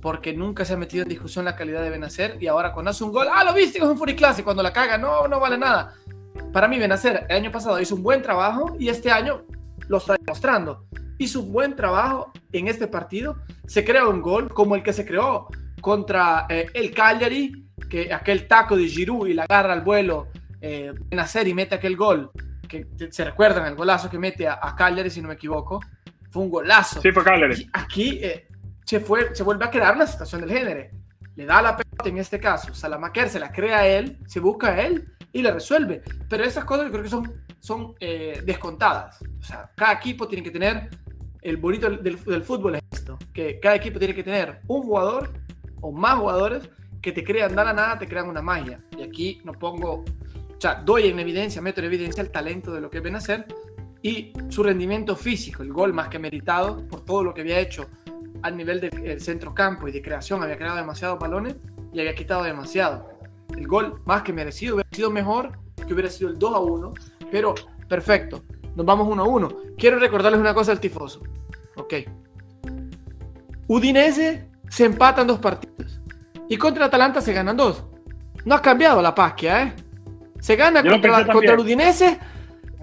porque 0.00 0.32
nunca 0.32 0.64
se 0.64 0.74
ha 0.74 0.76
metido 0.76 1.02
en 1.02 1.08
discusión 1.08 1.44
la 1.44 1.56
calidad 1.56 1.82
de 1.82 1.90
Benacer 1.90 2.38
y 2.40 2.46
ahora 2.46 2.72
cuando 2.72 2.90
hace 2.90 3.04
un 3.04 3.12
gol, 3.12 3.28
ah, 3.32 3.44
lo 3.44 3.52
viste, 3.52 3.78
es 3.78 3.84
un 3.84 3.98
clase 3.98 4.44
cuando 4.44 4.62
la 4.62 4.72
caga, 4.72 4.96
no, 4.96 5.28
no 5.28 5.40
vale 5.40 5.58
nada. 5.58 5.94
Para 6.52 6.68
mí, 6.68 6.78
Benacer 6.78 7.26
el 7.28 7.36
año 7.36 7.50
pasado 7.52 7.80
hizo 7.80 7.94
un 7.94 8.02
buen 8.02 8.22
trabajo 8.22 8.76
y 8.78 8.88
este 8.88 9.10
año 9.10 9.42
lo 9.88 9.98
está 9.98 10.16
demostrando 10.16 10.86
hizo 11.18 11.40
un 11.40 11.52
buen 11.52 11.76
trabajo 11.76 12.32
en 12.52 12.68
este 12.68 12.86
partido. 12.86 13.36
Se 13.66 13.84
crea 13.84 14.06
un 14.08 14.22
gol 14.22 14.52
como 14.52 14.74
el 14.74 14.82
que 14.82 14.92
se 14.92 15.06
creó 15.06 15.48
contra 15.80 16.46
eh, 16.48 16.66
el 16.74 16.92
Cagliari, 16.92 17.66
que 17.88 18.12
aquel 18.12 18.46
taco 18.46 18.76
de 18.76 18.88
Giroud 18.88 19.28
y 19.28 19.34
la 19.34 19.44
agarra 19.44 19.72
al 19.72 19.82
vuelo 19.82 20.28
eh, 20.60 20.92
serie 21.26 21.52
y 21.52 21.54
mete 21.54 21.74
aquel 21.74 21.96
gol, 21.96 22.30
que 22.66 22.86
se 23.10 23.24
recuerdan 23.24 23.66
el 23.66 23.74
golazo 23.74 24.10
que 24.10 24.18
mete 24.18 24.48
a, 24.48 24.74
Cagliari, 24.76 25.10
si 25.10 25.20
no 25.20 25.28
me 25.28 25.34
equivoco. 25.34 25.80
Fue 26.30 26.42
un 26.42 26.50
golazo. 26.50 27.00
Sí, 27.00 27.12
fue 27.12 27.24
Cagliari. 27.24 27.68
Aquí 27.72 28.18
eh, 28.22 28.48
se, 28.84 29.00
fue, 29.00 29.34
se 29.34 29.42
vuelve 29.42 29.64
a 29.64 29.70
crear 29.70 29.94
una 29.94 30.06
situación 30.06 30.42
del 30.42 30.50
género. 30.50 30.90
Le 31.34 31.46
da 31.46 31.62
la 31.62 31.76
pelota 31.76 32.08
en 32.08 32.18
este 32.18 32.40
caso. 32.40 32.74
Salamaquer 32.74 33.28
se 33.28 33.38
la 33.38 33.52
crea 33.52 33.78
a 33.78 33.86
él, 33.86 34.18
se 34.26 34.40
busca 34.40 34.68
a 34.68 34.80
él 34.80 35.12
y 35.32 35.42
le 35.42 35.52
resuelve. 35.52 36.02
Pero 36.28 36.44
esas 36.44 36.64
cosas 36.64 36.86
yo 36.86 36.92
creo 36.92 37.02
que 37.02 37.10
son, 37.10 37.32
son 37.58 37.94
descontadas. 38.00 39.22
O 39.38 39.42
sea, 39.42 39.70
cada 39.76 39.92
equipo 39.92 40.26
tiene 40.26 40.42
que 40.42 40.50
tener 40.50 40.88
el 41.46 41.58
bonito 41.58 41.88
del, 41.88 42.18
fútbol 42.42 42.74
es 42.74 42.82
esto, 42.90 43.16
que 43.32 43.60
cada 43.60 43.76
equipo 43.76 44.00
tiene 44.00 44.14
que 44.14 44.24
tener 44.24 44.60
un 44.66 44.82
jugador 44.82 45.32
o 45.80 45.92
más 45.92 46.18
jugadores 46.18 46.68
que 47.00 47.12
te 47.12 47.22
crean, 47.22 47.54
dar 47.54 47.68
a 47.68 47.72
nada, 47.72 47.98
te 47.98 48.08
crean 48.08 48.28
una 48.28 48.42
magia. 48.42 48.80
Y 48.98 49.02
aquí 49.02 49.40
no 49.44 49.52
pongo, 49.52 50.04
o 50.56 50.60
sea, 50.60 50.76
doy 50.76 51.08
en 51.08 51.18
evidencia, 51.18 51.60
meto 51.60 51.80
en 51.80 51.86
evidencia 51.86 52.22
el 52.22 52.30
talento 52.30 52.72
de 52.72 52.80
lo 52.80 52.90
que 52.90 53.00
ven 53.00 53.16
hacer 53.16 53.46
y 54.02 54.32
su 54.48 54.62
rendimiento 54.62 55.16
físico, 55.16 55.62
el 55.62 55.72
gol 55.72 55.92
más 55.92 56.08
que 56.08 56.18
meritado 56.18 56.86
por 56.86 57.04
todo 57.04 57.22
lo 57.24 57.34
que 57.34 57.42
había 57.42 57.58
hecho 57.58 57.86
al 58.42 58.56
nivel 58.56 58.80
del 58.80 59.20
centro 59.20 59.54
campo 59.54 59.88
y 59.88 59.92
de 59.92 60.00
creación, 60.00 60.42
había 60.42 60.56
creado 60.56 60.76
demasiados 60.76 61.18
balones 61.18 61.56
y 61.92 62.00
había 62.00 62.14
quitado 62.14 62.42
demasiado. 62.42 63.10
El 63.56 63.66
gol 63.66 64.00
más 64.04 64.22
que 64.22 64.32
merecido 64.32 64.76
hubiera 64.76 64.88
sido 64.92 65.10
mejor 65.10 65.58
que 65.86 65.92
hubiera 65.92 66.10
sido 66.10 66.30
el 66.30 66.38
2 66.38 66.54
a 66.54 66.58
1, 66.58 66.94
pero 67.30 67.54
perfecto. 67.88 68.42
Nos 68.74 68.84
vamos 68.84 69.08
1 69.08 69.22
a 69.22 69.26
1. 69.26 69.56
Quiero 69.78 69.98
recordarles 69.98 70.40
una 70.40 70.54
cosa 70.54 70.72
al 70.72 70.80
tifoso. 70.80 71.22
Ok. 71.76 71.94
Udinese 73.68 74.48
se 74.68 74.84
empatan 74.84 75.26
dos 75.26 75.38
partidos. 75.38 76.00
Y 76.48 76.56
contra 76.56 76.86
Atalanta 76.86 77.20
se 77.20 77.32
ganan 77.32 77.56
dos. 77.56 77.84
No 78.44 78.54
ha 78.54 78.62
cambiado 78.62 79.02
la 79.02 79.14
pasquia, 79.14 79.62
¿eh? 79.62 79.74
Se 80.40 80.56
gana 80.56 80.82
contra, 80.82 81.18
el 81.20 81.58
Udinese 81.58 82.18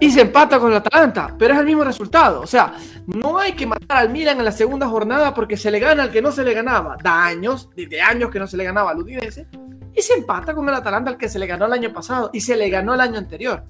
y 0.00 0.10
se 0.10 0.22
empata 0.22 0.58
con 0.58 0.70
el 0.70 0.78
Atalanta, 0.78 1.34
pero 1.38 1.54
es 1.54 1.60
el 1.60 1.66
mismo 1.66 1.84
resultado. 1.84 2.40
O 2.40 2.46
sea, 2.46 2.74
no 3.06 3.38
hay 3.38 3.52
que 3.52 3.66
matar 3.66 3.98
al 3.98 4.10
Milan 4.10 4.38
en 4.38 4.44
la 4.44 4.52
segunda 4.52 4.88
jornada 4.88 5.32
porque 5.32 5.56
se 5.56 5.70
le 5.70 5.78
gana 5.78 6.04
al 6.04 6.10
que 6.10 6.20
no 6.20 6.32
se 6.32 6.44
le 6.44 6.52
ganaba. 6.52 6.96
Da 7.02 7.24
años, 7.24 7.70
desde 7.76 8.00
años 8.00 8.30
que 8.30 8.38
no 8.38 8.46
se 8.46 8.56
le 8.56 8.64
ganaba 8.64 8.90
al 8.90 8.98
Udinese, 8.98 9.46
y 9.94 10.02
se 10.02 10.14
empata 10.14 10.54
con 10.54 10.68
el 10.68 10.74
Atalanta 10.74 11.10
al 11.10 11.16
que 11.16 11.28
se 11.28 11.38
le 11.38 11.46
ganó 11.46 11.66
el 11.66 11.72
año 11.72 11.92
pasado 11.92 12.30
y 12.32 12.40
se 12.40 12.56
le 12.56 12.68
ganó 12.68 12.94
el 12.94 13.00
año 13.00 13.18
anterior. 13.18 13.64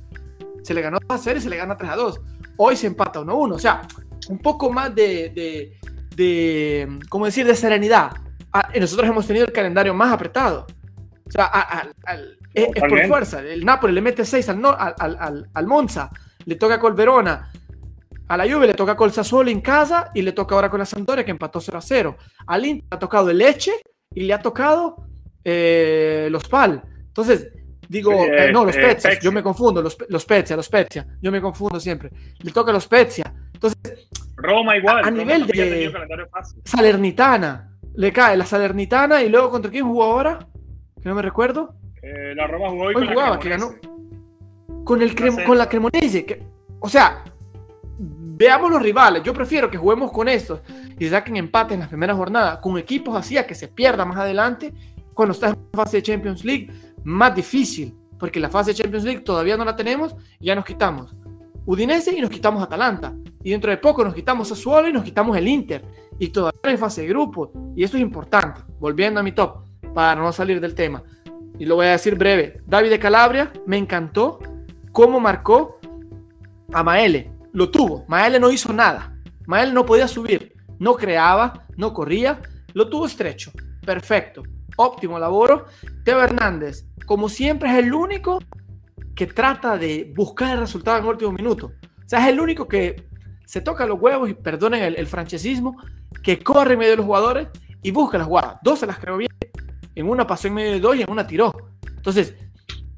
Se 0.63 0.73
le 0.73 0.81
ganó 0.81 0.99
2 1.07 1.21
a 1.21 1.23
0 1.23 1.39
y 1.39 1.43
se 1.43 1.51
le 1.51 1.57
gana 1.57 1.77
3 1.77 1.91
a 1.91 1.97
2. 1.97 2.21
Hoy 2.57 2.77
se 2.77 2.87
empata 2.87 3.21
1 3.21 3.31
a 3.31 3.35
1. 3.35 3.55
O 3.55 3.59
sea, 3.59 3.83
un 4.31 4.39
poco 4.39 4.73
más 4.73 4.95
de, 4.95 5.77
de, 6.17 6.99
¿cómo 7.11 7.27
decir?, 7.27 7.47
de 7.47 7.55
serenidad. 7.55 8.13
Ah, 8.53 8.71
nosotros 8.81 9.09
hemos 9.09 9.27
tenido 9.27 9.45
el 9.45 9.53
calendario 9.53 9.93
más 9.93 10.13
apretado. 10.13 10.67
O 11.27 11.31
sea, 11.31 11.93
es, 12.55 12.69
por 12.81 13.07
fuerza. 13.07 13.41
El 13.41 13.65
Napoli 13.65 13.93
le 13.93 14.01
mete 14.01 14.25
6 14.25 14.49
al, 14.49 14.65
al, 14.65 15.49
al, 15.53 15.67
Monza, 15.67 16.11
le 16.45 16.55
toca 16.57 16.79
con 16.79 16.95
Verona, 16.95 17.51
a 18.29 18.37
la 18.37 18.45
Juve 18.45 18.69
le 18.69 18.75
toca 18.75 18.97
con 18.97 19.11
Sassuolo 19.13 19.51
en 19.51 19.61
casa 19.61 20.11
y 20.15 20.23
le 20.23 20.33
toca 20.33 20.55
ahora 20.55 20.71
con 20.71 20.79
la 20.79 20.87
Sampdoria 20.87 21.25
que 21.25 21.31
empató 21.31 21.61
0 21.61 21.79
a 21.79 21.83
0. 21.83 22.17
Al 22.47 22.65
Inter 22.65 22.87
le 22.91 22.97
ha 22.97 22.99
tocado 22.99 23.31
el 23.31 23.39
Leche 23.39 23.73
y 24.15 24.23
le 24.23 24.33
ha 24.33 24.41
tocado 24.41 25.07
eh, 25.45 26.29
los 26.31 26.49
PAL. 26.49 26.83
Entonces, 27.09 27.51
digo, 27.89 28.13
eh, 28.25 28.51
no, 28.51 28.65
los 28.65 28.75
Spezia, 28.75 29.19
yo 29.21 29.31
me 29.31 29.43
confundo, 29.43 29.83
los, 29.83 29.97
los 30.09 30.23
Spezia, 30.23 30.57
los 30.57 30.67
Spezia, 30.67 31.07
yo 31.21 31.31
me 31.31 31.41
confundo 31.41 31.79
siempre. 31.79 32.11
Le 32.41 32.51
toca 32.51 32.73
los 32.73 32.85
Spezia. 32.85 33.33
Entonces, 33.53 34.09
Roma 34.37 34.77
igual. 34.77 35.05
A, 35.05 35.11
nivel 35.11 35.47
de 35.47 35.93
Salernitana, 36.65 37.77
le 37.95 38.13
cae 38.13 38.37
la 38.37 38.47
Salernitana 38.47 39.23
y 39.23 39.29
luego 39.29 39.51
contra 39.51 39.71
quién 39.71 39.87
jugó 39.87 40.05
ahora, 40.05 40.39
que 41.01 41.09
no 41.09 41.15
me 41.15 41.23
recuerdo. 41.23 41.75
Eh, 42.05 42.35
la 42.35 42.47
Roma 42.47 42.71
jugó 42.71 42.85
hoy, 42.85 42.95
con 42.95 43.07
jugaba, 43.07 43.39
que 43.39 43.49
ganó. 43.49 43.75
Con, 44.85 45.01
el 45.01 45.15
con 45.45 45.57
la 45.57 45.69
Cremonese. 45.69 46.27
Que, 46.27 46.43
o 46.81 46.89
sea, 46.89 47.25
veamos 47.99 48.71
los 48.71 48.83
rivales. 48.83 49.23
Yo 49.23 49.33
prefiero 49.33 49.71
que 49.71 49.79
juguemos 49.79 50.13
con 50.13 50.29
estos 50.29 50.61
y 50.99 51.09
saquen 51.09 51.37
empate 51.37 51.75
en 51.75 51.81
las 51.81 51.89
primeras 51.89 52.17
jornadas, 52.17 52.59
con 52.59 52.77
equipos 52.79 53.17
así 53.17 53.39
a 53.39 53.47
que 53.47 53.55
se 53.55 53.69
pierda 53.69 54.05
más 54.05 54.19
adelante 54.19 54.75
cuando 55.15 55.33
estás 55.33 55.55
en 55.55 55.59
la 55.73 55.85
fase 55.85 55.99
de 55.99 56.03
Champions 56.03 56.45
League, 56.45 56.71
más 57.05 57.35
difícil, 57.35 57.95
porque 58.19 58.41
la 58.41 58.51
fase 58.51 58.73
de 58.73 58.83
Champions 58.83 59.05
League 59.05 59.21
todavía 59.21 59.57
no 59.57 59.65
la 59.65 59.77
tenemos, 59.77 60.15
ya 60.41 60.55
nos 60.55 60.65
quitamos 60.65 61.15
Udinese 61.67 62.17
y 62.17 62.21
nos 62.21 62.31
quitamos 62.31 62.63
Atalanta. 62.63 63.15
Y 63.43 63.51
dentro 63.51 63.71
de 63.71 63.79
poco 63.79 64.05
nos 64.05 64.15
quitamos 64.15 64.51
a 64.53 64.55
Suolo 64.55 64.89
y 64.89 64.93
nos 64.93 65.03
quitamos 65.03 65.37
el 65.37 65.49
Inter. 65.49 65.85
Y 66.19 66.29
todavía 66.29 66.73
en 66.73 66.79
fase 66.79 67.03
de 67.03 67.09
grupo. 67.09 67.53
Y 67.75 67.85
eso 67.85 67.97
es 67.97 68.03
importante. 68.03 68.61
Volviendo 68.79 69.21
a 69.21 69.23
mi 69.23 69.33
top, 69.33 69.65
para 69.95 70.21
no 70.21 70.31
salir 70.33 70.61
del 70.61 70.75
tema. 70.75 71.03
Y 71.59 71.65
lo 71.65 71.77
voy 71.77 71.87
a 71.87 71.93
decir 71.93 72.17
breve. 72.17 72.61
David 72.67 72.91
de 72.91 72.99
Calabria 72.99 73.53
me 73.67 73.77
encantó 73.77 74.39
cómo 74.93 75.21
marcó 75.21 75.79
a 76.73 76.83
Maele. 76.83 77.31
Lo 77.53 77.71
tuvo. 77.71 78.05
Maele 78.09 78.41
no 78.41 78.51
hizo 78.51 78.73
nada. 78.73 79.17
Maele 79.47 79.73
no 79.73 79.87
podía 79.87 80.09
subir. 80.09 80.55
No 80.79 80.95
creaba, 80.95 81.65
no 81.77 81.93
corría. 81.93 82.41
Lo 82.73 82.89
tuvo 82.89 83.07
estrecho. 83.07 83.53
Perfecto 83.85 84.43
óptimo 84.77 85.19
laboro. 85.19 85.67
Teo 86.05 86.23
Hernández, 86.23 86.87
como 87.07 87.29
siempre, 87.29 87.71
es 87.71 87.79
el 87.79 87.93
único 87.93 88.39
que 89.15 89.27
trata 89.27 89.77
de 89.77 90.13
buscar 90.15 90.55
el 90.55 90.61
resultado 90.61 90.99
en 90.99 91.05
el 91.05 91.11
último 91.11 91.33
minuto. 91.33 91.73
O 91.83 92.09
sea, 92.09 92.21
es 92.21 92.33
el 92.33 92.41
único 92.41 92.67
que 92.67 93.09
se 93.47 93.61
toca 93.61 93.87
los 93.87 94.01
huevos 94.01 94.29
y 94.29 94.35
perdonen 94.35 94.83
el, 94.83 94.97
el 94.97 95.07
francesismo, 95.07 95.77
que 96.23 96.39
corre 96.39 96.73
en 96.73 96.79
medio 96.79 96.93
de 96.93 96.97
los 96.99 97.07
jugadores 97.07 97.49
y 97.83 97.91
busca 97.91 98.19
las 98.19 98.27
jugadas. 98.27 98.59
Dos 98.63 98.81
se 98.81 98.87
las 98.87 98.99
creó 98.99 99.17
bien. 99.17 99.31
En 99.95 100.09
una 100.09 100.27
pasó 100.27 100.49
en 100.49 100.55
medio 100.55 100.73
de 100.73 100.81
dos 100.81 100.97
y 100.97 101.03
en 101.03 101.11
una 101.11 101.27
tiró. 101.27 101.53
Entonces, 101.97 102.35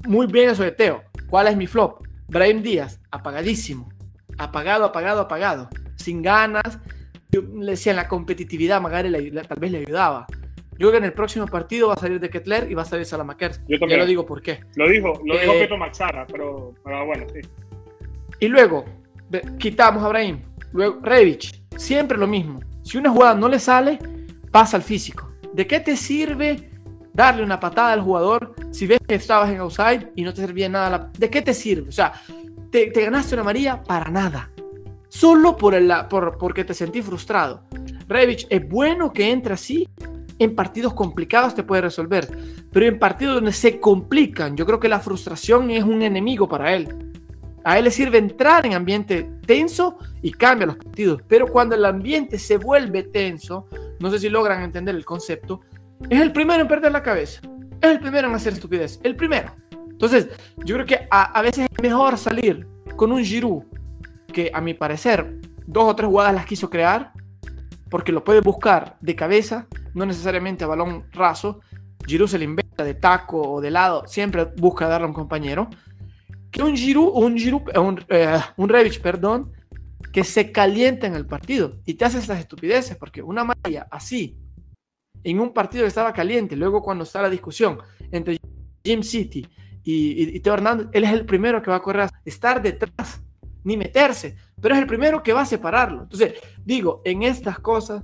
muy 0.07 0.27
bien 0.27 0.49
eso 0.49 0.63
de 0.63 0.71
Teo. 0.71 1.03
¿Cuál 1.29 1.47
es 1.47 1.57
mi 1.57 1.67
flop? 1.67 2.05
Brahim 2.27 2.61
Díaz, 2.61 2.99
apagadísimo. 3.11 3.89
Apagado, 4.37 4.85
apagado, 4.85 5.21
apagado. 5.21 5.69
Sin 5.95 6.21
ganas. 6.21 6.79
Yo 7.29 7.41
le 7.41 7.71
decía, 7.71 7.91
en 7.91 7.97
la 7.97 8.07
competitividad 8.07 8.81
Magari 8.81 9.31
tal 9.31 9.59
vez 9.59 9.71
le 9.71 9.79
ayudaba. 9.79 10.27
Yo 10.79 10.89
creo 10.89 10.91
que 10.91 10.97
en 10.97 11.03
el 11.05 11.13
próximo 11.13 11.47
partido 11.47 11.87
va 11.87 11.95
a 11.95 11.99
salir 11.99 12.19
de 12.19 12.29
Kettler 12.29 12.71
y 12.71 12.75
va 12.75 12.83
a 12.83 12.85
salir 12.85 13.05
Salamakers. 13.05 13.61
Yo 13.67 13.79
también. 13.79 13.97
Ya 13.99 14.03
lo 14.03 14.05
digo 14.05 14.25
por 14.25 14.41
qué. 14.41 14.59
Lo 14.75 14.87
dijo, 14.87 15.19
lo 15.25 15.37
dijo 15.37 15.53
Peto 15.53 15.75
Maxara, 15.75 16.27
pero, 16.27 16.75
bueno, 16.83 17.25
sí. 17.33 17.39
Y 18.39 18.47
luego, 18.47 18.85
quitamos 19.57 20.03
a 20.03 20.07
Brahim. 20.09 20.41
Luego, 20.73 20.99
Revich, 21.01 21.63
siempre 21.75 22.17
lo 22.17 22.27
mismo. 22.27 22.59
Si 22.83 22.97
una 22.97 23.09
jugada 23.09 23.33
no 23.33 23.49
le 23.49 23.57
sale, 23.59 23.97
pasa 24.51 24.77
al 24.77 24.83
físico. 24.83 25.31
¿De 25.51 25.65
qué 25.65 25.79
te 25.79 25.97
sirve 25.97 26.66
darle 27.17 27.43
una 27.43 27.59
patada 27.59 27.93
al 27.93 28.01
jugador 28.01 28.53
si 28.69 28.85
ves 28.85 28.99
que 29.05 29.15
estabas 29.15 29.49
en 29.49 29.57
outside 29.57 30.11
y 30.15 30.21
no 30.21 30.33
te 30.33 30.41
servía 30.41 30.69
nada? 30.69 31.11
¿De 31.17 31.29
qué 31.31 31.41
te 31.41 31.53
sirve? 31.53 31.89
O 31.89 31.91
sea, 31.91 32.13
te, 32.69 32.89
ganaste 32.89 33.33
una 33.33 33.43
María 33.43 33.81
para 33.81 34.11
nada. 34.11 34.51
Solo 35.09 35.57
por 35.57 35.73
el, 35.73 35.91
por, 36.09 36.37
porque 36.37 36.63
te 36.63 36.75
sentí 36.75 37.01
frustrado. 37.01 37.63
Revich 38.07 38.45
es 38.51 38.69
bueno 38.69 39.11
que 39.11 39.31
entre 39.31 39.55
así 39.55 39.89
en 40.37 40.55
partidos 40.55 40.93
complicados 40.93 41.55
te 41.55 41.63
puede 41.63 41.81
resolver, 41.81 42.27
pero 42.71 42.85
en 42.85 42.99
partidos 42.99 43.35
donde 43.35 43.51
se 43.51 43.79
complican, 43.79 44.55
yo 44.55 44.67
creo 44.67 44.79
que 44.79 44.87
la 44.87 44.99
frustración 44.99 45.71
es 45.71 45.83
un 45.83 46.03
enemigo 46.03 46.47
para 46.47 46.75
él. 46.75 46.87
A 47.63 47.79
él 47.79 47.85
le 47.85 47.91
sirve 47.91 48.19
entrar 48.19 48.63
en 48.67 48.75
ambiente 48.75 49.27
tenso 49.47 49.97
y 50.21 50.31
cambia 50.31 50.67
los 50.67 50.77
partidos, 50.77 51.23
pero 51.27 51.47
cuando 51.47 51.73
el 51.73 51.83
ambiente 51.83 52.37
se 52.37 52.57
vuelve 52.57 53.01
tenso, 53.01 53.65
no 53.99 54.11
sé 54.11 54.19
si 54.19 54.29
logran 54.29 54.61
entender 54.61 54.93
el 54.93 55.03
concepto, 55.03 55.61
es 56.09 56.21
el 56.21 56.31
primero 56.31 56.61
en 56.61 56.67
perder 56.67 56.91
la 56.91 57.03
cabeza, 57.03 57.41
es 57.81 57.89
el 57.89 57.99
primero 57.99 58.27
en 58.27 58.35
hacer 58.35 58.53
estupidez, 58.53 58.99
el 59.03 59.15
primero. 59.15 59.55
Entonces, 59.89 60.27
yo 60.57 60.75
creo 60.75 60.85
que 60.85 61.07
a, 61.09 61.37
a 61.37 61.41
veces 61.41 61.67
es 61.71 61.81
mejor 61.81 62.17
salir 62.17 62.67
con 62.95 63.11
un 63.11 63.23
Giroud 63.23 63.63
que 64.31 64.51
a 64.53 64.61
mi 64.61 64.73
parecer 64.73 65.39
dos 65.65 65.83
o 65.85 65.95
tres 65.95 66.09
jugadas 66.09 66.33
las 66.33 66.45
quiso 66.45 66.69
crear, 66.69 67.11
porque 67.89 68.11
lo 68.11 68.23
puede 68.23 68.41
buscar 68.41 68.97
de 69.01 69.15
cabeza, 69.15 69.67
no 69.93 70.05
necesariamente 70.05 70.63
a 70.63 70.67
balón 70.67 71.05
raso. 71.11 71.59
Giroud 72.05 72.27
se 72.27 72.37
le 72.37 72.45
inventa 72.45 72.83
de 72.83 72.93
taco 72.93 73.41
o 73.41 73.61
de 73.61 73.71
lado, 73.71 74.07
siempre 74.07 74.45
busca 74.57 74.87
darle 74.87 75.05
a 75.05 75.07
un 75.09 75.13
compañero. 75.13 75.69
Que 76.51 76.63
un 76.63 76.75
Giroud, 76.75 77.11
un, 77.13 77.37
Giroud, 77.37 77.69
eh, 77.73 77.79
un, 77.79 78.03
eh, 78.09 78.39
un 78.55 78.69
Revich, 78.69 79.01
perdón, 79.01 79.51
que 80.13 80.23
se 80.23 80.51
calienta 80.51 81.05
en 81.05 81.15
el 81.15 81.25
partido 81.25 81.79
y 81.85 81.95
te 81.95 82.05
hace 82.05 82.17
estas 82.17 82.39
estupideces, 82.39 82.95
porque 82.95 83.21
una 83.21 83.43
malla 83.43 83.87
así, 83.91 84.37
en 85.23 85.39
un 85.39 85.53
partido 85.53 85.83
que 85.83 85.89
estaba 85.89 86.13
caliente, 86.13 86.55
luego 86.55 86.81
cuando 86.81 87.03
está 87.03 87.21
la 87.21 87.29
discusión 87.29 87.79
entre 88.11 88.37
Jim 88.83 89.03
City 89.03 89.45
y, 89.83 90.35
y, 90.35 90.39
Teo 90.39 90.53
Hernández, 90.53 90.87
él 90.91 91.03
es 91.03 91.11
el 91.11 91.25
primero 91.25 91.61
que 91.61 91.69
va 91.69 91.77
a 91.77 91.81
correr 91.81 92.03
a 92.03 92.09
estar 92.25 92.61
detrás, 92.61 93.21
ni 93.63 93.77
meterse, 93.77 94.35
pero 94.61 94.75
es 94.75 94.81
el 94.81 94.87
primero 94.87 95.23
que 95.23 95.33
va 95.33 95.41
a 95.41 95.45
separarlo. 95.45 96.03
Entonces, 96.03 96.33
digo, 96.65 97.01
en 97.05 97.23
estas 97.23 97.59
cosas, 97.59 98.03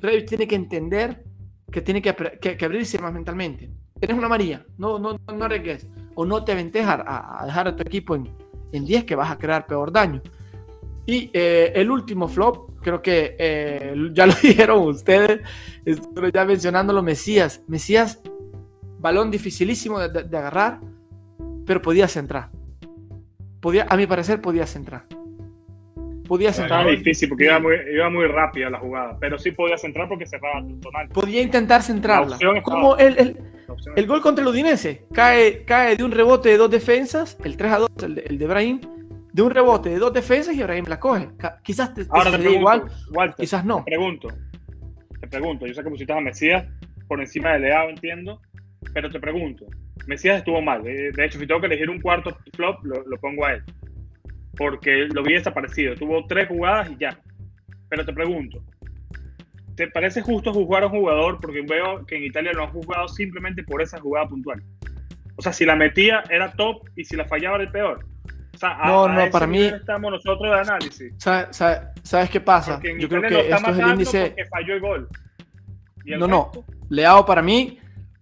Revich 0.00 0.28
tiene 0.28 0.46
que 0.46 0.54
entender 0.54 1.24
que 1.70 1.82
tiene 1.82 2.00
que, 2.00 2.64
abrirse 2.64 2.98
más 2.98 3.12
mentalmente. 3.12 3.70
Tienes 3.98 4.16
una 4.16 4.28
María, 4.28 4.64
no, 4.78 4.98
no, 4.98 5.18
no 5.18 5.44
arriesgues. 5.44 5.86
O 6.14 6.24
no 6.24 6.44
te 6.44 6.52
aventes 6.52 6.84
a, 6.86 7.42
dejar 7.44 7.68
a 7.68 7.76
tu 7.76 7.82
equipo 7.82 8.14
en, 8.14 8.32
en 8.72 8.84
10 8.84 9.04
que 9.04 9.14
vas 9.14 9.30
a 9.30 9.38
crear 9.38 9.66
peor 9.66 9.92
daño. 9.92 10.22
Y 11.06 11.30
eh, 11.32 11.72
el 11.74 11.90
último 11.90 12.28
flop, 12.28 12.80
creo 12.82 13.00
que 13.00 13.36
eh, 13.38 13.94
ya 14.12 14.26
lo 14.26 14.34
dijeron 14.34 14.88
ustedes, 14.88 15.40
estoy 15.84 16.32
ya 16.32 16.44
mencionándolo, 16.44 17.02
Mesías. 17.02 17.62
Mesías, 17.68 18.20
balón 18.98 19.30
dificilísimo 19.30 20.00
de, 20.00 20.24
de, 20.24 20.36
agarrar, 20.36 20.80
pero 21.64 21.80
podía 21.80 22.08
centrar. 22.08 22.50
Podía, 23.60 23.86
a 23.88 23.96
mi 23.96 24.06
parecer, 24.06 24.40
podía 24.40 24.66
centrar 24.66 25.06
podía 26.26 26.52
centrar. 26.52 26.86
Era 26.86 26.90
difícil 26.96 27.28
porque 27.28 27.44
iba 27.44 27.58
muy, 27.58 27.76
iba 27.92 28.10
muy 28.10 28.26
rápida 28.26 28.68
la 28.68 28.78
jugada, 28.78 29.16
pero 29.18 29.38
sí 29.38 29.52
podía 29.52 29.78
centrar 29.78 30.08
porque 30.08 30.26
cerraba 30.26 30.60
tonal. 30.82 31.08
Podía 31.08 31.40
intentar 31.40 31.82
centrarla. 31.82 32.36
Como 32.62 32.96
el, 32.96 33.18
el, 33.18 33.36
el, 33.94 34.06
gol 34.06 34.20
contra 34.20 34.42
el 34.42 34.48
Udinese 34.48 35.04
cae, 35.12 35.64
cae 35.64 35.96
de 35.96 36.04
un 36.04 36.10
rebote 36.10 36.50
de 36.50 36.56
dos 36.56 36.70
defensas, 36.70 37.38
el 37.44 37.56
3 37.56 37.72
a 37.72 37.78
2, 37.78 37.90
el, 38.02 38.18
el 38.26 38.38
de 38.38 38.46
Brahim, 38.46 38.80
de 39.36 39.42
un 39.42 39.50
rebote 39.50 39.90
de 39.90 39.98
dos 39.98 40.14
defensas 40.14 40.54
y 40.54 40.62
Brahim 40.62 40.86
la 40.88 40.98
coge. 40.98 41.28
Quizás 41.62 41.92
te, 41.92 42.06
Ahora 42.08 42.30
te 42.30 42.38
pregunto, 42.38 42.58
igual, 42.58 42.84
Walter, 43.10 43.36
quizás 43.36 43.64
no. 43.66 43.84
Te 43.84 43.90
pregunto, 43.90 44.28
te 45.20 45.28
pregunto, 45.28 45.66
yo 45.66 45.74
sé 45.74 45.82
que 45.82 45.90
pusiste 45.90 46.12
a 46.12 46.20
Mesías 46.20 46.64
por 47.06 47.20
encima 47.20 47.52
de 47.52 47.58
Leao, 47.60 47.90
entiendo, 47.90 48.40
pero 48.94 49.10
te 49.10 49.20
pregunto, 49.20 49.66
Mesías 50.06 50.38
estuvo 50.38 50.62
mal. 50.62 50.82
De 50.82 51.12
hecho, 51.22 51.38
si 51.38 51.46
tengo 51.46 51.60
que 51.60 51.66
elegir 51.66 51.90
un 51.90 52.00
cuarto 52.00 52.34
flop, 52.54 52.82
lo, 52.84 53.02
lo 53.06 53.16
pongo 53.18 53.44
a 53.44 53.52
él 53.52 53.64
porque 54.56 55.06
lo 55.12 55.22
vi 55.22 55.34
desaparecido. 55.34 55.94
Tuvo 55.94 56.26
tres 56.26 56.48
jugadas 56.48 56.90
y 56.90 56.96
ya. 56.96 57.18
Pero 57.88 58.04
te 58.04 58.12
pregunto, 58.12 58.62
¿te 59.76 59.88
parece 59.88 60.22
justo 60.22 60.52
juzgar 60.52 60.82
a 60.82 60.86
un 60.86 60.92
jugador? 60.92 61.38
Porque 61.40 61.62
veo 61.62 62.04
que 62.06 62.16
en 62.16 62.24
Italia 62.24 62.52
lo 62.52 62.64
han 62.64 62.70
juzgado 62.70 63.06
simplemente 63.08 63.62
por 63.62 63.82
esa 63.82 64.00
jugada 64.00 64.28
puntual. 64.28 64.62
O 65.36 65.42
sea, 65.42 65.52
si 65.52 65.64
la 65.64 65.76
metía 65.76 66.24
era 66.30 66.52
top 66.52 66.88
y 66.96 67.04
si 67.04 67.16
la 67.16 67.26
fallaba 67.26 67.56
era 67.56 67.64
el 67.64 67.70
peor. 67.70 68.06
O 68.56 68.58
sea, 68.58 68.78
no, 68.86 69.08
no, 69.08 69.30
para 69.30 69.46
mí. 69.46 69.62
Estamos 69.62 70.10
nosotros 70.10 70.50
de 70.50 70.60
análisis. 70.60 71.14
¿Sabes, 71.18 72.30
qué 72.30 72.40
pasa? 72.40 72.80
Yo 72.98 73.08
creo 73.08 73.22
que 73.22 73.50
esto 73.50 73.70
es 73.70 73.78
el 73.78 73.88
índice. 73.88 74.36
Falló 74.50 74.74
el 74.74 74.80
gol. 74.80 75.08
no, 76.18 76.26
no. 76.26 76.50
Leao 76.88 77.26
para 77.26 77.42
mí, 77.42 77.78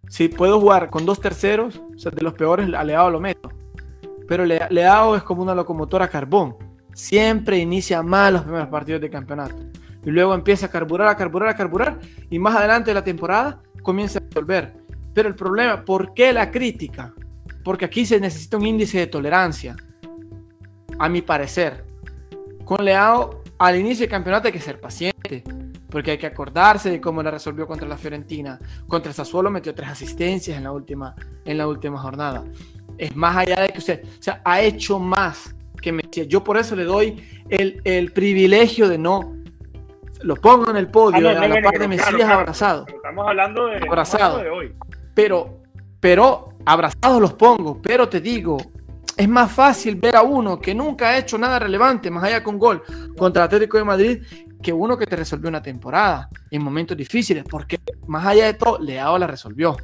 si 0.08 0.28
puedo 0.28 0.58
jugar 0.60 0.90
con 0.90 1.04
dos 1.06 1.20
terceros, 1.20 1.80
o 1.94 1.98
sea, 1.98 2.10
de 2.10 2.22
los 2.22 2.34
peores, 2.34 2.72
a 2.74 2.82
Leao 2.82 3.10
lo 3.10 3.20
meto 3.20 3.50
pero 4.26 4.44
Leao 4.44 5.16
es 5.16 5.22
como 5.22 5.42
una 5.42 5.54
locomotora 5.54 6.08
carbón. 6.08 6.56
Siempre 6.94 7.58
inicia 7.58 8.02
mal 8.02 8.34
los 8.34 8.42
primeros 8.42 8.68
partidos 8.68 9.00
de 9.00 9.10
campeonato. 9.10 9.56
Y 10.04 10.10
luego 10.10 10.34
empieza 10.34 10.66
a 10.66 10.70
carburar, 10.70 11.08
a 11.08 11.16
carburar, 11.16 11.50
a 11.50 11.56
carburar. 11.56 11.98
Y 12.30 12.38
más 12.38 12.56
adelante 12.56 12.90
de 12.90 12.94
la 12.94 13.04
temporada 13.04 13.62
comienza 13.82 14.18
a 14.18 14.22
resolver. 14.22 14.74
Pero 15.12 15.28
el 15.28 15.34
problema, 15.34 15.84
¿por 15.84 16.14
qué 16.14 16.32
la 16.32 16.50
crítica? 16.50 17.12
Porque 17.62 17.84
aquí 17.84 18.04
se 18.04 18.20
necesita 18.20 18.56
un 18.56 18.66
índice 18.66 18.98
de 18.98 19.06
tolerancia. 19.06 19.76
A 20.98 21.08
mi 21.08 21.22
parecer. 21.22 21.84
Con 22.64 22.84
Leao, 22.84 23.42
al 23.58 23.76
inicio 23.76 24.02
del 24.04 24.10
campeonato 24.10 24.46
hay 24.48 24.52
que 24.52 24.60
ser 24.60 24.80
paciente. 24.80 25.42
porque 25.90 26.10
hay 26.10 26.18
que 26.18 26.26
acordarse 26.26 26.90
de 26.90 27.00
cómo 27.00 27.22
la 27.22 27.30
resolvió 27.30 27.66
contra 27.68 27.86
la 27.86 27.96
Fiorentina. 27.96 28.58
Contra 28.88 29.12
Sassuolo 29.12 29.48
metió 29.50 29.72
tres 29.74 29.90
asistencias 29.90 30.56
en 30.58 30.64
la 30.64 30.72
última, 30.72 31.14
en 31.44 31.56
la 31.56 31.68
última 31.68 31.98
jornada. 32.00 32.42
Es 32.98 33.14
más 33.14 33.36
allá 33.36 33.60
de 33.62 33.68
que 33.68 33.78
usted, 33.78 34.02
o 34.04 34.22
sea, 34.22 34.40
ha 34.44 34.60
hecho 34.60 34.98
más 34.98 35.54
que 35.80 35.92
Mesías. 35.92 36.26
Yo 36.26 36.42
por 36.42 36.56
eso 36.56 36.74
le 36.74 36.82
doy 36.84 37.22
el, 37.48 37.80
el 37.84 38.10
privilegio 38.12 38.88
de 38.88 38.98
no 38.98 39.36
lo 40.22 40.34
pongo 40.36 40.70
en 40.70 40.76
el 40.78 40.88
podio 40.88 41.28
Ah, 41.28 41.34
no, 41.34 41.40
a 41.42 41.48
la 41.48 41.60
no, 41.60 41.62
par 41.62 41.78
de 41.78 41.86
Mesías 41.88 42.08
claro, 42.10 42.40
abrazado. 42.40 42.86
Estamos 42.88 43.28
hablando 43.28 43.66
de, 43.66 43.74
estamos 43.74 43.92
Abrazado. 43.92 44.24
hablando 44.38 44.44
de 44.44 44.50
hoy. 44.50 44.74
Pero, 45.14 45.60
pero 46.00 46.48
abrazados 46.64 47.20
los 47.20 47.34
pongo. 47.34 47.80
Pero 47.82 48.08
te 48.08 48.20
digo, 48.20 48.56
es 49.16 49.28
más 49.28 49.52
fácil 49.52 49.96
ver 49.96 50.16
a 50.16 50.22
uno 50.22 50.58
que 50.58 50.74
nunca 50.74 51.10
ha 51.10 51.18
hecho 51.18 51.38
nada 51.38 51.58
relevante, 51.58 52.10
más 52.10 52.24
allá 52.24 52.42
con 52.42 52.58
gol, 52.58 52.82
contra 53.16 53.44
Atlético 53.44 53.78
de 53.78 53.84
Madrid, 53.84 54.22
que 54.62 54.72
uno 54.72 54.96
que 54.96 55.06
te 55.06 55.14
resolvió 55.14 55.48
una 55.48 55.62
temporada 55.62 56.28
en 56.50 56.62
momentos 56.62 56.96
difíciles. 56.96 57.44
Porque 57.48 57.78
más 58.06 58.26
allá 58.26 58.46
de 58.46 58.54
todo, 58.54 58.78
Leao 58.78 59.18
la 59.18 59.26
resolvió. 59.26 59.76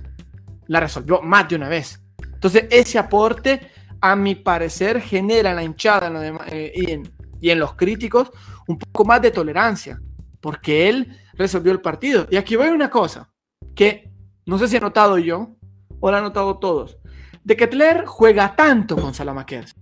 La 0.66 0.80
resolvió 0.80 1.20
más 1.22 1.48
de 1.48 1.56
una 1.56 1.68
vez. 1.68 2.00
Entonces, 2.32 2.66
ese 2.70 2.98
aporte, 2.98 3.70
a 4.00 4.16
mi 4.16 4.34
parecer, 4.34 5.00
genera 5.00 5.50
en 5.50 5.56
la 5.56 5.62
hinchada 5.62 6.10
eh, 6.48 7.02
y, 7.40 7.50
en, 7.50 7.58
los 7.58 7.74
críticos 7.74 8.30
un 8.66 8.78
poco 8.78 9.04
más 9.04 9.20
de 9.20 9.30
tolerancia. 9.30 10.00
Porque 10.40 10.88
él 10.88 11.18
resolvió 11.34 11.70
el 11.70 11.80
partido. 11.80 12.26
Y 12.30 12.36
aquí 12.36 12.56
voy 12.56 12.68
a 12.68 12.72
una 12.72 12.90
cosa 12.90 13.30
que 13.74 14.10
no 14.46 14.58
sé 14.58 14.66
si 14.66 14.76
he 14.76 14.80
notado 14.80 15.18
yo 15.18 15.54
o 16.00 16.10
lo 16.10 16.16
han 16.16 16.24
notado 16.24 16.58
todos. 16.58 16.99
De 17.44 17.56
que 17.56 17.66
Tler 17.66 18.04
juega 18.06 18.54
tanto 18.54 18.96
con 18.96 19.14
Salamakers. 19.14 19.74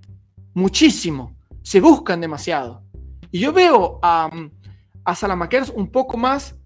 Muchísimo. 0.55 1.37
Se 1.63 1.81
buscan 1.81 2.21
demasiado. 2.21 2.83
Y 3.31 3.41
yo 3.41 3.53
veo 3.53 3.99
a, 4.03 4.31
a 5.05 5.15
Salamakers 5.15 5.71
un 5.71 5.91
poco 5.91 6.17
más, 6.17 6.57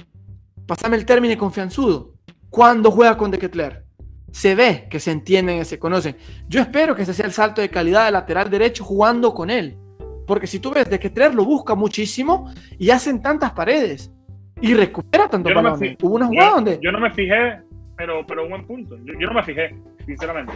pasame 0.67 0.97
el 0.97 1.05
término 1.05 1.37
confianzudo, 1.37 2.15
cuando 2.51 2.91
juega 2.91 3.17
con 3.17 3.31
De 3.31 3.39
Ketler. 3.39 3.85
Se 4.31 4.55
ve 4.55 4.87
que 4.91 4.99
se 5.01 5.11
entienden 5.11 5.59
y 5.61 5.65
se 5.65 5.79
conocen. 5.79 6.17
Yo 6.49 6.61
espero 6.61 6.95
que 6.95 7.03
ese 7.03 7.13
sea 7.15 7.27
el 7.27 7.33
salto 7.33 7.61
de 7.61 7.69
calidad 7.69 8.07
de 8.07 8.13
lateral 8.13 8.49
derecho 8.49 8.85
jugando 8.85 9.35
con 9.35 9.51
él. 9.51 9.77
Porque 10.27 10.47
si 10.47 10.59
tú 10.61 10.71
ves, 10.71 10.89
De 10.89 10.99
Ketler 10.99 11.35
lo 11.35 11.45
busca 11.45 11.75
muchísimo 11.75 12.51
y 12.79 12.91
hacen 12.91 13.21
tantas 13.21 13.53
paredes. 13.53 14.11
Y 14.61 14.75
recupera 14.75 15.29
tantos 15.29 15.53
Yo 15.53 15.61
no 15.61 15.77
fi- 15.77 15.97
Hubo 16.01 16.15
una 16.15 16.27
jugada 16.27 16.49
Yo, 16.51 16.55
donde 16.55 16.79
yo 16.83 16.93
no 16.93 17.01
me 17.01 17.11
fijé, 17.13 17.61
pero, 17.97 18.25
pero 18.27 18.45
un 18.45 18.51
buen 18.51 18.67
punto. 18.67 18.97
Yo, 19.05 19.13
yo 19.19 19.27
no 19.29 19.35
me 19.35 19.43
fijé, 19.43 19.75
sinceramente. 20.07 20.53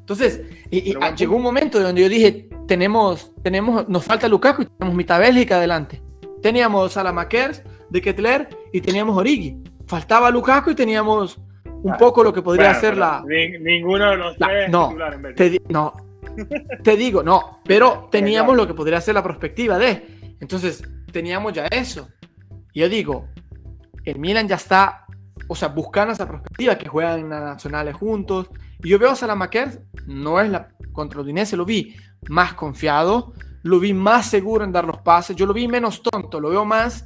Entonces, 0.00 0.42
y, 0.70 0.90
y, 0.90 0.96
llegó 1.16 1.36
un 1.36 1.42
momento 1.42 1.80
donde 1.80 2.02
yo 2.02 2.08
dije, 2.08 2.48
tenemos, 2.66 3.32
tenemos, 3.42 3.88
nos 3.88 4.04
falta 4.04 4.28
Lukaku 4.28 4.62
y 4.62 4.66
tenemos 4.66 4.96
mitad 4.96 5.20
Bélgica 5.20 5.56
adelante. 5.56 6.02
Teníamos 6.42 6.96
a 6.96 7.04
la 7.04 7.12
Makers, 7.12 7.62
de 7.88 8.00
Ketler 8.00 8.48
y 8.72 8.80
teníamos 8.80 9.16
Origi. 9.16 9.56
Faltaba 9.86 10.30
Lukaku 10.30 10.70
y 10.70 10.74
teníamos 10.74 11.38
un 11.64 11.90
Ah, 11.92 11.96
poco 11.98 12.22
lo 12.24 12.32
que 12.32 12.42
podría 12.42 12.68
Bueno, 12.68 12.80
ser 12.80 12.96
la... 12.96 13.22
ni- 13.26 13.58
ninguno 13.58 14.10
de 14.10 14.16
los 14.16 14.38
la- 14.40 14.48
tres 14.48 14.70
no, 14.70 14.90
en. 14.90 15.34
Te, 15.34 15.60
no, 15.68 15.92
te 16.82 16.96
digo, 16.96 17.22
no, 17.22 17.58
pero 17.64 18.08
teníamos 18.10 18.54
claro. 18.54 18.62
lo 18.62 18.66
que 18.68 18.74
podría 18.74 19.00
ser 19.00 19.14
la 19.14 19.22
perspectiva 19.22 19.78
de. 19.78 20.34
Entonces, 20.40 20.82
teníamos 21.12 21.52
ya 21.52 21.66
eso. 21.66 22.08
Y 22.72 22.80
yo 22.80 22.88
digo, 22.88 23.28
el 24.04 24.18
Milan 24.18 24.48
ya 24.48 24.56
está, 24.56 25.04
o 25.48 25.54
sea, 25.54 25.68
buscando 25.68 26.12
esa 26.12 26.28
perspectiva, 26.28 26.76
que 26.76 26.88
juegan 26.88 27.28
nacionales 27.28 27.94
juntos. 27.96 28.48
Y 28.82 28.88
yo 28.88 28.98
veo 28.98 29.10
a 29.10 29.16
Salamakers, 29.16 29.78
no 30.06 30.40
es 30.40 30.50
la 30.50 30.68
contra 30.92 31.20
Udinese, 31.20 31.56
lo 31.56 31.64
vi 31.64 31.94
más 32.28 32.54
confiado, 32.54 33.32
lo 33.62 33.78
vi 33.78 33.94
más 33.94 34.26
seguro 34.26 34.64
en 34.64 34.72
dar 34.72 34.84
los 34.84 34.98
pases, 34.98 35.36
yo 35.36 35.46
lo 35.46 35.54
vi 35.54 35.68
menos 35.68 36.02
tonto, 36.02 36.40
lo 36.40 36.50
veo 36.50 36.64
más, 36.64 37.04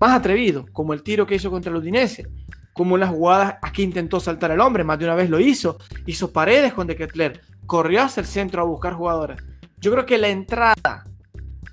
más 0.00 0.12
atrevido, 0.12 0.66
como 0.72 0.92
el 0.92 1.02
tiro 1.02 1.26
que 1.26 1.34
hizo 1.34 1.50
contra 1.50 1.70
el 1.70 1.78
Udinese, 1.78 2.26
como 2.72 2.96
las 2.96 3.10
jugadas 3.10 3.56
aquí 3.62 3.82
intentó 3.82 4.20
saltar 4.20 4.50
el 4.50 4.60
hombre, 4.60 4.84
más 4.84 4.98
de 4.98 5.06
una 5.06 5.14
vez 5.14 5.30
lo 5.30 5.40
hizo, 5.40 5.78
hizo 6.06 6.32
paredes 6.32 6.74
con 6.74 6.86
De 6.86 6.96
Ketler, 6.96 7.40
corrió 7.66 8.02
hacia 8.02 8.20
el 8.20 8.26
centro 8.26 8.62
a 8.62 8.66
buscar 8.66 8.94
jugadores. 8.94 9.42
Yo 9.78 9.90
creo 9.92 10.06
que 10.06 10.18
la 10.18 10.28
entrada 10.28 11.04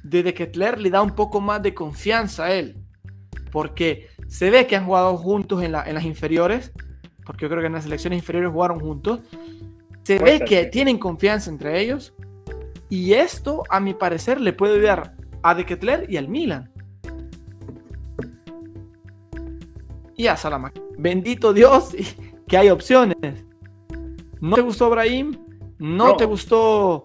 de 0.03 0.23
De 0.23 0.33
Ketler 0.33 0.79
le 0.79 0.89
da 0.89 1.01
un 1.01 1.15
poco 1.15 1.41
más 1.41 1.61
de 1.61 1.73
confianza 1.73 2.45
a 2.45 2.53
él, 2.53 2.77
porque 3.51 4.09
se 4.27 4.49
ve 4.49 4.67
que 4.67 4.75
han 4.75 4.85
jugado 4.85 5.15
juntos 5.17 5.63
en, 5.63 5.71
la- 5.71 5.83
en 5.87 5.95
las 5.95 6.03
inferiores, 6.05 6.71
porque 7.25 7.45
yo 7.45 7.49
creo 7.49 7.61
que 7.61 7.67
en 7.67 7.73
las 7.73 7.83
selecciones 7.83 8.19
inferiores 8.19 8.51
jugaron 8.51 8.79
juntos. 8.79 9.19
Se 10.03 10.17
Puede 10.19 10.31
ve 10.33 10.37
ser, 10.39 10.47
que 10.47 10.63
sí. 10.65 10.69
tienen 10.71 10.97
confianza 10.97 11.49
entre 11.49 11.79
ellos, 11.81 12.13
y 12.89 13.13
esto, 13.13 13.63
a 13.69 13.79
mi 13.79 13.93
parecer, 13.93 14.39
le 14.39 14.53
puede 14.53 14.75
ayudar 14.75 15.15
a 15.41 15.55
De 15.55 15.65
Ketler 15.65 16.05
y 16.09 16.17
al 16.17 16.27
Milan. 16.27 16.71
Y 20.15 20.27
a 20.27 20.37
Salamanca. 20.37 20.79
Bendito 20.97 21.51
Dios 21.53 21.95
que 22.47 22.57
hay 22.57 22.69
opciones. 22.69 23.17
¿No 24.39 24.55
te 24.55 24.61
gustó 24.61 24.89
Brahim? 24.89 25.37
¿No, 25.79 26.07
No. 26.09 26.15
te 26.15 26.25
gustó 26.25 27.03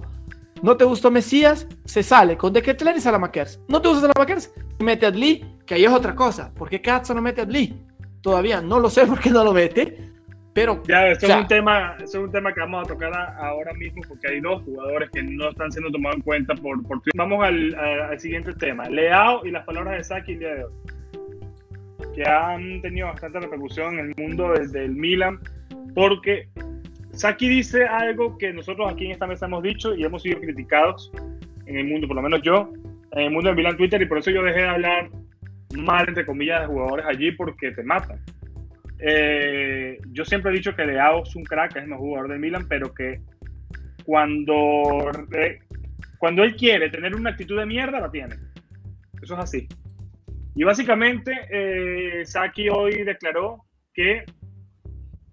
no 0.62 0.76
te 0.76 0.84
gustó 0.84 1.10
Mesías? 1.10 1.66
Se 1.84 2.02
sale 2.02 2.36
con 2.36 2.52
De 2.52 2.62
Ketler 2.62 2.96
y 2.96 3.00
Salamakers. 3.00 3.60
¿No 3.68 3.80
te 3.80 3.88
gusta 3.88 4.08
Salamakers? 4.12 4.52
Mete 4.78 5.06
a 5.06 5.08
Adli, 5.10 5.44
que 5.66 5.74
ahí 5.74 5.84
es 5.84 5.90
otra 5.92 6.14
cosa. 6.14 6.52
¿Por 6.54 6.68
qué 6.68 6.80
Katza 6.80 7.14
no 7.14 7.22
mete 7.22 7.40
a 7.40 7.44
Adli? 7.44 7.74
Todavía 8.22 8.60
no 8.60 8.78
lo 8.80 8.90
sé 8.90 9.06
por 9.06 9.18
qué 9.20 9.30
no 9.30 9.44
lo 9.44 9.52
mete. 9.52 9.96
Pero 10.52 10.82
Ya, 10.88 11.06
eso, 11.06 11.24
O 11.24 11.28
sea- 11.28 11.36
es 11.36 11.42
un 11.42 11.48
tema, 11.48 11.94
eso 11.98 12.18
es 12.18 12.24
un 12.24 12.32
tema 12.32 12.52
que 12.52 12.60
vamos 12.60 12.84
a 12.84 12.88
tocar 12.92 13.12
a- 13.14 13.36
ahora 13.46 13.72
mismo 13.74 14.02
porque 14.08 14.26
hay 14.28 14.40
dos 14.40 14.62
jugadores 14.64 15.08
que 15.10 15.22
no 15.22 15.48
están 15.50 15.70
siendo 15.70 15.92
tomados 15.92 16.16
en 16.16 16.22
cuenta 16.22 16.54
por, 16.56 16.82
por 16.82 17.00
Vamos 17.14 17.44
al, 17.44 17.74
a- 17.76 18.08
al 18.08 18.18
siguiente 18.20 18.52
tema. 18.54 18.88
Leao 18.88 19.46
y 19.46 19.52
las 19.52 19.64
palabras 19.64 19.96
de 19.96 20.04
Saki 20.04 20.32
el 20.32 20.38
día 20.40 20.54
de 20.56 20.64
hoy. 20.64 20.72
Que 22.14 22.24
han 22.28 22.82
tenido 22.82 23.06
bastante 23.06 23.38
repercusión 23.40 23.98
en 24.00 24.06
el 24.10 24.14
mundo 24.16 24.52
desde 24.52 24.84
el 24.84 24.92
Milan. 24.92 25.38
Porque 25.94 26.48
Saki 27.20 27.50
dice 27.50 27.84
algo 27.84 28.38
que 28.38 28.50
nosotros 28.50 28.90
aquí 28.90 29.04
en 29.04 29.10
esta 29.10 29.26
mesa 29.26 29.44
hemos 29.44 29.62
dicho 29.62 29.94
y 29.94 30.04
hemos 30.04 30.22
sido 30.22 30.40
criticados 30.40 31.12
en 31.66 31.76
el 31.76 31.84
mundo, 31.84 32.06
por 32.06 32.16
lo 32.16 32.22
menos 32.22 32.40
yo, 32.40 32.72
en 33.12 33.24
el 33.24 33.30
mundo 33.30 33.48
del 33.48 33.56
Milan 33.56 33.76
Twitter, 33.76 34.00
y 34.00 34.06
por 34.06 34.16
eso 34.16 34.30
yo 34.30 34.42
dejé 34.42 34.60
de 34.60 34.68
hablar 34.68 35.10
mal, 35.76 36.08
entre 36.08 36.24
comillas, 36.24 36.62
de 36.62 36.68
jugadores 36.68 37.04
allí 37.06 37.30
porque 37.32 37.72
te 37.72 37.82
matan. 37.82 38.24
Eh, 39.00 39.98
yo 40.12 40.24
siempre 40.24 40.50
he 40.50 40.54
dicho 40.54 40.74
que 40.74 40.86
Leao 40.86 41.24
es 41.24 41.36
un 41.36 41.44
crack, 41.44 41.76
es 41.76 41.82
el 41.82 41.90
mejor 41.90 42.06
jugador 42.06 42.30
del 42.30 42.38
Milan, 42.38 42.66
pero 42.66 42.94
que 42.94 43.20
cuando, 44.06 45.10
eh, 45.36 45.58
cuando 46.16 46.42
él 46.42 46.56
quiere 46.56 46.88
tener 46.88 47.14
una 47.14 47.30
actitud 47.30 47.58
de 47.58 47.66
mierda, 47.66 48.00
la 48.00 48.10
tiene. 48.10 48.36
Eso 49.22 49.34
es 49.34 49.40
así. 49.40 49.68
Y 50.54 50.64
básicamente, 50.64 51.32
eh, 51.50 52.24
Saki 52.24 52.70
hoy 52.70 53.02
declaró 53.02 53.66
que 53.92 54.24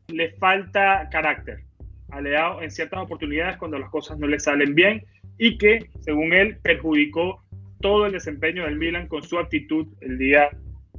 le 0.09 0.31
falta 0.33 1.07
carácter 1.09 1.66
a 2.09 2.21
Leao 2.21 2.61
en 2.61 2.71
ciertas 2.71 3.01
oportunidades 3.01 3.57
cuando 3.57 3.77
las 3.77 3.89
cosas 3.89 4.17
no 4.17 4.27
le 4.27 4.39
salen 4.39 4.75
bien 4.75 5.03
y 5.37 5.57
que, 5.57 5.89
según 5.99 6.33
él, 6.33 6.57
perjudicó 6.63 7.43
todo 7.81 8.05
el 8.05 8.11
desempeño 8.11 8.63
del 8.63 8.77
Milan 8.77 9.07
con 9.07 9.23
su 9.23 9.37
actitud 9.37 9.87
el 10.01 10.17
día 10.17 10.49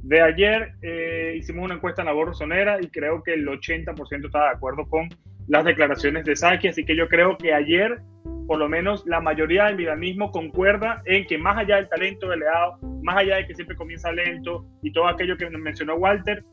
de 0.01 0.21
ayer. 0.21 0.73
Eh, 0.81 1.35
hicimos 1.37 1.65
una 1.65 1.75
encuesta 1.75 2.01
en 2.01 2.07
la 2.07 2.13
Borra 2.13 2.33
Sonera 2.33 2.79
y 2.81 2.87
creo 2.87 3.21
que 3.23 3.33
el 3.33 3.47
80% 3.47 4.25
estaba 4.25 4.45
de 4.45 4.55
acuerdo 4.55 4.87
con 4.87 5.09
las 5.47 5.65
declaraciones 5.65 6.25
de 6.25 6.35
Saki, 6.35 6.67
así 6.67 6.85
que 6.85 6.95
yo 6.95 7.07
creo 7.07 7.37
que 7.37 7.53
ayer, 7.53 7.99
por 8.47 8.59
lo 8.59 8.69
menos, 8.69 9.03
la 9.07 9.19
mayoría 9.19 9.65
del 9.65 9.77
milanismo 9.77 10.31
concuerda 10.31 11.01
en 11.05 11.25
que 11.25 11.39
más 11.39 11.57
allá 11.57 11.77
del 11.77 11.89
talento 11.89 12.29
de 12.29 12.37
Leao, 12.37 12.77
más 13.01 13.17
allá 13.17 13.37
de 13.37 13.47
que 13.47 13.55
siempre 13.55 13.75
comienza 13.75 14.11
lento 14.11 14.65
y 14.83 14.91
todo 14.91 15.07
aquello 15.07 15.37
que 15.37 15.49
mencionó 15.49 15.95
Walter, 15.95 16.43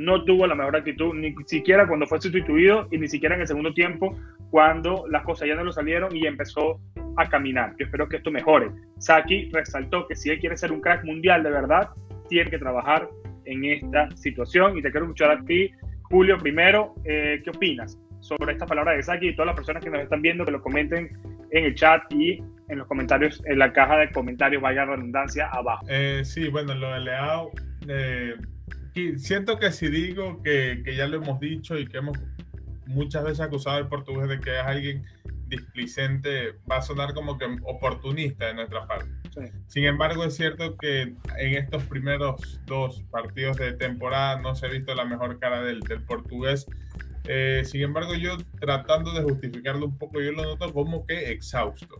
no 0.00 0.24
tuvo 0.24 0.46
la 0.46 0.54
mejor 0.54 0.76
actitud, 0.76 1.14
ni 1.14 1.34
siquiera 1.44 1.86
cuando 1.86 2.06
fue 2.06 2.20
sustituido 2.20 2.88
y 2.90 2.96
ni 2.96 3.06
siquiera 3.06 3.34
en 3.34 3.42
el 3.42 3.46
segundo 3.46 3.74
tiempo, 3.74 4.18
cuando 4.50 5.04
las 5.10 5.22
cosas 5.24 5.46
ya 5.46 5.54
no 5.54 5.62
lo 5.62 5.72
salieron 5.72 6.16
y 6.16 6.26
empezó 6.26 6.80
a 7.18 7.28
caminar. 7.28 7.74
Yo 7.78 7.84
espero 7.84 8.08
que 8.08 8.16
esto 8.16 8.30
mejore. 8.30 8.70
Saki 8.98 9.50
resaltó 9.52 10.08
que 10.08 10.16
si 10.16 10.30
él 10.30 10.40
quiere 10.40 10.56
ser 10.56 10.72
un 10.72 10.80
crack 10.80 11.04
mundial 11.04 11.42
de 11.42 11.50
verdad, 11.50 11.90
tiene 12.30 12.50
que 12.50 12.58
trabajar 12.58 13.10
en 13.44 13.64
esta 13.66 14.10
situación. 14.16 14.78
Y 14.78 14.82
te 14.82 14.90
quiero 14.90 15.04
escuchar 15.04 15.32
a 15.32 15.44
ti, 15.44 15.70
Julio, 16.04 16.38
primero, 16.38 16.94
eh, 17.04 17.42
¿qué 17.44 17.50
opinas 17.50 18.00
sobre 18.20 18.54
esta 18.54 18.64
palabra 18.64 18.92
de 18.92 19.02
Saki 19.02 19.28
y 19.28 19.34
todas 19.34 19.48
las 19.48 19.56
personas 19.56 19.84
que 19.84 19.90
nos 19.90 20.00
están 20.00 20.22
viendo 20.22 20.46
que 20.46 20.50
lo 20.50 20.62
comenten 20.62 21.10
en 21.50 21.64
el 21.64 21.74
chat 21.74 22.10
y 22.10 22.42
en 22.68 22.78
los 22.78 22.86
comentarios, 22.86 23.42
en 23.44 23.58
la 23.58 23.70
caja 23.72 23.98
de 23.98 24.10
comentarios, 24.12 24.62
vaya 24.62 24.86
redundancia, 24.86 25.48
abajo? 25.48 25.84
Eh, 25.90 26.22
sí, 26.24 26.48
bueno, 26.48 26.74
lo 26.74 26.90
de 26.92 27.00
Leao, 27.00 27.50
eh, 27.86 28.34
siento 29.18 29.58
que 29.58 29.72
si 29.72 29.88
digo 29.88 30.42
que, 30.42 30.82
que 30.84 30.96
ya 30.96 31.06
lo 31.06 31.16
hemos 31.16 31.40
dicho 31.40 31.78
y 31.78 31.86
que 31.86 31.98
hemos 31.98 32.18
muchas 32.86 33.24
veces 33.24 33.40
acusado 33.40 33.76
al 33.76 33.88
portugués 33.88 34.28
de 34.28 34.40
que 34.40 34.58
es 34.58 34.64
alguien 34.64 35.04
displicente, 35.46 36.54
va 36.70 36.78
a 36.78 36.82
sonar 36.82 37.12
como 37.12 37.36
que 37.36 37.44
oportunista 37.64 38.46
de 38.46 38.54
nuestra 38.54 38.86
parte. 38.86 39.10
Sí. 39.34 39.52
Sin 39.66 39.84
embargo, 39.84 40.24
es 40.24 40.34
cierto 40.34 40.76
que 40.76 41.02
en 41.02 41.54
estos 41.54 41.84
primeros 41.84 42.60
dos 42.66 43.02
partidos 43.10 43.56
de 43.56 43.72
temporada 43.72 44.40
no 44.40 44.54
se 44.54 44.66
ha 44.66 44.68
visto 44.70 44.94
la 44.94 45.04
mejor 45.04 45.38
cara 45.38 45.62
del, 45.62 45.80
del 45.80 46.02
portugués. 46.02 46.66
Eh, 47.24 47.62
sin 47.64 47.82
embargo, 47.82 48.14
yo 48.14 48.36
tratando 48.60 49.12
de 49.12 49.22
justificarlo 49.22 49.86
un 49.86 49.98
poco, 49.98 50.20
yo 50.20 50.32
lo 50.32 50.44
noto 50.44 50.72
como 50.72 51.04
que 51.04 51.30
exhausto. 51.30 51.98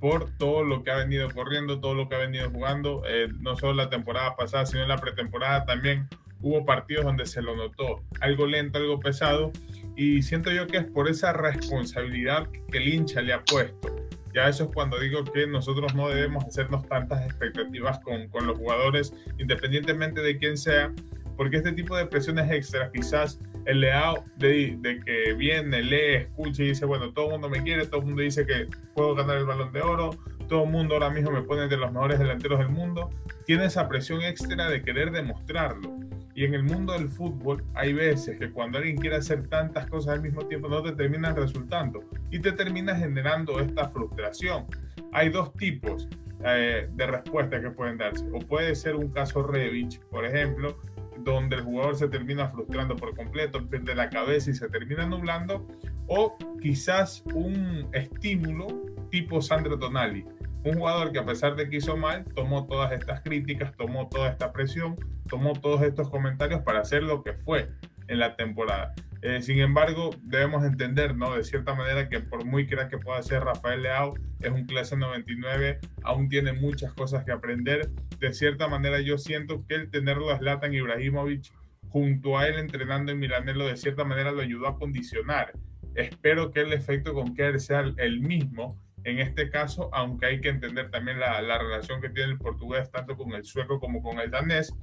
Por 0.00 0.30
todo 0.36 0.64
lo 0.64 0.82
que 0.82 0.90
ha 0.90 0.96
venido 0.96 1.30
corriendo, 1.30 1.80
todo 1.80 1.94
lo 1.94 2.08
que 2.08 2.16
ha 2.16 2.18
venido 2.18 2.50
jugando, 2.50 3.02
eh, 3.06 3.28
no 3.40 3.56
solo 3.56 3.74
la 3.74 3.88
temporada 3.88 4.36
pasada, 4.36 4.66
sino 4.66 4.82
en 4.82 4.88
la 4.88 4.98
pretemporada 4.98 5.64
también 5.64 6.08
hubo 6.40 6.64
partidos 6.66 7.04
donde 7.04 7.24
se 7.26 7.40
lo 7.40 7.56
notó 7.56 8.02
algo 8.20 8.46
lento, 8.46 8.78
algo 8.78 9.00
pesado, 9.00 9.50
y 9.96 10.22
siento 10.22 10.52
yo 10.52 10.66
que 10.66 10.78
es 10.78 10.84
por 10.84 11.08
esa 11.08 11.32
responsabilidad 11.32 12.48
que 12.70 12.78
el 12.78 12.88
hincha 12.88 13.22
le 13.22 13.32
ha 13.32 13.42
puesto. 13.42 13.94
Ya 14.34 14.48
eso 14.48 14.64
es 14.64 14.70
cuando 14.74 14.98
digo 14.98 15.24
que 15.24 15.46
nosotros 15.46 15.94
no 15.94 16.08
debemos 16.08 16.44
hacernos 16.44 16.86
tantas 16.88 17.24
expectativas 17.24 18.00
con, 18.00 18.28
con 18.28 18.46
los 18.46 18.58
jugadores, 18.58 19.14
independientemente 19.38 20.20
de 20.20 20.36
quién 20.36 20.58
sea, 20.58 20.92
porque 21.36 21.58
este 21.58 21.72
tipo 21.72 21.96
de 21.96 22.06
presiones 22.06 22.50
extras, 22.50 22.90
quizás 22.92 23.40
el 23.66 23.80
leao 23.80 24.24
de, 24.36 24.76
de, 24.80 25.00
que 25.00 25.34
viene, 25.34 25.82
lee, 25.82 26.14
escucha 26.16 26.62
y 26.62 26.68
dice, 26.68 26.84
bueno, 26.84 27.12
todo 27.12 27.26
el 27.26 27.32
mundo 27.32 27.48
me 27.48 27.62
quiere, 27.62 27.86
todo 27.86 28.00
el 28.00 28.06
mundo 28.06 28.22
dice 28.22 28.46
que 28.46 28.68
puedo 28.94 29.14
ganar 29.14 29.38
el 29.38 29.44
balón 29.44 29.72
de 29.72 29.80
oro, 29.80 30.10
todo 30.48 30.64
el 30.64 30.70
mundo 30.70 30.94
ahora 30.94 31.10
mismo 31.10 31.30
me 31.30 31.42
pone 31.42 31.62
entre 31.62 31.78
los 31.78 31.92
mejores 31.92 32.18
delanteros 32.18 32.58
del 32.58 32.68
mundo, 32.68 33.10
tiene 33.46 33.66
esa 33.66 33.88
presión 33.88 34.22
extra 34.22 34.68
de 34.68 34.82
querer 34.82 35.10
demostrarlo. 35.10 35.98
Y 36.36 36.44
en 36.44 36.54
el 36.54 36.64
mundo 36.64 36.92
del 36.94 37.08
fútbol 37.08 37.64
hay 37.74 37.92
veces 37.92 38.38
que 38.38 38.50
cuando 38.50 38.78
alguien 38.78 38.96
quiere 38.96 39.16
hacer 39.16 39.46
tantas 39.46 39.86
cosas 39.86 40.14
al 40.14 40.22
mismo 40.22 40.44
tiempo 40.46 40.68
no 40.68 40.82
te 40.82 40.90
terminan 40.92 41.36
resultando 41.36 42.02
y 42.30 42.40
te 42.40 42.50
termina 42.50 42.96
generando 42.96 43.60
esta 43.60 43.88
frustración. 43.88 44.66
Hay 45.12 45.28
dos 45.28 45.52
tipos 45.54 46.08
eh, 46.44 46.88
de 46.92 47.06
respuestas 47.06 47.62
que 47.62 47.70
pueden 47.70 47.98
darse. 47.98 48.26
O 48.32 48.40
puede 48.40 48.74
ser 48.74 48.96
un 48.96 49.08
caso 49.08 49.44
Revich, 49.44 50.00
por 50.10 50.26
ejemplo, 50.26 50.76
donde 51.24 51.56
el 51.56 51.62
jugador 51.62 51.96
se 51.96 52.08
termina 52.08 52.48
frustrando 52.48 52.96
por 52.96 53.16
completo, 53.16 53.66
pierde 53.68 53.94
la 53.94 54.10
cabeza 54.10 54.50
y 54.50 54.54
se 54.54 54.68
termina 54.68 55.06
nublando, 55.06 55.66
o 56.06 56.36
quizás 56.60 57.22
un 57.34 57.88
estímulo 57.92 58.66
tipo 59.10 59.40
Sandro 59.40 59.78
Tonali, 59.78 60.24
un 60.64 60.74
jugador 60.74 61.12
que 61.12 61.18
a 61.18 61.24
pesar 61.24 61.56
de 61.56 61.68
que 61.68 61.76
hizo 61.76 61.96
mal, 61.96 62.24
tomó 62.34 62.66
todas 62.66 62.92
estas 62.92 63.20
críticas, 63.22 63.74
tomó 63.76 64.08
toda 64.08 64.30
esta 64.30 64.52
presión, 64.52 64.96
tomó 65.28 65.52
todos 65.54 65.82
estos 65.82 66.10
comentarios 66.10 66.62
para 66.62 66.80
hacer 66.80 67.02
lo 67.02 67.22
que 67.22 67.32
fue 67.34 67.70
en 68.08 68.18
la 68.18 68.36
temporada. 68.36 68.94
Eh, 69.26 69.40
sin 69.40 69.58
embargo, 69.58 70.10
debemos 70.20 70.66
entender, 70.66 71.16
¿no? 71.16 71.34
De 71.34 71.44
cierta 71.44 71.74
manera 71.74 72.10
que 72.10 72.20
por 72.20 72.44
muy 72.44 72.66
crack 72.66 72.90
que 72.90 72.98
pueda 72.98 73.22
ser 73.22 73.42
Rafael 73.42 73.82
Leao, 73.82 74.12
es 74.40 74.50
un 74.50 74.66
clase 74.66 74.98
99, 74.98 75.78
aún 76.02 76.28
tiene 76.28 76.52
muchas 76.52 76.92
cosas 76.92 77.24
que 77.24 77.32
aprender. 77.32 77.88
De 78.20 78.34
cierta 78.34 78.68
manera, 78.68 79.00
yo 79.00 79.16
siento 79.16 79.64
que 79.66 79.76
el 79.76 79.90
tenerlo 79.90 80.28
a 80.28 80.36
Zlatan 80.36 80.74
Ibrahimovic 80.74 81.50
junto 81.88 82.36
a 82.36 82.46
él 82.48 82.58
entrenando 82.58 83.12
en 83.12 83.18
Milanelo, 83.18 83.66
de 83.66 83.78
cierta 83.78 84.04
manera 84.04 84.30
lo 84.30 84.42
ayudó 84.42 84.68
a 84.68 84.78
condicionar. 84.78 85.54
Espero 85.94 86.50
que 86.50 86.60
el 86.60 86.74
efecto 86.74 87.14
con 87.14 87.34
Kerr 87.34 87.58
sea 87.60 87.80
el 87.96 88.20
mismo 88.20 88.78
en 89.04 89.18
este 89.18 89.50
caso, 89.50 89.90
aunque 89.92 90.26
hay 90.26 90.40
que 90.40 90.48
entender 90.48 90.90
también 90.90 91.20
la, 91.20 91.40
la, 91.42 91.58
relación 91.58 92.00
que 92.00 92.08
tiene 92.08 92.32
el 92.32 92.38
portugués 92.38 92.90
tanto 92.90 93.16
con 93.16 93.32
el 93.32 93.44
sueco 93.44 93.78
como 93.78 94.02
con 94.02 94.18
el 94.18 94.30
danés, 94.30 94.74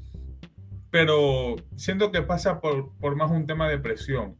pero 0.91 1.55
siento 1.77 2.11
que 2.11 2.21
pasa 2.21 2.59
por, 2.59 2.91
por 2.99 3.15
más 3.15 3.31
un 3.31 3.47
tema 3.47 3.69
de 3.69 3.79
presión. 3.79 4.37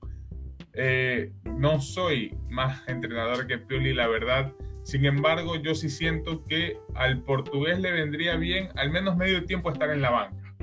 Eh, 0.74 1.32
no 1.46 1.82
soy 1.82 2.38
más 2.50 2.88
entrenador 2.88 3.48
que 3.48 3.58
Pioli, 3.58 3.94
la 3.94 4.08
verdad. 4.08 4.54
Sin 4.84 5.06
embargo, 5.06 5.56
yo 5.56 5.74
sí 5.76 5.90
siento 5.90 6.46
que 6.46 6.78
al 6.96 7.24
portugués 7.24 7.80
le 7.80 7.92
vendría 7.92 8.36
bien 8.36 8.70
al 8.76 8.92
menos 8.92 9.16
medio 9.16 9.46
tiempo 9.46 9.72
estar 9.72 9.90
en 9.92 10.02
la 10.02 10.10
banca 10.10 10.56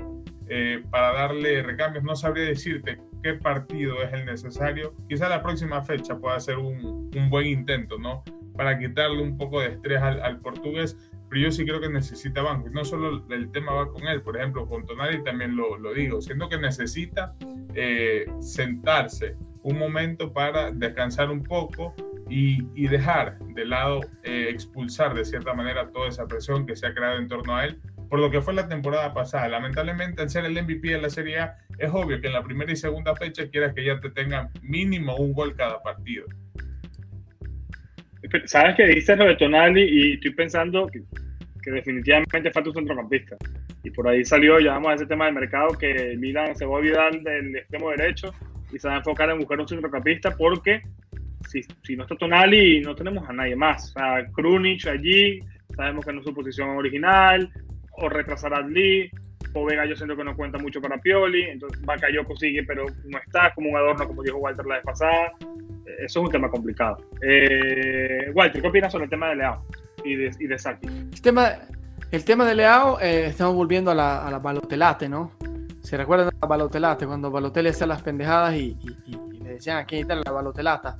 eh, 0.47 0.83
para 0.91 1.13
darle 1.13 1.63
recambios. 1.63 2.03
No 2.03 2.15
sabría 2.15 2.45
decirte 2.45 2.99
qué 3.23 3.33
partido 3.33 4.01
es 4.03 4.13
el 4.13 4.25
necesario. 4.25 4.95
Quizá 5.07 5.27
la 5.27 5.41
próxima 5.41 5.81
fecha 5.81 6.17
pueda 6.17 6.39
ser 6.39 6.57
un, 6.57 7.09
un 7.15 7.29
buen 7.29 7.47
intento, 7.47 7.97
¿no? 7.97 8.23
para 8.59 8.77
quitarle 8.77 9.21
un 9.21 9.37
poco 9.37 9.61
de 9.61 9.67
estrés 9.69 10.01
al, 10.01 10.41
portugués, 10.41 10.97
pero 11.29 11.41
yo 11.41 11.51
sí 11.51 11.63
creo 11.63 11.79
que 11.79 11.89
necesita 11.89 12.41
banco. 12.41 12.69
no 12.69 12.83
solo 12.83 13.23
el 13.29 13.51
tema 13.51 13.73
va 13.73 13.91
con 13.91 14.07
él, 14.07 14.21
por 14.21 14.37
ejemplo, 14.37 14.67
con 14.67 14.85
Tonali 14.85 15.23
también 15.23 15.55
lo, 15.55 15.77
lo 15.77 15.93
digo, 15.93 16.21
siendo 16.21 16.49
que 16.49 16.57
necesita 16.57 17.35
eh, 17.75 18.25
sentarse 18.39 19.37
un 19.61 19.77
momento 19.77 20.33
para 20.33 20.71
descansar 20.71 21.29
un 21.29 21.43
poco 21.43 21.93
y, 22.29 22.59
y 22.75 22.87
dejar 22.87 23.37
de 23.39 23.65
lado, 23.65 24.01
eh, 24.23 24.47
expulsar 24.49 25.13
de 25.13 25.25
cierta 25.25 25.53
manera 25.53 25.91
toda 25.91 26.07
esa 26.07 26.27
presión 26.27 26.65
que 26.65 26.75
se 26.75 26.87
ha 26.87 26.93
creado 26.93 27.17
en 27.17 27.27
torno 27.27 27.55
a 27.55 27.65
él, 27.65 27.79
por 28.09 28.19
lo 28.19 28.31
que 28.31 28.41
fue 28.41 28.53
la 28.53 28.67
temporada 28.67 29.13
pasada. 29.13 29.47
Lamentablemente, 29.49 30.21
al 30.21 30.29
ser 30.29 30.45
el 30.45 30.53
MVP 30.53 30.89
de 30.89 31.01
la 31.01 31.09
Serie 31.09 31.39
A, 31.39 31.57
es 31.77 31.91
obvio 31.93 32.19
que 32.19 32.27
en 32.27 32.33
la 32.33 32.43
primera 32.43 32.71
y 32.71 32.75
segunda 32.75 33.15
fecha 33.15 33.49
quieras 33.49 33.73
que 33.73 33.85
ya 33.85 33.99
te 33.99 34.09
tenga 34.09 34.49
mínimo 34.61 35.15
un 35.15 35.33
gol 35.33 35.55
cada 35.55 35.81
partido. 35.81 36.25
Sabes 38.45 38.75
que 38.75 38.85
dices 38.85 39.17
lo 39.17 39.25
de 39.25 39.35
Tonali 39.35 39.83
y 39.83 40.13
estoy 40.13 40.31
pensando 40.31 40.87
que, 40.87 41.01
definitivamente 41.71 42.51
falta 42.51 42.69
un 42.69 42.75
centrocampista. 42.75 43.37
Y 43.83 43.91
por 43.91 44.07
ahí 44.07 44.25
salió, 44.25 44.59
ya 44.59 44.73
vamos 44.73 44.91
a 44.91 44.95
ese 44.95 45.05
tema 45.05 45.25
del 45.25 45.35
mercado, 45.35 45.69
que 45.77 46.15
Milan 46.17 46.55
se 46.55 46.65
va 46.65 46.75
a 46.75 46.79
olvidar 46.79 47.19
del 47.21 47.55
extremo 47.55 47.91
derecho 47.91 48.33
y 48.71 48.79
se 48.79 48.87
va 48.87 48.95
a 48.95 48.97
enfocar 48.97 49.29
en 49.29 49.39
buscar 49.39 49.59
un 49.59 49.67
centrocampista 49.67 50.35
porque 50.35 50.81
si, 51.47 51.61
si 51.83 51.95
no 51.95 52.03
está 52.03 52.15
Tonali 52.15 52.81
no 52.81 52.95
tenemos 52.95 53.27
a 53.29 53.33
nadie 53.33 53.55
más. 53.55 53.89
O 53.89 53.99
sea, 53.99 54.25
Krunic 54.31 54.87
allí, 54.87 55.39
sabemos 55.75 56.05
que 56.05 56.13
no 56.13 56.19
es 56.19 56.25
su 56.25 56.33
posición 56.33 56.69
original, 56.69 57.51
o 57.91 58.09
retrasar 58.09 58.53
a 58.53 58.61
Lee, 58.61 59.09
o 59.53 59.65
Vega 59.65 59.85
yo 59.85 59.95
siento 59.95 60.15
que 60.15 60.23
no 60.23 60.35
cuenta 60.35 60.57
mucho 60.57 60.81
para 60.81 60.97
Pioli, 60.97 61.43
entonces 61.43 61.81
Bakayoko 61.83 62.35
sigue 62.35 62.63
pero 62.63 62.85
no 63.05 63.17
está, 63.17 63.53
como 63.53 63.69
un 63.69 63.77
adorno 63.77 64.07
como 64.07 64.23
dijo 64.23 64.37
Walter 64.37 64.65
la 64.65 64.75
vez 64.75 64.83
pasada 64.83 65.33
eso 65.99 66.19
es 66.19 66.25
un 66.25 66.31
tema 66.31 66.49
complicado. 66.49 66.97
Eh, 67.21 68.31
Walter, 68.33 68.61
¿qué 68.61 68.67
opinas 68.67 68.91
sobre 68.91 69.05
el 69.05 69.09
tema 69.09 69.29
de 69.29 69.35
Leao 69.37 69.65
y 70.03 70.15
de, 70.15 70.59
Saki? 70.59 70.87
El 70.87 71.21
tema, 71.21 71.51
el 72.11 72.23
tema 72.23 72.45
de 72.45 72.55
Leao, 72.55 72.99
eh, 72.99 73.27
estamos 73.27 73.55
volviendo 73.55 73.91
a 73.91 73.95
la, 73.95 74.25
a 74.25 74.31
la, 74.31 74.39
balotelate, 74.39 75.09
¿no? 75.09 75.31
¿Se 75.81 75.97
recuerdan 75.97 76.29
de 76.29 76.35
la 76.39 76.47
balotelate? 76.47 77.07
Cuando 77.07 77.31
Balotelli 77.31 77.69
hacía 77.69 77.87
las 77.87 78.01
pendejadas 78.01 78.55
y, 78.55 78.77
y, 78.81 78.97
y, 79.07 79.39
le 79.39 79.53
decían 79.53 79.77
aquí 79.77 79.97
está 79.97 80.15
la 80.15 80.31
balotelata. 80.31 80.99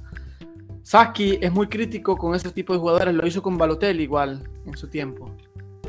Saki 0.82 1.38
es 1.42 1.52
muy 1.52 1.68
crítico 1.68 2.18
con 2.18 2.34
ese 2.34 2.52
tipo 2.52 2.74
de 2.74 2.80
jugadores, 2.80 3.14
lo 3.14 3.28
hizo 3.28 3.44
con 3.44 3.58
Balotelli 3.58 4.04
igual 4.04 4.50
en 4.66 4.76
su 4.76 4.90
tiempo. 4.90 5.36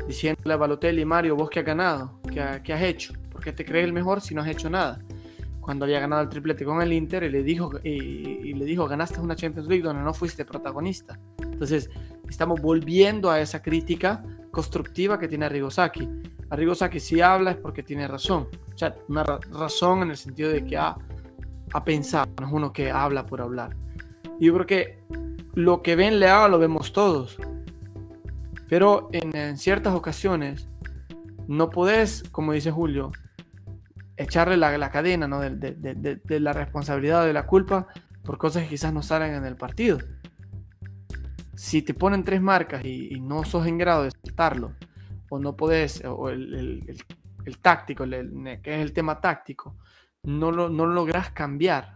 Diciéndole 0.07 0.53
a 0.53 0.57
Balotelli, 0.57 1.05
Mario, 1.05 1.35
vos 1.35 1.49
qué 1.49 1.59
has 1.59 1.65
ganado, 1.65 2.19
qué, 2.31 2.61
qué 2.63 2.73
has 2.73 2.81
hecho, 2.81 3.13
¿por 3.31 3.43
qué 3.43 3.53
te 3.53 3.65
crees 3.65 3.85
el 3.85 3.93
mejor 3.93 4.21
si 4.21 4.35
no 4.35 4.41
has 4.41 4.47
hecho 4.47 4.69
nada? 4.69 4.99
Cuando 5.61 5.85
había 5.85 5.99
ganado 5.99 6.23
el 6.23 6.29
triplete 6.29 6.65
con 6.65 6.81
el 6.81 6.91
Inter 6.91 7.23
y 7.23 7.29
le 7.29 7.43
dijo, 7.43 7.71
y, 7.83 8.53
le 8.53 8.65
dijo 8.65 8.87
ganaste 8.87 9.21
una 9.21 9.35
Champions 9.35 9.69
League 9.69 9.83
donde 9.83 10.03
no 10.03 10.13
fuiste 10.13 10.43
protagonista. 10.43 11.19
Entonces, 11.39 11.89
estamos 12.27 12.59
volviendo 12.59 13.29
a 13.29 13.39
esa 13.39 13.61
crítica 13.61 14.23
constructiva 14.51 15.19
que 15.19 15.27
tiene. 15.27 15.45
Arrigo 15.45 15.69
Sacchi 15.69 16.99
si 16.99 17.21
habla 17.21 17.51
es 17.51 17.57
porque 17.57 17.83
tiene 17.83 18.07
razón. 18.07 18.47
O 18.73 18.77
sea, 18.77 18.95
una 19.07 19.23
razón 19.23 20.01
en 20.01 20.09
el 20.09 20.17
sentido 20.17 20.49
de 20.49 20.65
que 20.65 20.75
ha, 20.77 20.97
ha 21.73 21.83
pensado, 21.83 22.31
no 22.41 22.47
es 22.47 22.53
uno 22.53 22.73
que 22.73 22.89
habla 22.89 23.25
por 23.25 23.41
hablar. 23.41 23.75
Y 24.39 24.47
yo 24.47 24.53
creo 24.55 24.65
que 24.65 25.03
lo 25.53 25.83
que 25.83 25.95
ven 25.95 26.19
Leao 26.19 26.49
lo 26.49 26.57
vemos 26.57 26.91
todos. 26.91 27.37
Pero 28.67 29.09
en, 29.11 29.35
en 29.35 29.57
ciertas 29.57 29.93
ocasiones 29.93 30.67
no 31.47 31.69
podés, 31.69 32.23
como 32.31 32.53
dice 32.53 32.71
Julio, 32.71 33.11
echarle 34.23 34.57
la, 34.57 34.91
cadena 34.91 35.27
¿no? 35.27 35.39
de, 35.39 36.39
la 36.39 36.53
responsabilidad 36.53 37.25
de 37.25 37.33
la 37.33 37.45
culpa 37.45 37.87
por 38.23 38.37
cosas 38.37 38.63
que 38.63 38.69
quizás 38.69 38.93
no 38.93 39.01
salen 39.01 39.33
en 39.33 39.45
el 39.45 39.55
partido. 39.55 39.99
Si 41.55 41.81
te 41.81 41.93
ponen 41.93 42.23
tres 42.23 42.41
marcas 42.41 42.83
y, 42.85 43.19
no 43.21 43.43
sos 43.43 43.67
en 43.67 43.77
grado 43.77 44.03
de 44.03 44.11
saltarlo, 44.11 44.73
o 45.29 45.39
no 45.39 45.55
podés, 45.55 46.03
o 46.05 46.29
el, 46.29 46.83
táctico, 47.61 48.05
que 48.05 48.59
es 48.63 48.81
el 48.81 48.93
tema 48.93 49.19
táctico, 49.19 49.77
no 50.23 50.51
lo, 50.51 50.69
no 50.69 50.85
logras 50.85 51.31
cambiar, 51.31 51.95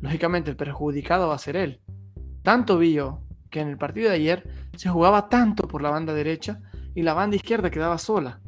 lógicamente 0.00 0.50
el 0.50 0.56
perjudicado 0.56 1.28
va 1.28 1.34
a 1.34 1.38
ser 1.38 1.56
él. 1.56 1.80
Tanto 2.42 2.78
vio 2.78 3.22
que 3.50 3.60
en 3.60 3.68
el 3.68 3.78
partido 3.78 4.10
de 4.10 4.16
ayer 4.16 4.48
se 4.76 4.88
jugaba 4.88 5.28
tanto 5.28 5.66
por 5.66 5.82
la 5.82 5.90
banda 5.90 6.12
derecha 6.14 6.60
y 6.94 7.02
la 7.02 7.14
banda 7.14 7.36
izquierda 7.36 7.70
quedaba 7.70 7.98
sola. 7.98 8.40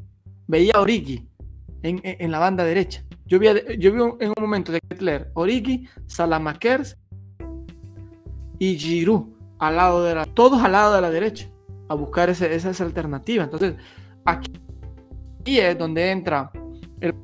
Veía 0.47 0.73
a 0.75 0.81
Origi, 0.81 1.28
en, 1.83 2.31
la 2.31 2.39
banda 2.39 2.65
derecha. 2.65 3.05
Yo 3.27 3.39
vi, 3.39 3.47
yo 3.79 3.93
vi 3.93 4.25
en 4.25 4.29
un 4.31 4.35
momento 4.41 4.73
de 4.73 4.81
Kettler, 4.81 5.31
Origi, 5.35 5.89
Salamakers 6.07 6.97
y 8.59 8.77
Giroud 8.77 9.39
al 9.59 9.77
lado 9.77 10.05
de 10.05 10.15
la, 10.15 10.25
todos 10.25 10.63
al 10.63 10.73
lado 10.73 10.95
de 10.95 11.01
la 11.01 11.11
derecha 11.11 11.49
a 11.89 11.95
buscar 11.95 12.31
ese, 12.31 12.55
esa, 12.55 12.71
esa 12.71 12.85
alternativa. 12.85 13.45
Entonces, 13.45 13.75
aquí, 14.25 14.51
es 15.45 15.79
donde 15.79 16.11
entra 16.11 16.51
el 17.01 17.15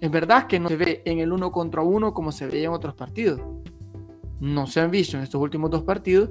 Es 0.00 0.10
verdad 0.10 0.46
que 0.46 0.60
no 0.60 0.68
se 0.68 0.76
ve 0.76 1.02
en 1.04 1.18
el 1.18 1.32
uno 1.32 1.50
contra 1.50 1.82
uno 1.82 2.14
como 2.14 2.30
se 2.30 2.46
veía 2.46 2.66
en 2.66 2.72
otros 2.72 2.94
partidos. 2.94 3.40
No 4.40 4.66
se 4.66 4.80
han 4.80 4.90
visto 4.90 5.16
en 5.16 5.22
estos 5.22 5.40
últimos 5.40 5.70
dos 5.70 5.82
partidos. 5.82 6.30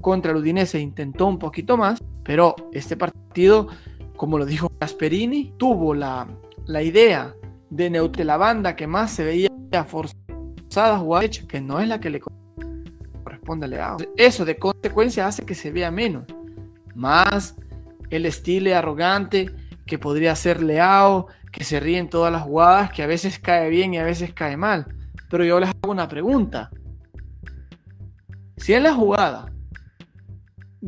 Contra 0.00 0.32
el 0.32 0.38
Udinese 0.38 0.78
intentó 0.80 1.26
un 1.26 1.38
poquito 1.38 1.76
más, 1.76 2.02
pero 2.22 2.54
este 2.72 2.96
partido, 2.96 3.68
como 4.16 4.38
lo 4.38 4.44
dijo 4.44 4.70
Gasperini, 4.78 5.54
tuvo 5.56 5.94
la, 5.94 6.28
la 6.66 6.82
idea 6.82 7.34
de 7.70 7.90
Neute, 7.90 8.24
la 8.24 8.36
banda 8.36 8.76
que 8.76 8.86
más 8.86 9.10
se 9.10 9.24
veía 9.24 9.50
forzada 9.86 10.96
a 10.96 10.98
jugar, 10.98 11.28
que 11.28 11.60
no 11.60 11.80
es 11.80 11.88
la 11.88 12.00
que 12.00 12.10
le 12.10 12.20
corresponde 13.22 13.66
a 13.66 13.68
Leao. 13.68 13.96
Eso 14.16 14.44
de 14.44 14.56
consecuencia 14.56 15.26
hace 15.26 15.44
que 15.44 15.54
se 15.54 15.70
vea 15.70 15.90
menos. 15.90 16.24
más 16.94 17.56
el 18.10 18.26
estilo 18.26 18.76
arrogante 18.76 19.50
que 19.86 19.98
podría 19.98 20.36
ser 20.36 20.62
Leao, 20.62 21.26
que 21.50 21.64
se 21.64 21.80
ríe 21.80 21.98
en 21.98 22.08
todas 22.08 22.32
las 22.32 22.42
jugadas, 22.42 22.92
que 22.92 23.02
a 23.02 23.06
veces 23.06 23.38
cae 23.38 23.68
bien 23.68 23.94
y 23.94 23.98
a 23.98 24.04
veces 24.04 24.32
cae 24.32 24.56
mal. 24.56 24.86
Pero 25.28 25.44
yo 25.44 25.58
les 25.58 25.70
hago 25.70 25.90
una 25.90 26.08
pregunta. 26.08 26.70
Si 28.56 28.72
en 28.72 28.84
la 28.84 28.94
jugada, 28.94 29.52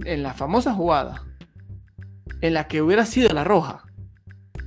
en 0.05 0.23
la 0.23 0.35
famosa 0.35 0.73
jugada, 0.73 1.25
en 2.41 2.55
la 2.55 2.69
que 2.69 2.81
hubiera 2.81 3.05
sido 3.07 3.29
la 3.31 3.45
roja, 3.45 3.86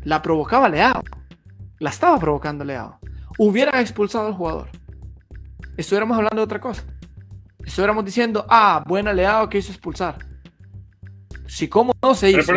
la 0.03 0.21
provocaba 0.21 0.69
Leao, 0.69 1.01
la 1.79 1.89
estaba 1.89 2.17
provocando 2.19 2.63
Leao, 2.63 2.99
hubiera 3.37 3.79
expulsado 3.81 4.27
al 4.27 4.33
jugador, 4.33 4.69
estuviéramos 5.77 6.17
hablando 6.17 6.37
de 6.37 6.43
otra 6.43 6.59
cosa. 6.59 6.83
Estuviéramos 7.65 8.03
diciendo, 8.03 8.45
ah, 8.49 8.83
buena 8.87 9.13
Leao 9.13 9.47
que 9.49 9.59
hizo 9.59 9.71
expulsar. 9.71 10.15
Si 11.45 11.67
como 11.67 11.93
no 12.01 12.15
se 12.15 12.31
hizo, 12.31 12.53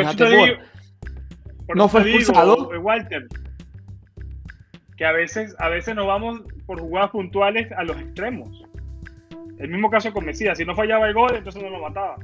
no 1.74 1.88
fue 1.88 2.02
expulsado. 2.02 2.68
Walter, 2.80 3.26
que 4.96 5.04
a 5.04 5.12
veces, 5.12 5.54
a 5.58 5.68
veces 5.68 5.94
nos 5.94 6.06
vamos 6.06 6.40
por 6.66 6.80
jugadas 6.80 7.10
puntuales 7.10 7.70
a 7.72 7.84
los 7.84 7.96
extremos. 7.98 8.62
El 9.58 9.70
mismo 9.70 9.90
caso 9.90 10.12
con 10.12 10.24
Mesías, 10.24 10.58
si 10.58 10.64
no 10.64 10.74
fallaba 10.74 11.08
el 11.08 11.14
gol, 11.14 11.34
entonces 11.34 11.62
no 11.62 11.70
lo 11.70 11.80
mataba. 11.80 12.16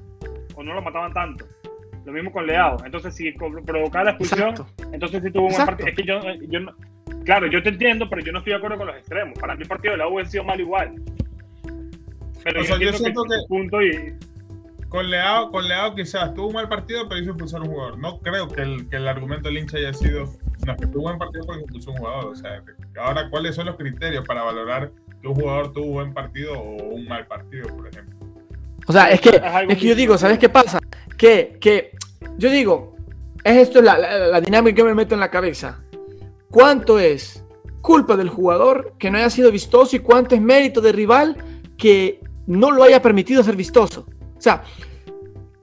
O 0.55 0.63
no 0.63 0.75
lo 0.75 0.83
mataban 0.83 1.13
tanto. 1.13 1.45
Lo 2.09 2.15
mismo 2.15 2.33
con 2.33 2.47
Leao. 2.47 2.79
Entonces, 2.87 3.15
si 3.15 3.33
provocaba 3.33 4.05
la 4.05 4.11
expulsión, 4.13 4.55
entonces 4.93 5.23
sí 5.23 5.31
tuvo 5.31 5.49
un 5.49 5.55
partido. 5.55 5.89
Es 5.91 5.95
que 5.95 6.05
yo, 6.05 6.19
yo 6.49 6.61
no, 6.61 6.75
claro, 7.23 7.49
yo 7.49 7.63
te 7.63 7.69
entiendo, 7.69 8.09
pero 8.09 8.23
yo 8.23 8.33
no 8.33 8.39
estoy 8.39 8.53
de 8.53 8.57
acuerdo 8.57 8.79
con 8.79 8.87
los 8.87 8.97
extremos. 8.97 9.39
Para 9.39 9.55
mí 9.55 9.61
el 9.65 9.69
partido 9.69 9.93
de 9.93 9.99
la 9.99 10.09
U 10.09 10.19
ha 10.19 10.25
sido 10.25 10.43
mal 10.43 10.59
igual. 10.59 10.95
Pero 12.43 12.63
yo, 12.63 12.93
siento 12.95 13.25
que, 13.25 13.35
punto 13.47 13.83
y... 13.83 14.15
con 14.89 15.11
Leao, 15.11 15.51
con 15.51 15.69
Leao 15.69 15.95
quizás 15.95 16.33
tuvo 16.33 16.47
un 16.47 16.55
mal 16.55 16.67
partido, 16.71 17.07
pero 17.11 17.21
hizo 17.21 17.33
expulsar 17.33 17.61
a 17.61 17.65
un 17.65 17.69
jugador. 17.69 17.99
No 17.99 18.21
creo 18.21 18.49
que 18.49 18.63
el, 18.63 18.89
que 18.89 18.97
el 18.97 19.07
argumento 19.07 19.51
del 19.51 19.59
hincha 19.59 19.77
haya 19.77 19.93
sido 19.93 20.33
no, 20.67 20.77
que 20.79 20.87
tuvo 20.87 21.01
un 21.01 21.03
buen 21.03 21.19
partido 21.19 21.45
porque 21.45 21.61
expulsó 21.61 21.91
a 21.91 21.93
un 21.93 21.99
jugador. 21.99 22.25
O 22.25 22.37
sea, 22.37 22.63
ahora, 23.03 23.29
¿cuáles 23.29 23.55
son 23.55 23.67
los 23.67 23.77
criterios 23.77 24.27
para 24.27 24.45
valorar 24.45 24.93
que 25.21 25.29
un 25.29 25.35
jugador 25.35 25.75
tuvo 25.75 25.85
un 25.85 25.93
buen 25.93 26.15
partido 26.15 26.59
o 26.59 26.95
un 26.95 27.07
mal 27.07 27.27
partido, 27.27 27.69
por 27.77 27.87
ejemplo. 27.87 28.17
O 28.87 28.93
sea, 28.95 29.11
es 29.11 29.21
que, 29.21 29.39
es 29.69 29.77
que 29.77 29.87
yo 29.87 29.95
digo, 29.95 30.17
¿sabes 30.17 30.39
qué 30.39 30.49
pasa? 30.49 30.79
Que, 31.19 31.59
que 31.61 31.91
yo 32.39 32.51
digo, 32.51 32.97
es 33.45 33.57
esto 33.57 33.83
la, 33.83 34.41
dinámica 34.41 34.77
que 34.77 34.85
me 34.85 34.95
meto 34.95 35.15
en 35.15 35.21
la 35.21 35.31
cabeza. 35.31 35.81
¿Cuánto 36.51 36.99
es 36.99 37.45
culpa 37.81 38.17
del 38.17 38.29
jugador 38.29 38.95
que 38.99 39.11
no 39.11 39.19
haya 39.19 39.31
sido 39.31 39.53
vistoso 39.53 39.97
y 39.97 40.01
cuánto 40.01 40.35
es 40.35 40.41
mérito 40.41 40.81
del 40.81 40.95
rival 40.95 41.37
que 41.77 42.21
no 42.47 42.71
lo 42.71 42.83
haya 42.83 43.03
permitido 43.03 43.43
ser 43.43 43.57
vistoso? 43.57 44.07
O 44.37 44.41
sea, 44.41 44.63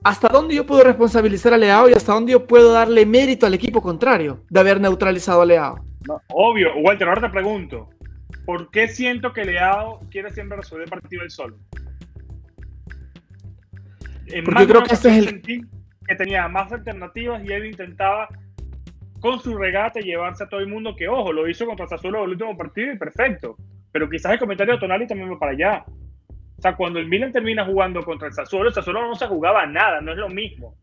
¿hasta 0.03 0.27
dónde 0.27 0.55
yo 0.55 0.65
puedo 0.65 0.83
responsabilizar 0.83 1.53
a 1.53 1.57
Leao 1.57 1.89
y 1.89 1.93
hasta 1.93 2.13
dónde 2.13 2.33
yo 2.33 2.45
puedo 2.45 2.71
darle 2.71 3.05
mérito 3.05 3.45
al 3.45 3.53
equipo 3.53 3.81
contrario 3.81 4.41
de 4.49 4.59
haber 4.59 4.79
neutralizado 4.81 5.41
a 5.41 5.45
Leao? 5.45 5.85
obvio, 6.27 6.69
Walter, 6.83 7.07
ahora 7.07 7.21
te 7.21 7.29
pregunto, 7.29 7.89
¿por 8.45 8.69
qué 8.69 8.87
siento 8.87 9.33
que 9.33 9.43
Leao 9.43 10.01
quiere 10.11 10.31
siempre 10.31 10.57
resolver 10.57 10.83
el 10.83 10.89
partido 10.89 11.23
él 11.23 11.31
solo? 11.31 11.57
Porque 14.43 14.61
yo 14.61 14.67
creo 14.67 14.83
que 14.83 14.93
este 14.93 15.09
es 15.09 15.27
el... 15.27 15.41
Que 15.41 16.15
tenía 16.15 16.47
más 16.47 16.71
alternativas 16.71 17.43
y 17.43 17.51
él 17.51 17.65
intentaba 17.65 18.27
con 19.19 19.39
su 19.39 19.57
regate 19.57 20.01
llevarse 20.01 20.43
a 20.43 20.47
todo 20.47 20.59
el 20.59 20.67
mundo 20.67 20.95
que, 20.95 21.07
ojo, 21.07 21.33
lo 21.33 21.49
hizo 21.49 21.65
contra 21.65 21.87
Sassuolo 21.87 22.23
el 22.25 22.31
último 22.31 22.55
partido 22.55 22.93
y 22.93 22.97
perfecto. 22.97 23.57
Pero 23.91 24.07
quizás 24.07 24.33
el 24.33 24.39
comentario 24.39 24.75
de 24.75 24.79
Tonali 24.79 25.07
también 25.07 25.31
va 25.31 25.39
para 25.39 25.53
allá. 25.53 25.85
O 26.57 26.61
sea, 26.61 26.75
cuando 26.75 26.99
el 26.99 27.07
Milan 27.07 27.31
termina 27.31 27.65
jugando 27.65 28.03
contra 28.03 28.27
el 28.27 28.33
Sassuolo, 28.33 28.69
el 28.69 28.75
Sassuolo 28.75 29.07
no 29.07 29.15
se 29.15 29.25
jugaba 29.25 29.65
nada, 29.65 29.99
no 30.01 30.11
es 30.11 30.17
lo 30.17 30.29
mismo. 30.29 30.75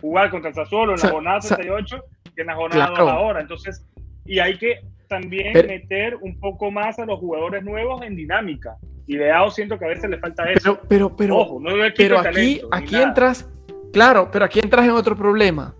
Jugar 0.00 0.30
contra 0.30 0.48
el 0.48 0.56
Sassuolo 0.56 0.94
en 0.94 1.00
la 1.00 1.08
jornada 1.08 1.38
38 1.38 2.04
que 2.34 2.42
en 2.42 2.46
la 2.48 2.54
jornada 2.56 2.88
claro. 2.88 3.10
ahora. 3.10 3.40
Entonces, 3.40 3.86
y 4.24 4.38
hay 4.38 4.58
que 4.58 4.80
también 5.08 5.52
meter 5.52 6.16
un 6.16 6.38
poco 6.38 6.70
más 6.70 6.98
a 6.98 7.06
los 7.06 7.18
jugadores 7.18 7.64
nuevos 7.64 8.02
en 8.02 8.16
dinámica. 8.16 8.76
Y 9.08 9.16
Leao 9.16 9.50
siento 9.50 9.78
que 9.78 9.86
a 9.86 9.88
veces 9.88 10.10
le 10.10 10.18
falta 10.18 10.44
eso. 10.52 10.78
Pero, 10.86 11.16
pero, 11.16 11.58
pero, 11.96 12.20
aquí, 12.20 12.60
aquí 12.70 12.94
entras, 12.94 13.48
claro, 13.90 14.28
pero 14.30 14.44
aquí 14.44 14.60
entras 14.60 14.84
en 14.84 14.90
otro 14.90 15.16
problema. 15.16 15.74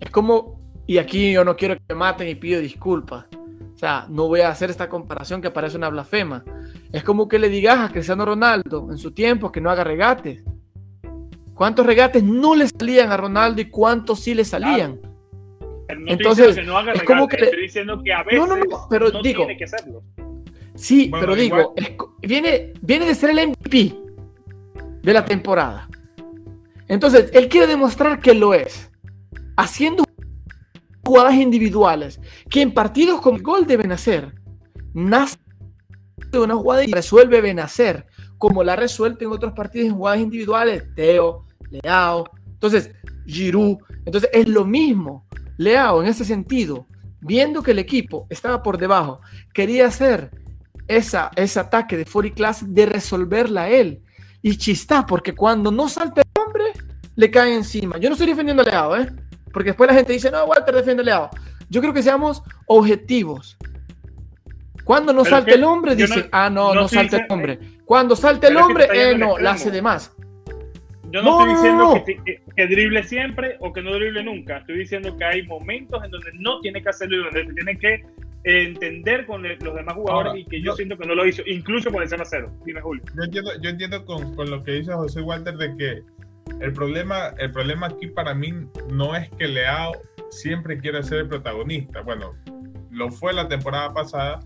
Es 0.00 0.10
como, 0.10 0.60
y 0.84 0.98
aquí 0.98 1.32
yo 1.32 1.44
no 1.44 1.54
quiero 1.54 1.76
que 1.76 1.82
me 1.90 1.94
maten 1.94 2.26
y 2.26 2.34
pido 2.34 2.60
disculpas. 2.60 3.26
O 3.32 3.78
sea, 3.78 4.06
no 4.08 4.26
voy 4.26 4.40
a 4.40 4.48
hacer 4.48 4.68
esta 4.68 4.88
comparación 4.88 5.40
que 5.40 5.52
parece 5.52 5.76
una 5.76 5.88
blasfema. 5.88 6.44
Es 6.92 7.04
como 7.04 7.28
que 7.28 7.38
le 7.38 7.48
digas 7.48 7.78
a 7.78 7.92
Cristiano 7.92 8.24
Ronaldo 8.24 8.88
en 8.90 8.98
su 8.98 9.12
tiempo 9.12 9.52
que 9.52 9.60
no 9.60 9.70
haga 9.70 9.84
regates. 9.84 10.42
¿Cuántos 11.54 11.86
regates 11.86 12.22
no 12.24 12.56
le 12.56 12.66
salían 12.66 13.12
a 13.12 13.16
Ronaldo 13.16 13.60
y 13.60 13.70
cuántos 13.70 14.20
sí 14.20 14.34
le 14.34 14.44
salían? 14.44 15.00
Entonces, 15.88 16.58
es 16.58 17.02
como 17.04 17.28
que 17.28 17.36
estoy 17.36 17.62
diciendo 17.62 18.02
que 18.02 18.12
a 18.12 18.24
veces 18.24 18.40
no, 18.40 18.46
no, 18.48 18.56
no, 18.56 18.86
pero 18.90 19.10
digo, 19.22 19.46
tiene 19.46 19.56
que 19.56 19.64
hacerlo. 19.64 20.02
Sí, 20.76 21.10
pero 21.10 21.34
digo, 21.34 21.74
viene, 22.22 22.72
viene 22.82 23.06
de 23.06 23.14
ser 23.14 23.30
el 23.30 23.48
MVP 23.48 23.96
de 25.02 25.12
la 25.12 25.24
temporada. 25.24 25.88
Entonces, 26.88 27.30
él 27.32 27.48
quiere 27.48 27.66
demostrar 27.66 28.20
que 28.20 28.34
lo 28.34 28.54
es, 28.54 28.90
haciendo 29.56 30.04
jugadas 31.04 31.34
individuales, 31.34 32.20
que 32.50 32.62
en 32.62 32.74
partidos 32.74 33.20
con 33.20 33.42
gol 33.42 33.66
deben 33.66 33.92
hacer. 33.92 34.34
Nace 34.92 35.38
de 36.30 36.38
una 36.38 36.54
jugada 36.54 36.84
y 36.84 36.92
resuelve 36.92 37.40
Benacer, 37.40 38.06
como 38.38 38.62
la 38.62 38.76
resuelto 38.76 39.24
en 39.24 39.32
otros 39.32 39.52
partidos 39.52 39.88
en 39.88 39.94
jugadas 39.94 40.20
individuales, 40.20 40.84
Teo, 40.94 41.46
Leao, 41.70 42.24
entonces 42.46 42.90
Giroud, 43.26 43.78
entonces 44.04 44.30
es 44.32 44.48
lo 44.48 44.64
mismo. 44.64 45.26
Leao, 45.56 46.02
en 46.02 46.08
ese 46.08 46.24
sentido, 46.24 46.86
viendo 47.20 47.62
que 47.62 47.70
el 47.70 47.78
equipo 47.78 48.26
estaba 48.28 48.62
por 48.62 48.78
debajo, 48.78 49.20
quería 49.54 49.86
hacer 49.86 50.30
esa, 50.88 51.30
ese 51.36 51.60
ataque 51.60 51.96
de 51.96 52.04
Fori 52.04 52.32
Class 52.32 52.64
de 52.66 52.86
resolverla 52.86 53.68
él. 53.68 54.02
Y 54.42 54.56
chista, 54.56 55.06
porque 55.06 55.34
cuando 55.34 55.70
no 55.70 55.88
salta 55.88 56.22
el 56.22 56.42
hombre, 56.42 56.64
le 57.14 57.30
cae 57.30 57.54
encima. 57.54 57.98
Yo 57.98 58.08
no 58.08 58.14
estoy 58.14 58.28
defendiendo 58.28 58.62
a 58.62 58.66
Leao, 58.66 58.96
¿eh? 58.96 59.08
Porque 59.52 59.70
después 59.70 59.88
la 59.88 59.96
gente 59.96 60.12
dice, 60.12 60.30
no, 60.30 60.44
Walter 60.44 60.74
defiende 60.74 61.02
a 61.02 61.06
Leao. 61.06 61.30
Yo 61.68 61.80
creo 61.80 61.92
que 61.92 62.02
seamos 62.02 62.42
objetivos. 62.66 63.56
Cuando 64.84 65.12
no 65.12 65.24
salta 65.24 65.52
el 65.52 65.64
hombre, 65.64 65.96
dice, 65.96 66.28
ah, 66.30 66.48
no, 66.48 66.72
no, 66.72 66.86
salta 66.86 67.16
el 67.16 67.26
hombre. 67.28 67.58
Cuando 67.84 68.14
salta 68.14 68.46
el 68.46 68.56
hombre, 68.56 68.86
eh, 68.92 69.18
no, 69.18 69.36
la 69.36 69.52
hace 69.52 69.70
de 69.70 69.82
más. 69.82 70.14
Yo 71.10 71.22
no, 71.22 71.40
estoy 71.40 71.54
diciendo 71.54 72.04
que, 72.54 72.66
drible 72.66 73.02
siempre 73.02 73.56
o 73.60 73.72
que 73.72 73.82
no 73.82 73.92
drible 73.94 74.22
nunca. 74.22 74.58
Estoy 74.58 74.78
diciendo 74.78 75.16
que 75.16 75.24
hay 75.24 75.42
momentos 75.46 76.04
en 76.04 76.10
donde 76.10 76.30
no 76.34 76.60
tiene 76.60 76.82
que 76.82 76.88
hacerlo 76.88 77.16
y 77.16 77.24
donde 77.24 77.54
tiene 77.54 77.78
que 77.78 78.04
entender 78.46 79.26
con 79.26 79.42
los 79.42 79.74
demás 79.74 79.94
jugadores 79.94 80.34
y 80.36 80.44
que 80.44 80.62
yo, 80.62 80.72
siento 80.76 80.96
que 80.96 81.04
no 81.04 81.16
lo 81.16 81.26
hizo, 81.26 81.42
incluso 81.46 81.90
con 81.90 82.02
el 82.02 82.08
0-0. 82.08 82.48
Dime, 82.64 82.80
Julio. 82.80 83.02
Yo 83.16 83.24
entiendo, 83.24 83.50
yo 83.60 83.70
entiendo 83.70 84.04
con, 84.04 84.36
con, 84.36 84.50
lo 84.50 84.62
que 84.62 84.72
dice 84.72 84.92
José 84.92 85.20
Walter 85.20 85.56
de 85.56 85.76
que 85.76 86.02
el 86.64 86.72
problema, 86.72 87.34
el 87.38 87.50
problema 87.50 87.88
aquí 87.88 88.06
para 88.06 88.34
mí 88.34 88.52
no 88.88 89.16
es 89.16 89.28
que 89.30 89.48
Leao 89.48 89.92
siempre 90.30 90.78
quiera 90.78 91.02
ser 91.02 91.18
el 91.18 91.28
protagonista. 91.28 92.02
Bueno, 92.02 92.34
lo 92.92 93.10
fue 93.10 93.32
la 93.32 93.48
temporada 93.48 93.92
pasada, 93.92 94.38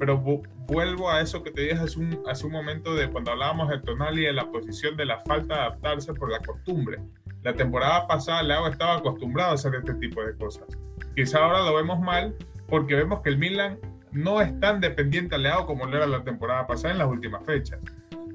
pero 0.00 0.18
vuelvo 0.66 1.08
a 1.08 1.20
eso 1.20 1.44
que 1.44 1.52
te 1.52 1.62
dije 1.62 1.74
hace 1.74 2.00
un, 2.00 2.22
hace 2.26 2.46
un 2.46 2.52
momento 2.52 2.96
de 2.96 3.08
cuando 3.08 3.30
hablábamos 3.30 3.68
de 3.68 3.78
Tonali 3.78 4.22
de 4.24 4.32
la 4.32 4.50
posición 4.50 4.96
de 4.96 5.06
la 5.06 5.20
falta 5.20 5.54
de 5.54 5.60
adaptarse 5.60 6.12
por 6.12 6.28
la 6.28 6.40
costumbre. 6.40 6.98
La 7.44 7.54
temporada 7.54 8.08
pasada 8.08 8.42
Leao 8.42 8.66
estaba 8.66 8.96
acostumbrado 8.96 9.52
a 9.52 9.54
hacer 9.54 9.76
este 9.76 9.94
tipo 9.94 10.24
de 10.24 10.36
cosas. 10.36 10.66
Quizá 11.14 11.38
ahora 11.38 11.62
lo 11.62 11.76
vemos 11.76 12.00
mal 12.00 12.34
porque 12.68 12.94
vemos 12.94 13.20
que 13.22 13.30
el 13.30 13.38
Milan 13.38 13.78
no 14.12 14.40
es 14.40 14.58
tan 14.60 14.80
dependiente 14.80 15.34
a 15.34 15.38
Leao 15.38 15.66
como 15.66 15.86
lo 15.86 15.96
era 15.96 16.06
la 16.06 16.22
temporada 16.22 16.66
pasada 16.66 16.92
en 16.92 16.98
las 16.98 17.08
últimas 17.08 17.44
fechas. 17.44 17.80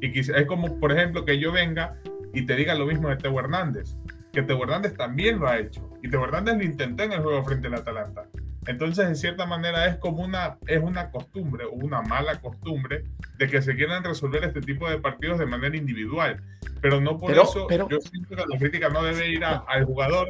Y 0.02 0.12
quizá, 0.12 0.38
es 0.38 0.46
como, 0.46 0.80
por 0.80 0.92
ejemplo, 0.92 1.26
que 1.26 1.40
yo 1.40 1.52
venga 1.52 1.96
y 2.34 2.46
te 2.46 2.56
diga 2.56 2.76
lo 2.76 2.86
mismo 2.86 3.10
de 3.10 3.18
Teo 3.18 3.40
Hernández, 3.40 3.96
que 4.32 4.44
Teo 4.44 4.62
Hernández 4.64 4.96
también 4.96 5.40
lo 5.40 5.48
ha 5.48 5.58
hecho. 5.58 5.90
Y 6.04 6.10
Teo 6.10 6.24
Hernández 6.24 6.58
lo 6.58 6.64
intentó 6.64 7.04
en 7.04 7.14
el 7.14 7.22
juego 7.22 7.44
frente 7.44 7.68
al 7.68 7.76
Atalanta. 7.76 8.26
Entonces, 8.68 9.08
en 9.08 9.16
cierta 9.16 9.46
manera, 9.46 9.88
es 9.88 9.98
como 9.98 10.24
una, 10.24 10.58
es 10.68 10.82
una 10.82 11.10
costumbre 11.12 11.66
o 11.66 11.72
una 11.72 12.02
mala 12.02 12.40
costumbre 12.40 13.06
de 13.38 13.48
que 13.48 13.62
se 13.62 13.76
quieran 13.76 14.04
resolver 14.04 14.44
este 14.44 14.62
tipo 14.62 14.90
de 14.90 15.00
partidos 15.00 15.40
de 15.40 15.46
manera 15.46 15.76
individual. 15.76 16.42
Pero 16.82 17.02
no 17.02 17.18
por 17.18 17.32
eso 17.32 17.68
yo 17.70 18.00
siento 18.02 18.36
que 18.36 18.46
la 18.48 18.58
crítica 18.60 18.90
no 18.90 19.04
debe 19.04 19.30
ir 19.30 19.44
al 19.44 19.86
jugador 19.86 20.30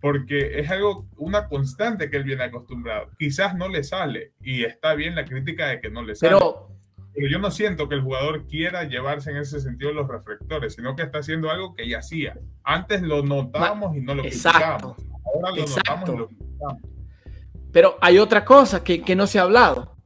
porque 0.00 0.58
es 0.58 0.70
algo, 0.70 1.06
una 1.16 1.46
constante 1.48 2.10
que 2.10 2.16
él 2.16 2.24
viene 2.24 2.44
acostumbrado. 2.44 3.10
Quizás 3.18 3.54
no 3.54 3.68
le 3.68 3.84
sale 3.84 4.32
y 4.40 4.64
está 4.64 4.94
bien 4.94 5.14
la 5.14 5.24
crítica 5.24 5.68
de 5.68 5.80
que 5.80 5.90
no 5.90 6.02
le 6.02 6.14
sale. 6.14 6.32
Pero, 6.32 6.70
pero 7.12 7.28
yo 7.28 7.38
no 7.38 7.50
siento 7.50 7.88
que 7.88 7.96
el 7.96 8.02
jugador 8.02 8.46
quiera 8.46 8.84
llevarse 8.84 9.30
en 9.30 9.36
ese 9.36 9.60
sentido 9.60 9.92
los 9.92 10.08
reflectores, 10.08 10.74
sino 10.74 10.96
que 10.96 11.02
está 11.02 11.18
haciendo 11.18 11.50
algo 11.50 11.74
que 11.74 11.88
ya 11.88 11.98
hacía. 11.98 12.38
Antes 12.64 13.02
lo 13.02 13.22
notábamos 13.22 13.94
y 13.96 14.00
no 14.00 14.14
lo 14.14 14.24
exacto, 14.24 14.96
Ahora 15.34 15.50
lo 15.54 15.66
notamos 15.66 16.08
y 16.08 16.16
lo 16.16 16.28
criticamos. 16.28 16.82
Pero 17.72 17.98
hay 18.00 18.18
otra 18.18 18.44
cosa 18.44 18.82
que, 18.82 19.02
que, 19.02 19.14
no 19.14 19.26
se 19.26 19.38
ha 19.38 19.42
hablado. 19.42 19.96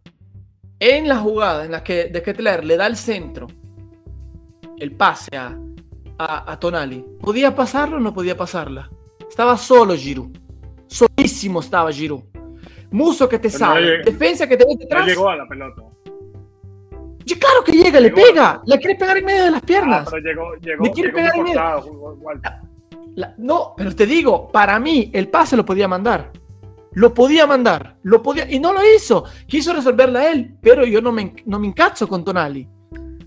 En 0.81 1.09
la 1.09 1.19
jugada 1.19 1.65
en 1.65 1.71
la 1.71 1.83
que 1.83 2.07
de 2.07 2.23
Kettler 2.23 2.65
le 2.65 2.77
da 2.77 2.87
el 2.87 2.97
centro, 2.97 3.47
el 4.79 4.93
pase 4.93 5.35
a, 5.37 5.57
a, 6.19 6.53
a 6.53 6.61
Tonali. 6.61 7.07
¿Podía 7.21 7.55
pasarlo 7.55 7.97
o 7.97 8.01
no 8.01 8.13
podía 8.13 8.37
pasarla? 8.37 8.91
Estaba 9.35 9.57
solo 9.59 9.97
Giroud. 9.97 10.28
Solísimo 10.87 11.59
estaba 11.59 11.91
Giroud. 11.91 12.22
Muso 12.93 13.28
que 13.28 13.41
te 13.41 13.49
Pero 13.51 13.66
no 13.66 13.72
sale, 13.74 13.99
defensa 14.05 14.47
que 14.47 14.57
te 14.57 14.64
ve 14.64 14.74
No 14.74 14.78
detrás. 14.78 15.07
llegó 15.09 15.28
a 15.28 15.35
la 15.35 15.49
pelota. 15.49 15.82
Y 17.24 17.35
claro 17.35 17.64
que 17.64 17.72
llega, 17.72 17.99
le 17.99 18.12
pega. 18.12 18.62
La 18.64 18.78
quiere 18.78 18.95
pegar 18.95 19.16
en 19.16 19.24
medio 19.24 19.43
de 19.47 19.51
las 19.51 19.61
Ah, 19.61 19.66
piernas. 19.66 20.09
pero 20.09 20.22
llegó, 20.22 20.55
llegó, 20.61 20.85
Le 20.85 20.91
quiere 20.93 21.09
llegó 21.09 21.16
pegar 21.16 21.35
en 21.35 21.43
medio. 21.43 21.61
cortado. 22.22 22.61
La- 23.16 23.35
no, 23.39 23.74
pero 23.76 23.93
te 23.97 24.07
digo, 24.07 24.53
para 24.53 24.78
mí 24.78 25.11
el 25.12 25.28
pase 25.28 25.57
lo 25.57 25.64
podía 25.64 25.89
mandar. 25.89 26.30
Lo 26.93 27.12
podía 27.12 27.45
mandar, 27.45 27.97
lo 28.05 28.22
podía 28.22 28.49
y 28.49 28.61
no 28.61 28.72
lo 28.72 28.82
hizo. 28.95 29.24
Quiso 29.49 29.72
resolverla 29.72 30.30
él, 30.30 30.55
pero 30.62 30.85
yo 30.87 31.03
no 31.03 31.11
me, 31.11 31.35
no 31.45 31.59
me 31.59 31.66
encazo 31.66 32.07
con 32.07 32.22
Tonali. 32.24 32.68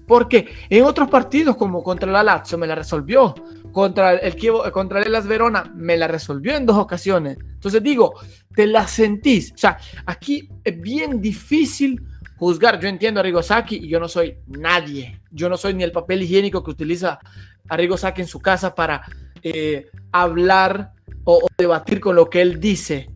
Porque 0.08 0.48
en 0.70 0.86
otros 0.86 1.10
partidos, 1.10 1.58
como 1.58 1.84
contra 1.84 2.12
la 2.12 2.24
Lazio, 2.24 2.58
me 2.58 2.66
la 2.66 2.76
resolvió. 2.76 3.36
Contra 3.72 4.14
el 4.14 4.36
Chievo- 4.36 4.72
contra 4.72 5.02
el 5.02 5.12
Las 5.12 5.28
Verona, 5.28 5.72
me 5.76 5.98
la 5.98 6.08
resolvió 6.08 6.56
en 6.56 6.66
dos 6.66 6.78
ocasiones. 6.78 7.38
Entonces 7.40 7.84
digo, 7.84 8.14
te 8.56 8.66
la 8.66 8.88
sentís. 8.88 9.52
O 9.54 9.58
sea, 9.58 9.78
aquí 10.06 10.50
es 10.64 10.80
bien 10.80 11.22
difícil 11.22 12.02
juzgar. 12.38 12.80
Yo 12.80 12.88
entiendo 12.88 13.20
a 13.20 13.24
Rigosaki 13.24 13.76
y 13.76 13.90
yo 13.90 14.00
no 14.00 14.08
soy 14.08 14.38
nadie. 14.48 15.22
Yo 15.30 15.50
no 15.50 15.58
soy 15.58 15.74
ni 15.74 15.84
el 15.84 15.92
papel 15.92 16.24
higiénico 16.24 16.64
que 16.64 16.72
utiliza 16.72 17.20
a 17.68 17.78
Rigosaki 17.78 18.22
en 18.22 18.28
su 18.28 18.40
casa 18.40 18.74
para 18.74 19.04
eh, 19.44 19.88
hablar 20.12 20.94
o 21.26 21.46
debatir 21.58 22.00
con 22.00 22.16
lo 22.16 22.30
que 22.30 22.42
él 22.42 22.60
dice 22.60 23.10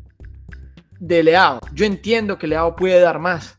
de 0.99 1.23
Leao. 1.23 1.59
Yo 1.73 1.85
entiendo 1.85 2.37
que 2.37 2.47
Leao 2.47 2.75
puede 2.75 2.99
dar 2.99 3.17
más, 3.19 3.57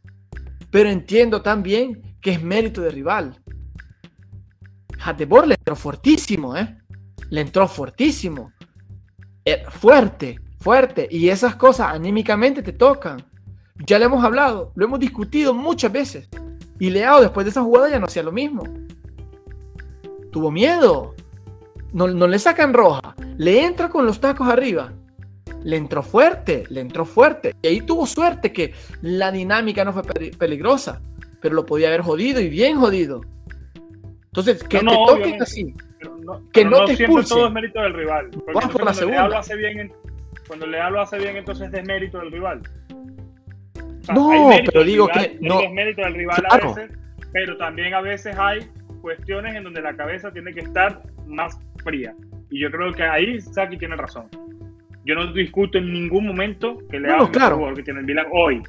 pero 0.70 0.90
entiendo 0.90 1.42
también 1.42 2.11
que 2.22 2.30
es 2.30 2.42
mérito 2.42 2.80
de 2.80 2.90
rival. 2.90 3.36
Hatebor 5.04 5.46
le 5.48 5.54
entró 5.54 5.74
fuertísimo, 5.76 6.56
¿eh? 6.56 6.78
Le 7.30 7.40
entró 7.40 7.66
fuertísimo. 7.66 8.52
Eh, 9.44 9.64
fuerte, 9.68 10.38
fuerte. 10.60 11.08
Y 11.10 11.28
esas 11.28 11.56
cosas 11.56 11.88
anímicamente 11.92 12.62
te 12.62 12.72
tocan. 12.72 13.24
Ya 13.84 13.98
le 13.98 14.04
hemos 14.04 14.24
hablado, 14.24 14.72
lo 14.76 14.84
hemos 14.84 15.00
discutido 15.00 15.52
muchas 15.52 15.90
veces. 15.90 16.28
Y 16.78 16.90
Leao 16.90 17.20
después 17.20 17.44
de 17.44 17.50
esa 17.50 17.62
jugada 17.62 17.88
ya 17.90 17.98
no 17.98 18.06
hacía 18.06 18.22
lo 18.22 18.32
mismo. 18.32 18.62
Tuvo 20.30 20.50
miedo. 20.50 21.14
No, 21.92 22.06
no 22.06 22.26
le 22.28 22.38
sacan 22.38 22.72
roja. 22.72 23.14
Le 23.36 23.64
entra 23.64 23.88
con 23.88 24.06
los 24.06 24.20
tacos 24.20 24.48
arriba. 24.48 24.92
Le 25.64 25.76
entró 25.76 26.02
fuerte, 26.02 26.64
le 26.68 26.80
entró 26.80 27.04
fuerte. 27.04 27.54
Y 27.62 27.66
ahí 27.66 27.80
tuvo 27.80 28.06
suerte 28.06 28.52
que 28.52 28.72
la 29.00 29.30
dinámica 29.32 29.84
no 29.84 29.92
fue 29.92 30.02
peli- 30.02 30.30
peligrosa. 30.30 31.00
Pero 31.43 31.55
lo 31.55 31.66
podía 31.66 31.88
haber 31.88 32.01
jodido 32.03 32.40
y 32.40 32.49
bien 32.49 32.78
jodido. 32.78 33.20
Entonces, 34.26 34.62
que 34.64 34.80
No, 34.82 34.90
te 34.93 34.97
no, 34.97 35.07
toquen 35.07 35.14
obviamente. 35.22 35.43
así. 35.43 35.74
Pero 35.99 36.16
no, 36.18 36.38
Que 36.53 36.62
pero 36.62 36.70
no 36.70 36.78
te 36.84 36.97
siempre 36.97 37.05
expulsen. 37.05 37.36
todo 37.36 37.47
es 37.49 37.53
mérito 37.53 37.80
del 37.82 37.95
rival. 37.95 38.30
Vamos 38.55 38.72
por 38.72 38.84
la 38.84 38.95
segunda. 38.95 39.28
lo 39.28 39.38
hace 39.38 39.57
bien, 39.57 39.78
en- 39.80 39.93
cuando 40.47 40.66
Leao 40.66 40.90
lo 40.90 41.01
hace 41.03 41.18
bien, 41.18 41.36
entonces 41.36 41.66
es 41.66 41.72
desmérito 41.72 42.18
del 42.18 42.32
rival. 42.32 42.62
O 43.01 44.05
sea, 44.05 44.14
No, 44.14 44.49
mérito 44.49 44.72
pero 44.72 44.84
digo 44.84 45.07
rival, 45.09 45.30
que 45.30 45.38
no- 45.40 45.61
desmérito 45.61 46.03
del 46.03 46.14
rival 46.14 46.36
Claro. 46.49 46.70
a 46.70 46.74
veces, 46.74 46.99
pero 47.32 47.57
también 47.57 47.95
a 47.95 48.01
veces 48.01 48.36
hay 48.38 48.61
cuestiones 49.01 49.55
en 49.55 49.64
donde 49.64 49.80
la 49.82 49.95
cabeza 49.97 50.32
tiene 50.32 50.53
que 50.53 50.61
estar 50.61 51.03
más 51.26 51.59
fría. 51.84 52.14
Y 52.51 52.61
yo 52.61 52.70
creo 52.70 52.93
que 52.93 53.03
ahí 53.03 53.40
Saki 53.40 53.76
tiene 53.78 53.97
razón. 53.97 54.26
Yo 55.05 55.14
no 55.16 55.32
discuto 55.32 55.78
en 55.78 55.93
ningún 55.93 56.26
momento 56.26 56.78
que 56.90 56.99
No, 57.01 57.07
Leao 57.09 57.18
no, 57.18 57.24
es 57.24 57.28
el 57.30 57.40
mejor 57.40 57.59
claro. 57.59 57.74
que 57.74 57.82
tiene 57.82 58.01
el 58.01 58.07
Milan 58.07 58.26
hoy. 58.32 58.62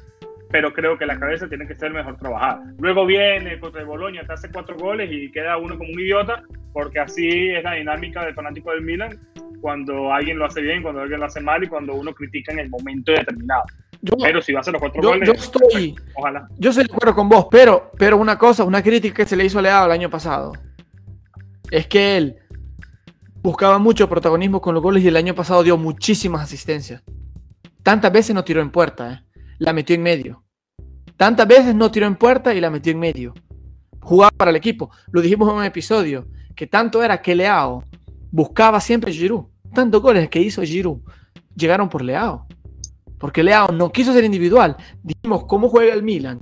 Pero 0.50 0.72
creo 0.72 0.96
que 0.98 1.06
la 1.06 1.18
cabeza 1.18 1.48
tiene 1.48 1.66
que 1.66 1.74
ser 1.74 1.92
mejor 1.92 2.16
trabajada. 2.16 2.62
Luego 2.78 3.06
viene 3.06 3.58
contra 3.58 3.80
el 3.80 3.86
Boloña, 3.86 4.22
te 4.24 4.32
hace 4.34 4.50
cuatro 4.50 4.76
goles 4.76 5.10
y 5.12 5.30
queda 5.32 5.56
uno 5.56 5.76
como 5.76 5.90
un 5.92 5.98
idiota, 6.00 6.42
porque 6.72 7.00
así 7.00 7.50
es 7.50 7.64
la 7.64 7.72
dinámica 7.74 8.24
del 8.24 8.34
fanático 8.34 8.70
del 8.70 8.82
Milan 8.82 9.18
cuando 9.60 10.12
alguien 10.12 10.38
lo 10.38 10.44
hace 10.44 10.60
bien, 10.60 10.82
cuando 10.82 11.00
alguien 11.00 11.18
lo 11.20 11.26
hace 11.26 11.40
mal 11.40 11.64
y 11.64 11.68
cuando 11.68 11.94
uno 11.94 12.12
critica 12.12 12.52
en 12.52 12.58
el 12.60 12.68
momento 12.70 13.12
determinado. 13.12 13.62
Yo, 14.02 14.14
Pero 14.22 14.42
si 14.42 14.52
va 14.52 14.58
a 14.58 14.60
hacer 14.60 14.74
los 14.74 14.80
cuatro 14.80 15.00
yo- 15.02 15.08
goles, 15.08 15.26
yo 15.26 15.32
estoy, 15.32 15.94
ojalá. 16.14 16.46
yo 16.58 16.70
estoy 16.70 16.84
de 16.84 16.92
acuerdo 16.92 17.14
con 17.14 17.28
vos, 17.30 17.46
pero, 17.50 17.90
pero 17.98 18.18
una 18.18 18.36
cosa, 18.36 18.62
una 18.64 18.82
crítica 18.82 19.14
que 19.16 19.26
se 19.26 19.34
le 19.36 19.46
hizo 19.46 19.58
a 19.58 19.62
Leao 19.62 19.86
el 19.86 19.92
año 19.92 20.10
pasado, 20.10 20.52
es 21.70 21.86
que 21.86 22.18
él 22.18 22.36
buscaba 23.42 23.78
mucho 23.78 24.06
protagonismo 24.08 24.60
con 24.60 24.74
los 24.74 24.82
goles 24.82 25.02
y 25.02 25.08
el 25.08 25.16
año 25.16 25.34
pasado 25.34 25.62
dio 25.62 25.78
muchísimas 25.78 26.42
asistencias. 26.42 27.02
Tantas 27.82 28.12
veces 28.12 28.34
no 28.34 28.44
tiró 28.44 28.60
en 28.60 28.70
puerta, 28.70 29.12
¿eh? 29.12 29.20
La 29.58 29.72
metió 29.72 29.94
en 29.94 30.02
medio. 30.02 30.44
Tantas 31.16 31.46
veces 31.46 31.74
no 31.74 31.90
tiró 31.90 32.06
en 32.06 32.16
puerta 32.16 32.54
y 32.54 32.60
la 32.60 32.70
metió 32.70 32.92
en 32.92 32.98
medio. 32.98 33.34
Jugaba 34.00 34.32
para 34.36 34.50
el 34.50 34.56
equipo. 34.56 34.90
Lo 35.10 35.20
dijimos 35.20 35.48
en 35.48 35.56
un 35.56 35.64
episodio, 35.64 36.26
que 36.54 36.66
tanto 36.66 37.02
era 37.02 37.22
que 37.22 37.34
Leao 37.34 37.84
buscaba 38.30 38.80
siempre 38.80 39.12
Giroud. 39.12 39.46
Tantos 39.72 40.02
goles 40.02 40.28
que 40.28 40.40
hizo 40.40 40.62
Giroud 40.62 41.00
llegaron 41.54 41.88
por 41.88 42.02
Leao. 42.02 42.46
Porque 43.18 43.42
Leao 43.42 43.68
no 43.72 43.90
quiso 43.90 44.12
ser 44.12 44.24
individual. 44.24 44.76
Dijimos 45.02 45.44
cómo 45.46 45.68
juega 45.68 45.94
el 45.94 46.02
Milan. 46.02 46.40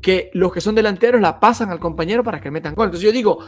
Que 0.00 0.30
los 0.34 0.52
que 0.52 0.60
son 0.60 0.74
delanteros 0.74 1.20
la 1.20 1.40
pasan 1.40 1.70
al 1.70 1.80
compañero 1.80 2.22
para 2.22 2.40
que 2.40 2.50
metan 2.50 2.74
gol. 2.74 2.86
Entonces 2.86 3.06
yo 3.06 3.12
digo, 3.12 3.38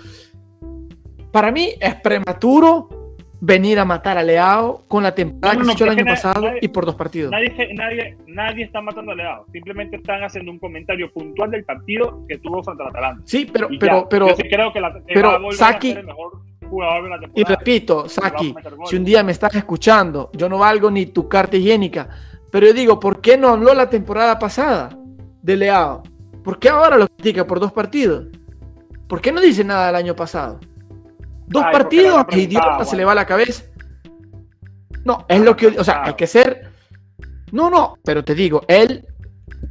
para 1.30 1.52
mí 1.52 1.74
es 1.80 1.94
prematuro 1.96 2.99
venir 3.40 3.78
a 3.78 3.84
matar 3.84 4.18
a 4.18 4.22
Leao 4.22 4.82
con 4.86 5.02
la 5.02 5.14
temporada 5.14 5.54
No, 5.54 5.60
no, 5.60 5.64
que 5.64 5.66
no, 5.66 5.72
se 5.72 5.84
hizo 5.84 5.92
el 5.92 5.98
año 5.98 6.04
pasado 6.06 6.42
nadie- 6.46 6.58
y 6.62 6.68
por 6.68 6.84
dos 6.86 6.94
partidos. 6.94 7.30
Nadie, 7.30 7.74
nadie, 7.74 8.16
nadie 8.26 8.64
está 8.64 8.80
matando 8.82 9.12
a 9.12 9.14
Leao. 9.14 9.46
Simplemente 9.52 9.96
están 9.96 10.22
haciendo 10.22 10.50
un 10.52 10.58
comentario 10.58 11.10
puntual 11.12 11.50
del 11.50 11.64
partido 11.64 12.24
que 12.28 12.38
tuvo 12.38 12.60
al 12.68 12.80
Atalanta. 12.88 13.22
Sí, 13.24 13.48
pero, 13.50 13.68
Y 13.70 13.78
pero, 13.78 14.02
ya. 14.02 14.08
pero, 14.08 14.28
Yo 14.28 14.36
sí 14.36 14.42
creo 14.42 14.72
que, 14.72 14.80
la, 14.80 14.94
pero 15.06 15.52
Saki- 15.52 15.90
a 15.90 15.94
ser 15.94 16.00
el 16.00 16.06
mejor 16.06 16.32
jugador 16.68 17.02
de 17.04 17.08
la 17.10 17.18
y 17.34 17.42
repito, 17.44 18.08
Saki, 18.08 18.54
si 18.86 18.96
un 18.96 19.04
día 19.04 19.22
me 19.24 19.32
estás 19.32 19.54
escuchando, 19.56 20.30
yo 20.34 20.48
no 20.48 20.58
valgo 20.58 20.90
ni 20.90 21.06
tu 21.06 21.28
carta 21.28 21.56
higiénica, 21.56 22.08
pero 22.52 22.66
yo 22.66 22.72
digo, 22.72 23.00
¿por 23.00 23.20
qué 23.20 23.36
no 23.38 23.48
habló 23.48 23.74
la 23.74 23.88
temporada 23.90 24.38
pasada 24.38 24.90
de 25.42 25.56
Leao? 25.56 26.02
¿Por 26.44 26.58
qué 26.58 26.68
ahora 26.68 26.96
lo 26.96 27.08
critica 27.08 27.46
por 27.46 27.58
dos 27.58 27.72
partidos? 27.72 28.26
¿Por 29.08 29.20
qué 29.20 29.32
no 29.32 29.40
dice 29.40 29.64
nada 29.64 29.86
del 29.88 29.96
año 29.96 30.14
pasado? 30.14 30.60
Dos 31.50 31.64
Ay, 31.66 31.72
partidos, 31.72 32.26
idiota 32.30 32.84
se 32.84 32.96
le 32.96 33.04
va 33.04 33.12
la 33.12 33.26
cabeza. 33.26 33.64
No, 35.04 35.26
es 35.28 35.40
lo 35.40 35.56
que, 35.56 35.66
o 35.66 35.82
sea, 35.82 36.04
hay 36.04 36.14
que 36.14 36.28
ser. 36.28 36.70
No, 37.50 37.68
no, 37.68 37.96
pero 38.04 38.22
te 38.22 38.36
digo, 38.36 38.62
él, 38.68 39.04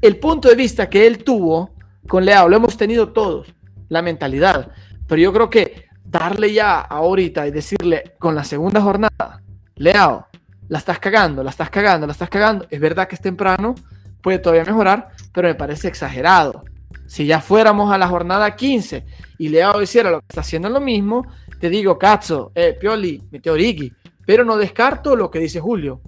el 0.01 0.17
punto 0.17 0.49
de 0.49 0.55
vista 0.55 0.89
que 0.89 1.07
él 1.07 1.23
tuvo 1.23 1.73
con 2.05 2.25
Leao, 2.25 2.49
lo 2.49 2.57
hemos 2.57 2.75
tenido 2.75 3.13
todos, 3.13 3.55
la 3.87 4.01
mentalidad. 4.01 4.73
Pero 5.07 5.21
yo 5.21 5.31
creo 5.31 5.49
que 5.49 5.85
darle 6.03 6.51
ya 6.51 6.81
ahorita 6.81 7.47
y 7.47 7.51
decirle 7.51 8.15
con 8.19 8.35
la 8.35 8.43
segunda 8.43 8.81
jornada, 8.81 9.41
Leao, 9.75 10.27
la 10.67 10.79
estás 10.79 10.99
cagando, 10.99 11.43
la 11.43 11.51
estás 11.51 11.69
cagando, 11.69 12.07
la 12.07 12.11
estás 12.11 12.29
cagando. 12.29 12.67
Es 12.69 12.81
verdad 12.81 13.07
que 13.07 13.15
es 13.15 13.21
temprano, 13.21 13.75
puede 14.21 14.39
todavía 14.39 14.65
mejorar, 14.65 15.11
pero 15.31 15.47
me 15.47 15.55
parece 15.55 15.87
exagerado. 15.87 16.65
Si 17.07 17.25
ya 17.25 17.39
fuéramos 17.39 17.89
a 17.93 17.97
la 17.97 18.09
jornada 18.09 18.53
15 18.53 19.05
y 19.37 19.47
Leao 19.47 19.81
hiciera 19.81 20.11
lo 20.11 20.19
que 20.19 20.25
está 20.27 20.41
haciendo 20.41 20.69
lo 20.69 20.81
mismo, 20.81 21.25
te 21.59 21.69
digo, 21.69 21.97
Cazzo, 21.97 22.51
eh, 22.55 22.75
Pioli, 22.79 23.21
Meteoriki, 23.31 23.91
pero 24.25 24.43
no 24.45 24.57
descarto 24.57 25.15
lo 25.15 25.29
que 25.29 25.39
dice 25.39 25.59
Julio. 25.59 26.01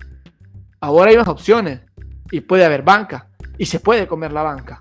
Ahora 0.80 1.12
hay 1.12 1.18
más 1.18 1.28
opciones 1.28 1.82
y 2.32 2.42
puede 2.42 2.66
haber 2.66 2.84
banca 2.84 3.28
y 3.58 3.66
se 3.66 3.80
puede 3.80 4.08
comer 4.08 4.32
la 4.32 4.44
banca. 4.44 4.80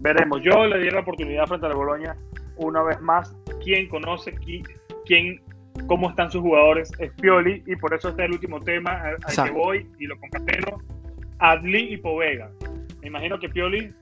Veremos. 0.00 0.40
Yo 0.42 0.66
le 0.66 0.78
di 0.80 0.90
la 0.90 1.00
oportunidad 1.00 1.46
frente 1.46 1.66
al 1.66 1.74
Boloña 1.74 2.16
una 2.56 2.82
vez 2.82 3.00
más. 3.00 3.34
¿Quién 3.62 3.88
conoce 3.88 4.34
qui- 4.36 4.66
quién, 5.06 5.40
cómo 5.86 6.10
están 6.10 6.30
sus 6.30 6.40
jugadores? 6.40 6.90
Es 6.98 7.12
Pioli 7.20 7.62
y 7.66 7.76
por 7.76 7.94
eso 7.94 8.08
este 8.08 8.22
es 8.22 8.26
el 8.26 8.32
último 8.34 8.60
tema 8.60 9.00
al, 9.00 9.16
al 9.24 9.46
que 9.46 9.52
voy 9.52 9.86
y 9.98 10.06
lo 10.06 10.18
concateno. 10.18 10.78
Adli 11.38 11.94
y 11.94 11.96
Povega. 11.98 12.50
Me 13.00 13.08
imagino 13.08 13.38
que 13.38 13.48
Pioli 13.48 13.92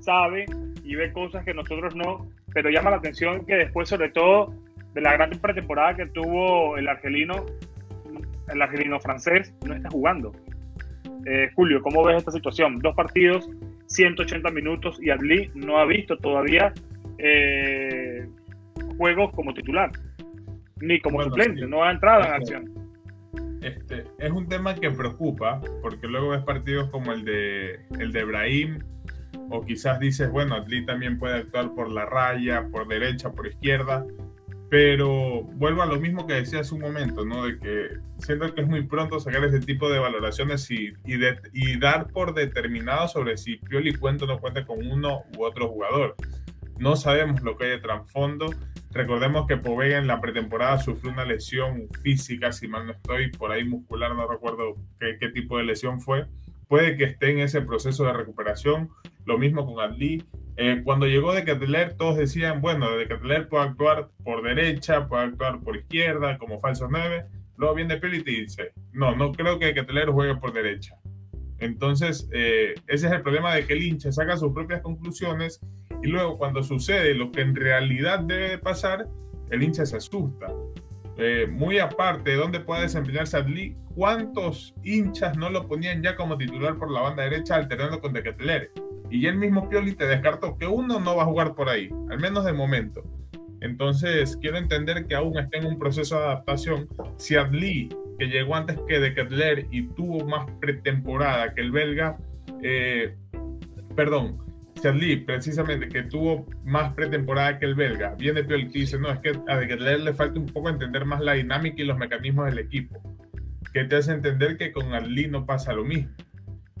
sabe 0.00 0.46
y 0.82 0.94
ve 0.94 1.12
cosas 1.12 1.44
que 1.44 1.52
nosotros 1.52 1.94
no, 1.94 2.26
pero 2.52 2.70
llama 2.70 2.90
la 2.90 2.96
atención 2.96 3.44
que 3.46 3.54
después, 3.54 3.88
sobre 3.88 4.10
todo, 4.10 4.54
de 4.94 5.00
la 5.00 5.12
gran 5.12 5.30
pretemporada 5.30 5.96
que 5.96 6.06
tuvo 6.06 6.76
el 6.76 6.88
argelino, 6.88 7.46
el 8.48 8.62
argelino 8.62 8.98
francés, 9.00 9.54
no 9.66 9.74
está 9.74 9.88
jugando. 9.90 10.32
Eh, 11.26 11.50
Julio, 11.54 11.82
¿cómo 11.82 12.02
ves 12.04 12.18
esta 12.18 12.32
situación? 12.32 12.78
Dos 12.78 12.94
partidos, 12.94 13.48
180 13.86 14.50
minutos 14.50 14.98
y 15.02 15.10
Adli 15.10 15.50
no 15.54 15.78
ha 15.78 15.84
visto 15.84 16.16
todavía 16.16 16.72
eh, 17.18 18.26
juegos 18.96 19.32
como 19.34 19.52
titular, 19.52 19.90
ni 20.80 21.00
como 21.00 21.16
Bueno, 21.16 21.30
suplente, 21.30 21.62
sí. 21.62 21.66
no 21.68 21.84
ha 21.84 21.90
entrado 21.90 22.24
en 22.24 22.32
acción. 22.32 22.80
Este, 23.62 24.04
es 24.18 24.30
un 24.30 24.48
tema 24.48 24.74
que 24.74 24.90
preocupa, 24.90 25.60
porque 25.82 26.06
luego 26.06 26.30
ves 26.30 26.42
partidos 26.42 26.88
como 26.90 27.12
el 27.12 27.24
de, 27.24 27.80
el 27.98 28.10
de 28.12 28.24
Brahim, 28.24 28.78
o 29.50 29.64
quizás 29.64 29.98
dices, 29.98 30.30
bueno, 30.30 30.54
Atli 30.54 30.86
también 30.86 31.18
puede 31.18 31.38
actuar 31.38 31.74
por 31.74 31.90
la 31.90 32.06
raya, 32.06 32.68
por 32.70 32.86
derecha, 32.86 33.32
por 33.32 33.48
izquierda, 33.48 34.06
pero 34.70 35.42
vuelvo 35.42 35.82
a 35.82 35.86
lo 35.86 35.98
mismo 35.98 36.28
que 36.28 36.34
decía 36.34 36.60
hace 36.60 36.74
un 36.74 36.80
momento, 36.80 37.24
¿no? 37.24 37.44
De 37.44 37.58
que 37.58 37.88
siento 38.18 38.54
que 38.54 38.60
es 38.60 38.68
muy 38.68 38.84
pronto 38.84 39.18
sacar 39.18 39.44
ese 39.44 39.58
tipo 39.58 39.90
de 39.90 39.98
valoraciones 39.98 40.70
y, 40.70 40.92
y, 41.04 41.78
dar 41.78 42.06
por 42.06 42.34
determinado 42.34 43.08
sobre 43.08 43.36
si 43.36 43.56
Pioli 43.56 43.94
cuenta 43.94 44.24
o 44.24 44.28
no 44.28 44.38
cuenta 44.38 44.64
con 44.64 44.86
uno 44.86 45.24
u 45.36 45.44
otro 45.44 45.68
jugador. 45.68 46.14
no 46.78 46.94
sabemos 46.94 47.42
lo 47.42 47.56
que 47.56 47.64
hay 47.64 47.70
de 47.70 47.78
trasfondo. 47.78 48.54
Recordemos 48.92 49.46
que 49.48 49.56
Povega 49.56 49.98
en 49.98 50.06
la 50.06 50.20
pretemporada 50.20 50.78
sufrió 50.78 51.12
una 51.12 51.24
lesión 51.24 51.88
física, 52.02 52.52
si 52.52 52.68
mal 52.68 52.86
no 52.86 52.92
estoy, 52.92 53.30
por 53.32 53.50
ahí 53.50 53.64
muscular, 53.64 54.14
no 54.14 54.28
recuerdo 54.28 54.76
qué 55.00 55.28
tipo 55.30 55.58
de 55.58 55.64
lesión 55.64 56.00
fue. 56.00 56.26
Puede 56.70 56.96
que 56.96 57.02
esté 57.02 57.32
en 57.32 57.40
ese 57.40 57.62
proceso 57.62 58.04
de 58.04 58.12
recuperación. 58.12 58.90
Lo 59.24 59.38
mismo 59.38 59.66
con 59.66 59.80
Adli. 59.80 60.22
Eh, 60.56 60.82
cuando 60.84 61.06
llegó 61.06 61.32
de 61.32 61.42
Catler, 61.42 61.96
todos 61.96 62.16
decían, 62.16 62.60
bueno, 62.60 62.96
de 62.96 63.08
Catler 63.08 63.48
puede 63.48 63.64
actuar 63.64 64.10
por 64.22 64.44
derecha, 64.44 65.08
puede 65.08 65.24
actuar 65.24 65.58
por 65.62 65.76
izquierda, 65.76 66.38
como 66.38 66.60
falso 66.60 66.86
9. 66.88 67.26
Luego 67.56 67.74
viene 67.74 67.96
Pioli 67.96 68.22
y 68.24 68.42
dice, 68.42 68.70
no, 68.92 69.16
no 69.16 69.32
creo 69.32 69.58
que 69.58 69.74
Catler 69.74 70.10
juegue 70.10 70.36
por 70.36 70.52
derecha. 70.52 70.94
Entonces, 71.58 72.30
eh, 72.32 72.74
ese 72.86 73.08
es 73.08 73.12
el 73.14 73.22
problema 73.22 73.52
de 73.52 73.66
que 73.66 73.72
el 73.72 73.82
hincha 73.82 74.12
saca 74.12 74.36
sus 74.36 74.52
propias 74.52 74.80
conclusiones 74.80 75.60
y 76.04 76.06
luego 76.06 76.38
cuando 76.38 76.62
sucede 76.62 77.14
lo 77.14 77.32
que 77.32 77.40
en 77.40 77.56
realidad 77.56 78.20
debe 78.20 78.50
de 78.50 78.58
pasar, 78.58 79.08
el 79.50 79.60
hincha 79.64 79.84
se 79.84 79.96
asusta. 79.96 80.46
Eh, 81.16 81.46
muy 81.50 81.78
aparte 81.78 82.30
de 82.30 82.36
dónde 82.36 82.60
puede 82.60 82.82
desempeñarse 82.82 83.36
Adli, 83.36 83.76
¿cuántos 83.94 84.74
hinchas 84.82 85.36
no 85.36 85.50
lo 85.50 85.66
ponían 85.66 86.02
ya 86.02 86.16
como 86.16 86.38
titular 86.38 86.76
por 86.76 86.90
la 86.90 87.02
banda 87.02 87.24
derecha 87.24 87.56
alternando 87.56 88.00
con 88.00 88.12
De 88.12 88.22
Ketelaere? 88.22 88.70
Y 89.10 89.26
el 89.26 89.36
mismo 89.36 89.68
Pioli 89.68 89.94
te 89.94 90.06
descartó 90.06 90.56
que 90.56 90.66
uno 90.66 91.00
no 91.00 91.16
va 91.16 91.24
a 91.24 91.26
jugar 91.26 91.54
por 91.54 91.68
ahí, 91.68 91.90
al 92.10 92.20
menos 92.20 92.44
de 92.44 92.52
momento. 92.52 93.02
Entonces, 93.60 94.38
quiero 94.40 94.56
entender 94.56 95.06
que 95.06 95.14
aún 95.14 95.36
está 95.36 95.58
en 95.58 95.66
un 95.66 95.78
proceso 95.78 96.16
de 96.16 96.24
adaptación. 96.24 96.88
Si 97.16 97.36
Adli 97.36 97.90
que 98.20 98.26
llegó 98.26 98.54
antes 98.54 98.78
que 98.86 99.00
de 99.00 99.14
Kettler 99.14 99.66
y 99.70 99.88
tuvo 99.88 100.26
más 100.26 100.46
pretemporada 100.60 101.54
que 101.54 101.62
el 101.62 101.72
belga, 101.72 102.18
eh, 102.62 103.16
perdón, 103.96 104.49
Charlie, 104.82 105.18
precisamente, 105.18 105.88
que 105.88 106.02
tuvo 106.02 106.46
más 106.64 106.92
pretemporada 106.94 107.58
que 107.58 107.66
el 107.66 107.74
belga, 107.74 108.14
viene 108.16 108.44
Piol 108.44 108.62
y 108.62 108.68
dice, 108.68 108.98
no, 108.98 109.10
es 109.10 109.18
que 109.20 109.30
a 109.48 109.60
Kettler 109.66 110.00
le 110.00 110.12
falta 110.12 110.38
un 110.38 110.46
poco 110.46 110.68
entender 110.68 111.04
más 111.04 111.20
la 111.20 111.34
dinámica 111.34 111.82
y 111.82 111.84
los 111.84 111.98
mecanismos 111.98 112.46
del 112.46 112.58
equipo, 112.58 113.00
que 113.72 113.84
te 113.84 113.96
hace 113.96 114.12
entender 114.12 114.56
que 114.56 114.72
con 114.72 114.94
Adli 114.94 115.28
no 115.28 115.46
pasa 115.46 115.72
lo 115.72 115.84
mismo, 115.84 116.12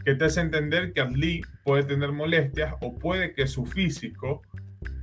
que 0.04 0.14
te 0.14 0.24
hace 0.24 0.40
entender 0.40 0.92
que 0.92 1.00
Adli 1.00 1.42
puede 1.64 1.84
tener 1.84 2.12
molestias 2.12 2.74
o 2.80 2.98
puede 2.98 3.34
que 3.34 3.46
su 3.46 3.66
físico 3.66 4.42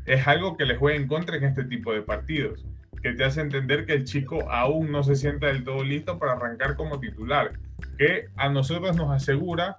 es 0.06 0.26
algo 0.28 0.58
que 0.58 0.66
le 0.66 0.78
juegue 0.78 0.98
en 0.98 1.08
contra 1.08 1.38
en 1.38 1.44
este 1.44 1.64
tipo 1.66 1.94
de 1.94 2.02
partidos 2.02 2.66
que 3.02 3.14
te 3.14 3.24
hace 3.24 3.42
entender 3.42 3.86
que 3.86 3.94
el 3.94 4.04
chico 4.04 4.50
aún 4.50 4.92
no 4.92 5.04
se 5.04 5.16
sienta 5.16 5.48
del 5.48 5.64
todo 5.64 5.84
listo 5.84 6.18
para 6.20 6.34
arrancar 6.34 6.76
como 6.76 7.00
titular, 7.00 7.54
que 7.98 8.28
a 8.36 8.50
nosotros 8.50 8.96
nos 8.96 9.12
asegura 9.12 9.76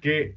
que 0.00 0.36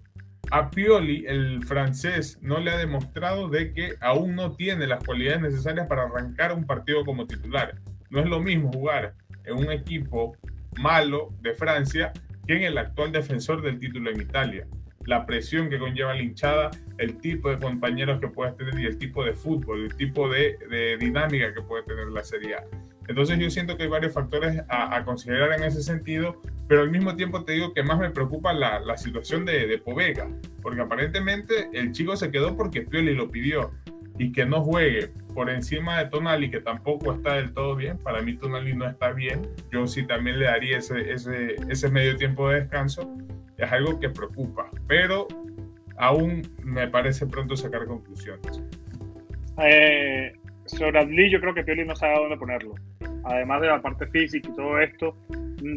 a 0.52 0.70
Pioli, 0.70 1.26
el 1.28 1.64
francés, 1.66 2.40
no 2.42 2.60
le 2.60 2.72
ha 2.72 2.78
demostrado 2.78 3.50
de 3.50 3.74
que 3.74 3.96
aún 4.02 4.36
no 4.36 4.54
tiene 4.56 4.88
las 4.88 5.04
cualidades 5.04 5.42
necesarias 5.42 5.88
para 5.88 6.04
arrancar 6.04 6.54
un 6.54 6.66
partido 6.66 7.06
como 7.06 7.28
titular. 7.28 7.76
No 8.10 8.20
es 8.20 8.28
lo 8.28 8.40
mismo 8.40 8.72
jugar 8.72 9.14
en 9.46 9.58
un 9.58 9.72
equipo 9.72 10.36
malo 10.80 11.34
de 11.42 11.54
Francia 11.54 12.12
que 12.48 12.56
en 12.56 12.64
el 12.64 12.78
actual 12.78 13.12
defensor 13.12 13.62
del 13.62 13.80
título 13.80 14.10
en 14.10 14.22
Italia 14.22 14.66
la 15.10 15.26
presión 15.26 15.70
que 15.70 15.80
conlleva 15.80 16.14
la 16.14 16.22
hinchada, 16.22 16.70
el 16.98 17.18
tipo 17.18 17.50
de 17.50 17.58
compañeros 17.58 18.20
que 18.20 18.28
puedes 18.28 18.56
tener 18.58 18.80
y 18.80 18.86
el 18.86 18.98
tipo 18.98 19.24
de 19.24 19.34
fútbol, 19.34 19.86
el 19.86 19.96
tipo 19.96 20.30
de, 20.30 20.98
dinámica 21.00 21.54
que 21.54 21.62
puede 21.62 21.84
tener 21.84 22.08
la 22.10 22.24
Serie 22.24 22.56
A. 22.56 22.64
Entonces 23.10 23.40
yo 23.40 23.50
siento 23.50 23.76
que 23.76 23.84
hay 23.84 23.90
varios 23.90 24.14
factores 24.14 24.62
a, 24.70 25.04
considerar 25.04 25.52
en 25.54 25.64
ese 25.64 25.82
sentido, 25.82 26.40
pero 26.68 26.82
al 26.82 26.92
mismo 26.92 27.16
tiempo 27.16 27.44
te 27.44 27.54
digo 27.54 27.74
que 27.74 27.82
más 27.82 27.98
me 27.98 28.12
preocupa 28.12 28.54
la, 28.54 28.96
situación 28.98 29.46
de, 29.46 29.66
de, 29.66 29.80
Povega, 29.80 30.30
porque 30.62 30.82
aparentemente 30.82 31.72
el 31.74 31.92
chico 31.92 32.16
se 32.16 32.30
quedó 32.30 32.56
porque 32.56 32.84
Pioli 32.84 33.16
lo 33.16 33.32
pidió 33.32 33.72
y 34.20 34.32
que 34.32 34.46
no 34.46 34.62
juegue 34.62 35.12
por 35.34 35.50
encima 35.50 35.98
de 35.98 36.06
Tonali, 36.12 36.52
que 36.52 36.62
tampoco 36.62 37.12
está 37.14 37.34
del 37.34 37.52
todo 37.52 37.76
bien, 37.76 37.98
para 37.98 38.22
mí 38.22 38.36
Tonali 38.38 38.76
no 38.76 38.88
está 38.88 39.12
bien, 39.12 39.42
yo 39.72 39.88
sí 39.88 40.04
también 40.04 40.38
le 40.38 40.46
daría 40.46 40.78
ese, 40.78 41.12
ese, 41.12 41.56
ese 41.68 41.90
medio 41.90 42.16
tiempo 42.16 42.48
de 42.50 42.60
descanso, 42.60 43.12
es 43.58 43.72
algo 43.72 44.00
que 44.00 44.10
preocupa, 44.10 44.70
pero 44.88 45.28
aún 45.98 46.44
me 46.64 46.88
parece 46.88 47.26
pronto 47.26 47.58
sacar 47.58 47.86
conclusiones. 47.88 48.62
Eh, 49.62 50.39
sobre 50.70 51.00
Adli, 51.00 51.30
yo 51.30 51.40
creo 51.40 51.54
que 51.54 51.64
Pioli 51.64 51.86
no 51.86 51.96
sabe 51.96 52.16
dónde 52.16 52.38
ponerlo. 52.38 52.76
Además 53.26 53.62
de 53.62 53.68
la 53.68 53.82
parte 53.82 54.08
física 54.08 54.50
y 54.50 54.56
todo 54.56 54.80
esto, 54.80 55.16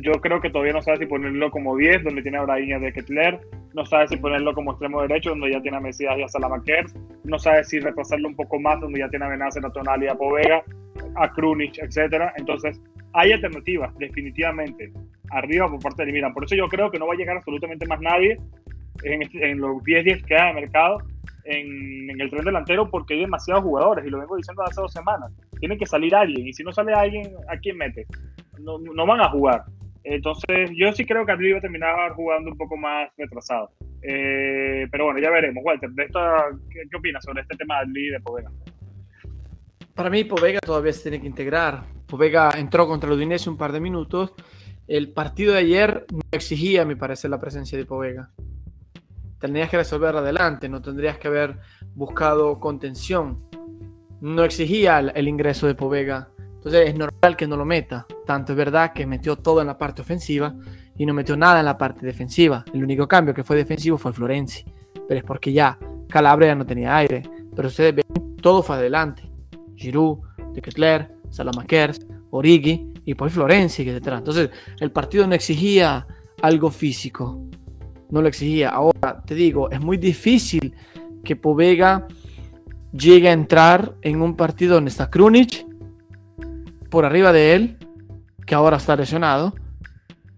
yo 0.03 0.12
creo 0.20 0.40
que 0.40 0.51
todavía 0.51 0.74
no 0.74 0.82
sabe 0.82 0.99
si 0.99 1.07
ponerlo 1.07 1.51
como 1.51 1.76
10, 1.76 2.05
donde 2.05 2.22
tiene 2.22 2.38
a 2.38 2.43
Brahim 2.43 2.80
de 2.80 2.93
Kettler, 2.93 3.40
no 3.74 3.84
sabe 3.84 4.09
si 4.09 4.16
ponerlo 4.16 4.55
como 4.55 4.72
extremo 4.72 5.03
derecho, 5.03 5.30
donde 5.30 5.53
ya 5.53 5.61
tiene 5.61 5.76
a 5.76 5.80
Mesías 5.80 6.16
y 6.18 6.22
a 6.22 6.28
Salamakers, 6.28 6.95
no 7.24 7.38
sabe 7.38 7.64
si 7.64 7.80
retrasarlo 7.80 8.28
un 8.28 8.36
poco 8.36 8.61
más, 8.61 8.80
donde 8.80 9.01
ya 9.01 9.09
tiene 9.09 9.24
a 9.24 9.28
Benacer, 9.28 9.64
a 9.64 9.70
Tonali, 9.70 10.09
a 10.09 10.14
Povega, 10.14 10.62
a 11.16 11.32
Krunic, 11.32 11.78
etcétera. 11.78 12.32
Entonces, 12.36 12.80
hay 13.14 13.32
alternativas, 13.32 13.97
definitivamente, 13.99 14.93
arriba 15.30 15.68
por 15.68 15.80
parte 15.80 16.05
de 16.05 16.12
Milan. 16.12 16.32
Por 16.32 16.45
eso 16.45 16.55
yo 16.55 16.68
creo 16.68 16.90
que 16.90 16.99
no 16.99 17.07
va 17.07 17.14
a 17.14 17.16
llegar 17.16 17.36
absolutamente 17.36 17.86
más 17.86 18.01
nadie 18.01 18.38
en, 19.05 19.22
este, 19.22 19.55
los 19.55 19.82
10 19.84 20.05
días 20.05 20.22
que 20.22 20.36
hay 20.36 20.55
de 20.55 20.61
mercado 20.61 20.99
en, 21.45 22.20
el 22.20 22.30
tren 22.30 22.45
delantero 22.45 22.90
porque 22.90 23.14
hay 23.14 23.20
demasiados 23.20 23.64
jugadores 23.64 24.05
y 24.07 24.11
lo 24.11 24.20
vengo 24.20 24.36
diciendo 24.36 24.62
hace 24.62 24.80
dos 24.80 24.93
semanas. 24.93 25.32
Tiene 25.59 25.78
que 25.78 25.86
salir 25.86 26.14
alguien 26.14 26.47
y 26.47 26.53
si 26.53 26.62
no 26.62 26.72
sale 26.72 26.93
alguien, 26.93 27.32
¿a 27.49 27.57
quién 27.59 27.76
mete? 27.76 28.07
No, 28.59 28.78
no 28.78 29.07
van 29.07 29.20
a 29.20 29.30
jugar. 29.30 29.64
Entonces, 30.05 30.70
yo 30.74 30.93
sí 30.93 31.05
creo 31.05 31.24
que 31.24 31.32
Adli 31.32 31.53
va 31.53 31.59
a 31.59 31.61
terminar 31.62 32.12
jugando 32.14 32.51
un 32.51 32.57
poco 32.57 32.76
más 32.76 33.11
retrasado. 33.16 33.70
Eh, 34.03 34.88
pero 34.90 35.05
bueno, 35.05 35.20
ya 35.20 35.30
veremos. 35.30 35.62
Walter, 35.64 35.90
de 35.90 36.07
¿qué, 36.09 36.97
opinas 36.97 37.24
sobre 37.24 37.43
este 37.43 37.57
tema 37.57 37.76
de 37.76 37.80
Adli 37.82 38.07
y 38.09 38.11
de 38.11 38.20
Povega? 38.20 38.51
Para 39.95 40.11
mí, 40.11 40.24
Povega 40.24 40.61
todavía 40.61 40.93
se 40.93 41.03
tiene 41.03 41.20
que 41.20 41.26
integrar. 41.26 41.84
Povega 42.07 42.51
entró 42.59 42.88
contra 42.88 43.09
el 43.09 43.16
Udinese 43.16 43.49
un 43.49 43.57
par 43.57 43.72
de 43.72 43.80
minutos. 43.80 44.34
El 44.88 45.12
partido 45.12 45.53
de 45.53 45.61
ayer 45.61 46.05
no 46.11 46.20
exigía, 46.32 46.82
a 46.82 46.84
mi 46.84 46.97
parecer, 46.97 47.30
la 47.30 47.38
presencia 47.38 47.78
de 47.78 47.84
Povega. 47.84 48.30
Tendrías 49.43 49.68
que 49.68 49.76
resolver 49.76 50.16
adelante, 50.16 50.70
no 50.70 50.80
tendrías 50.80 51.18
que 51.18 51.28
haber 51.28 51.59
buscado 51.95 52.59
contención. 52.59 53.45
No 54.22 54.45
exigía 54.45 55.01
el 55.01 55.28
ingreso 55.28 55.66
de 55.66 55.74
Povega 55.74 56.32
entonces 56.64 56.90
es 56.90 56.97
normal 56.97 57.36
que 57.36 57.49
no 57.49 57.57
lo 57.57 57.64
meta. 57.64 58.07
Tanto 58.24 58.53
es 58.53 58.57
verdad 58.57 58.93
que 58.93 59.05
metió 59.05 59.34
todo 59.34 59.61
en 59.61 59.66
la 59.66 59.76
parte 59.76 60.01
ofensiva 60.01 60.55
y 60.97 61.05
no 61.05 61.12
metió 61.12 61.36
nada 61.36 61.59
en 61.59 61.66
la 61.66 61.76
parte 61.76 62.07
defensiva. 62.07 62.64
El 62.72 62.84
único 62.84 63.09
cambio 63.09 63.34
que 63.34 63.43
fue 63.43 63.57
defensivo 63.57 63.99
fue 63.99 64.12
Florenzi. 64.12 64.64
Pero 65.09 65.18
es 65.18 65.24
porque 65.24 65.53
ya 65.53 65.76
Calabria 66.09 66.55
no 66.55 66.64
tenía 66.64 66.97
aire. 66.97 67.24
Pero 67.57 67.66
ustedes 67.66 67.97
ven, 67.97 68.36
todo 68.40 68.62
fue 68.62 68.76
adelante. 68.76 69.28
Giroud, 69.74 70.20
De 70.55 70.62
Ketler, 70.62 71.12
Salamakers, 71.30 72.07
Origi 72.30 72.93
y 73.05 73.14
pues 73.14 73.32
Florenzi, 73.32 73.82
etc. 73.88 74.18
Entonces 74.18 74.51
el 74.78 74.93
partido 74.93 75.26
no 75.26 75.34
exigía 75.34 76.07
algo 76.43 76.70
físico. 76.70 77.45
No 78.13 78.21
lo 78.21 78.29
exigía. 78.29 78.69
Ahora 78.69 79.23
te 79.27 79.35
digo, 79.35 79.71
es 79.71 79.81
muy 79.81 79.97
difícil 79.97 80.75
que 81.25 81.35
Povega 81.35 82.07
llegue 82.93 83.31
a 83.31 83.33
entrar 83.33 83.95
en 84.03 84.21
un 84.21 84.37
partido 84.37 84.75
donde 84.75 84.91
está 84.91 85.09
Krunic 85.09 85.67
por 86.91 87.07
arriba 87.07 87.33
de 87.33 87.55
él, 87.55 87.79
que 88.47 88.55
ahora 88.55 88.77
está 88.77 88.95
lesionado, 88.97 89.55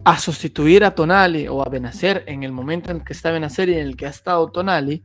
a 0.05 0.18
sustituir 0.18 0.85
a 0.85 0.95
Tonali 0.95 1.49
o 1.49 1.66
a 1.66 1.68
Benacer 1.68 2.22
en 2.29 2.45
el 2.45 2.53
momento 2.53 2.93
en 2.93 3.01
que 3.01 3.12
está 3.12 3.33
Benacer 3.33 3.68
y 3.68 3.75
en 3.75 3.81
el 3.81 3.97
que 3.97 4.07
ha 4.07 4.11
estado 4.11 4.53
Tonali, 4.53 5.03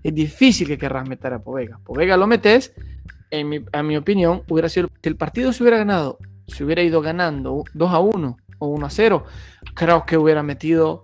es 0.00 0.14
difícil 0.14 0.68
que 0.68 0.78
querrás 0.78 1.08
meter 1.08 1.32
a 1.32 1.42
Povega. 1.42 1.80
Povega 1.82 2.16
lo 2.16 2.28
metes, 2.28 2.72
en 3.32 3.48
mi, 3.48 3.64
a 3.72 3.82
mi 3.82 3.96
opinión, 3.96 4.42
hubiera 4.48 4.68
sido, 4.68 4.88
si 5.02 5.08
el 5.08 5.16
partido 5.16 5.52
se 5.52 5.64
hubiera 5.64 5.78
ganado, 5.78 6.18
si 6.46 6.62
hubiera 6.62 6.82
ido 6.82 7.00
ganando 7.00 7.64
2 7.74 7.90
a 7.90 7.98
1 7.98 8.36
o 8.58 8.66
1 8.68 8.86
a 8.86 8.90
0, 8.90 9.24
creo 9.74 10.06
que 10.06 10.16
hubiera 10.16 10.44
metido 10.44 11.02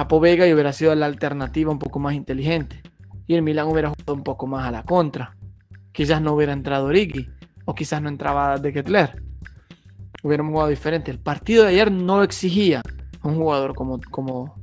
a 0.00 0.08
Povega 0.08 0.46
y 0.46 0.54
hubiera 0.54 0.72
sido 0.72 0.94
la 0.94 1.06
alternativa 1.06 1.70
un 1.70 1.78
poco 1.78 1.98
más 1.98 2.14
inteligente. 2.14 2.82
Y 3.26 3.34
el 3.34 3.42
Milan 3.42 3.68
hubiera 3.68 3.90
jugado 3.90 4.14
un 4.14 4.24
poco 4.24 4.46
más 4.46 4.66
a 4.66 4.70
la 4.70 4.82
contra. 4.82 5.36
Quizás 5.92 6.22
no 6.22 6.32
hubiera 6.32 6.52
entrado 6.52 6.86
Origi 6.86 7.28
o 7.64 7.74
quizás 7.74 8.00
no 8.00 8.08
entraba 8.08 8.58
de 8.58 8.72
Kettler. 8.72 9.22
Hubiéramos 10.22 10.52
jugado 10.52 10.70
diferente. 10.70 11.10
El 11.10 11.18
partido 11.18 11.64
de 11.64 11.70
ayer 11.70 11.92
no 11.92 12.22
exigía 12.22 12.82
un 13.22 13.36
jugador 13.36 13.74
como, 13.74 14.00
como, 14.10 14.54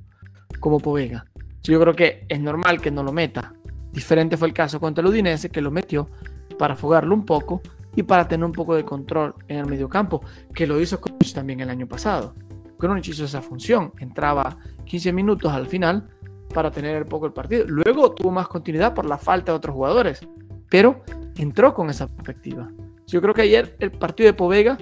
como 0.59 0.79
Povega. 0.79 1.25
Yo 1.63 1.79
creo 1.79 1.95
que 1.95 2.25
es 2.27 2.39
normal 2.39 2.81
que 2.81 2.91
no 2.91 3.03
lo 3.03 3.13
meta. 3.13 3.53
Diferente 3.91 4.37
fue 4.37 4.47
el 4.47 4.53
caso 4.53 4.79
contra 4.79 5.01
el 5.01 5.07
Udinese, 5.07 5.49
que 5.49 5.61
lo 5.61 5.71
metió 5.71 6.09
para 6.57 6.75
fugarlo 6.75 7.13
un 7.13 7.25
poco 7.25 7.61
y 7.95 8.03
para 8.03 8.27
tener 8.27 8.45
un 8.45 8.51
poco 8.51 8.75
de 8.75 8.83
control 8.83 9.35
en 9.47 9.57
el 9.57 9.65
mediocampo, 9.65 10.21
que 10.53 10.67
lo 10.67 10.79
hizo 10.81 10.99
también 11.33 11.59
el 11.59 11.69
año 11.69 11.87
pasado. 11.87 12.33
Krunic 12.77 13.07
hizo 13.07 13.25
esa 13.25 13.41
función, 13.41 13.91
entraba 13.99 14.57
15 14.87 15.13
minutos 15.13 15.51
al 15.51 15.67
final 15.67 16.09
para 16.53 16.71
tener 16.71 17.03
un 17.03 17.09
poco 17.09 17.25
el 17.25 17.33
partido. 17.33 17.65
Luego 17.67 18.13
tuvo 18.13 18.31
más 18.31 18.47
continuidad 18.47 18.93
por 18.93 19.05
la 19.05 19.17
falta 19.17 19.51
de 19.51 19.57
otros 19.57 19.75
jugadores, 19.75 20.27
pero 20.69 21.03
entró 21.37 21.73
con 21.73 21.89
esa 21.89 22.07
perspectiva. 22.07 22.69
Yo 23.05 23.21
creo 23.21 23.33
que 23.33 23.43
ayer 23.43 23.75
el 23.79 23.91
partido 23.91 24.27
de 24.27 24.33
Povega 24.33 24.77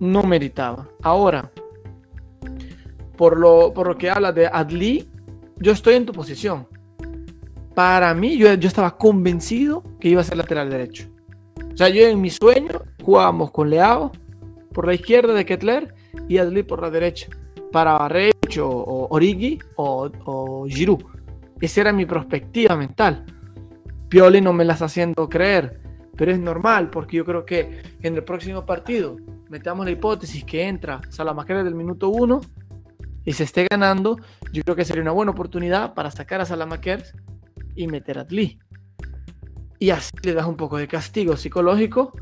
no 0.00 0.22
meritaba. 0.22 0.88
Ahora, 1.02 1.50
por 3.16 3.38
lo, 3.38 3.72
por 3.72 3.88
lo 3.88 3.96
que 3.96 4.10
habla 4.10 4.32
de 4.32 4.46
Adli, 4.46 5.08
yo 5.58 5.72
estoy 5.72 5.94
en 5.94 6.06
tu 6.06 6.12
posición. 6.12 6.68
Para 7.74 8.14
mí, 8.14 8.36
yo, 8.36 8.52
yo 8.54 8.68
estaba 8.68 8.96
convencido 8.96 9.82
que 10.00 10.08
iba 10.08 10.20
a 10.20 10.24
ser 10.24 10.36
lateral 10.36 10.70
derecho. 10.70 11.08
O 11.72 11.76
sea, 11.76 11.88
yo 11.88 12.06
en 12.06 12.20
mi 12.20 12.30
sueño 12.30 12.82
jugábamos 13.02 13.50
con 13.50 13.70
Leao 13.70 14.12
por 14.72 14.86
la 14.86 14.94
izquierda 14.94 15.34
de 15.34 15.44
Ketler 15.44 15.94
y 16.28 16.38
Adli 16.38 16.62
por 16.62 16.82
la 16.82 16.90
derecha. 16.90 17.28
Para 17.72 17.96
O 18.64 19.08
Origi 19.10 19.58
o, 19.76 20.10
o 20.24 20.66
Giroud. 20.68 21.02
Esa 21.60 21.80
era 21.82 21.92
mi 21.92 22.06
perspectiva 22.06 22.76
mental. 22.76 23.24
Pioli 24.08 24.40
no 24.40 24.52
me 24.52 24.64
las 24.64 24.82
haciendo 24.82 25.28
creer, 25.28 25.80
pero 26.16 26.30
es 26.30 26.38
normal 26.38 26.90
porque 26.90 27.16
yo 27.16 27.24
creo 27.24 27.44
que 27.44 27.82
en 28.02 28.14
el 28.14 28.24
próximo 28.24 28.64
partido 28.64 29.16
metamos 29.48 29.84
la 29.84 29.92
hipótesis 29.92 30.44
que 30.44 30.66
entra 30.66 31.00
Salamakers 31.10 31.64
del 31.64 31.74
minuto 31.74 32.08
1 32.08 32.40
y 33.24 33.32
se 33.32 33.44
esté 33.44 33.66
ganando, 33.68 34.16
yo 34.52 34.62
creo 34.62 34.76
que 34.76 34.84
sería 34.84 35.02
una 35.02 35.10
buena 35.10 35.32
oportunidad 35.32 35.94
para 35.94 36.10
sacar 36.10 36.40
a 36.40 36.46
Salamakers 36.46 37.12
y 37.74 37.88
meter 37.88 38.18
a 38.18 38.20
Adli. 38.22 38.58
Y 39.78 39.90
así 39.90 40.12
le 40.22 40.32
das 40.32 40.46
un 40.46 40.56
poco 40.56 40.78
de 40.78 40.86
castigo 40.86 41.36
psicológico 41.36 42.12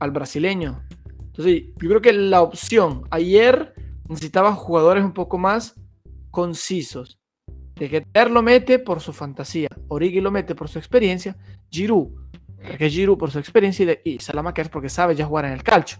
al 0.00 0.10
brasileño. 0.10 0.82
Entonces, 1.20 1.64
yo 1.76 1.88
creo 1.88 2.00
que 2.00 2.12
la 2.12 2.42
opción 2.42 3.02
ayer 3.10 3.74
necesitaba 4.12 4.52
jugadores 4.54 5.04
un 5.04 5.12
poco 5.12 5.38
más 5.38 5.74
concisos. 6.30 7.18
De 7.74 7.88
que 7.88 8.00
Ter 8.02 8.30
lo 8.30 8.42
mete 8.42 8.78
por 8.78 9.00
su 9.00 9.12
fantasía, 9.12 9.68
Origi 9.88 10.20
lo 10.20 10.30
mete 10.30 10.54
por 10.54 10.68
su 10.68 10.78
experiencia, 10.78 11.36
Giroud, 11.70 12.08
porque 12.56 12.90
Giroud 12.90 13.18
por 13.18 13.30
su 13.30 13.38
experiencia 13.38 13.98
y, 14.04 14.10
y 14.10 14.18
Salamakers 14.18 14.68
porque 14.68 14.88
sabe 14.88 15.16
ya 15.16 15.26
jugar 15.26 15.46
en 15.46 15.52
el 15.52 15.62
calcio. 15.62 15.98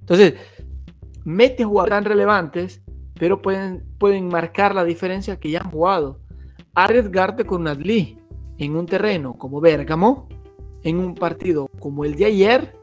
Entonces, 0.00 0.34
mete 1.24 1.64
jugadores 1.64 1.96
tan 1.96 2.04
relevantes, 2.04 2.82
pero 3.14 3.40
pueden, 3.42 3.84
pueden 3.98 4.28
marcar 4.28 4.74
la 4.74 4.84
diferencia 4.84 5.38
que 5.38 5.50
ya 5.50 5.60
han 5.60 5.70
jugado. 5.70 6.20
Arriesgarte 6.74 7.44
con 7.44 7.66
Adli 7.66 8.18
en 8.58 8.76
un 8.76 8.86
terreno 8.86 9.36
como 9.38 9.60
Bergamo, 9.60 10.28
en 10.82 10.98
un 10.98 11.14
partido 11.14 11.68
como 11.78 12.04
el 12.04 12.14
de 12.16 12.26
ayer, 12.26 12.79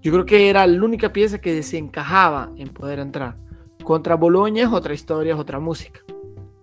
yo 0.00 0.12
creo 0.12 0.24
que 0.24 0.48
era 0.48 0.66
la 0.66 0.84
única 0.84 1.12
pieza 1.12 1.40
que 1.40 1.54
desencajaba 1.54 2.52
en 2.56 2.68
poder 2.68 3.00
entrar. 3.00 3.36
Contra 3.82 4.14
Boloña 4.14 4.64
es 4.64 4.72
otra 4.72 4.94
historia, 4.94 5.34
es 5.34 5.40
otra 5.40 5.58
música. 5.58 6.00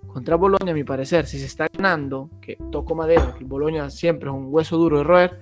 Contra 0.07 0.37
Boloña, 0.37 0.71
a 0.71 0.73
mi 0.73 0.85
parecer, 0.85 1.25
si 1.25 1.37
se 1.39 1.45
está 1.45 1.67
ganando, 1.73 2.29
que 2.41 2.57
toco 2.71 2.95
madera, 2.95 3.35
que 3.37 3.43
Boloña 3.43 3.89
siempre 3.89 4.29
es 4.29 4.35
un 4.35 4.47
hueso 4.49 4.77
duro 4.77 4.99
de 4.99 5.03
roer, 5.03 5.41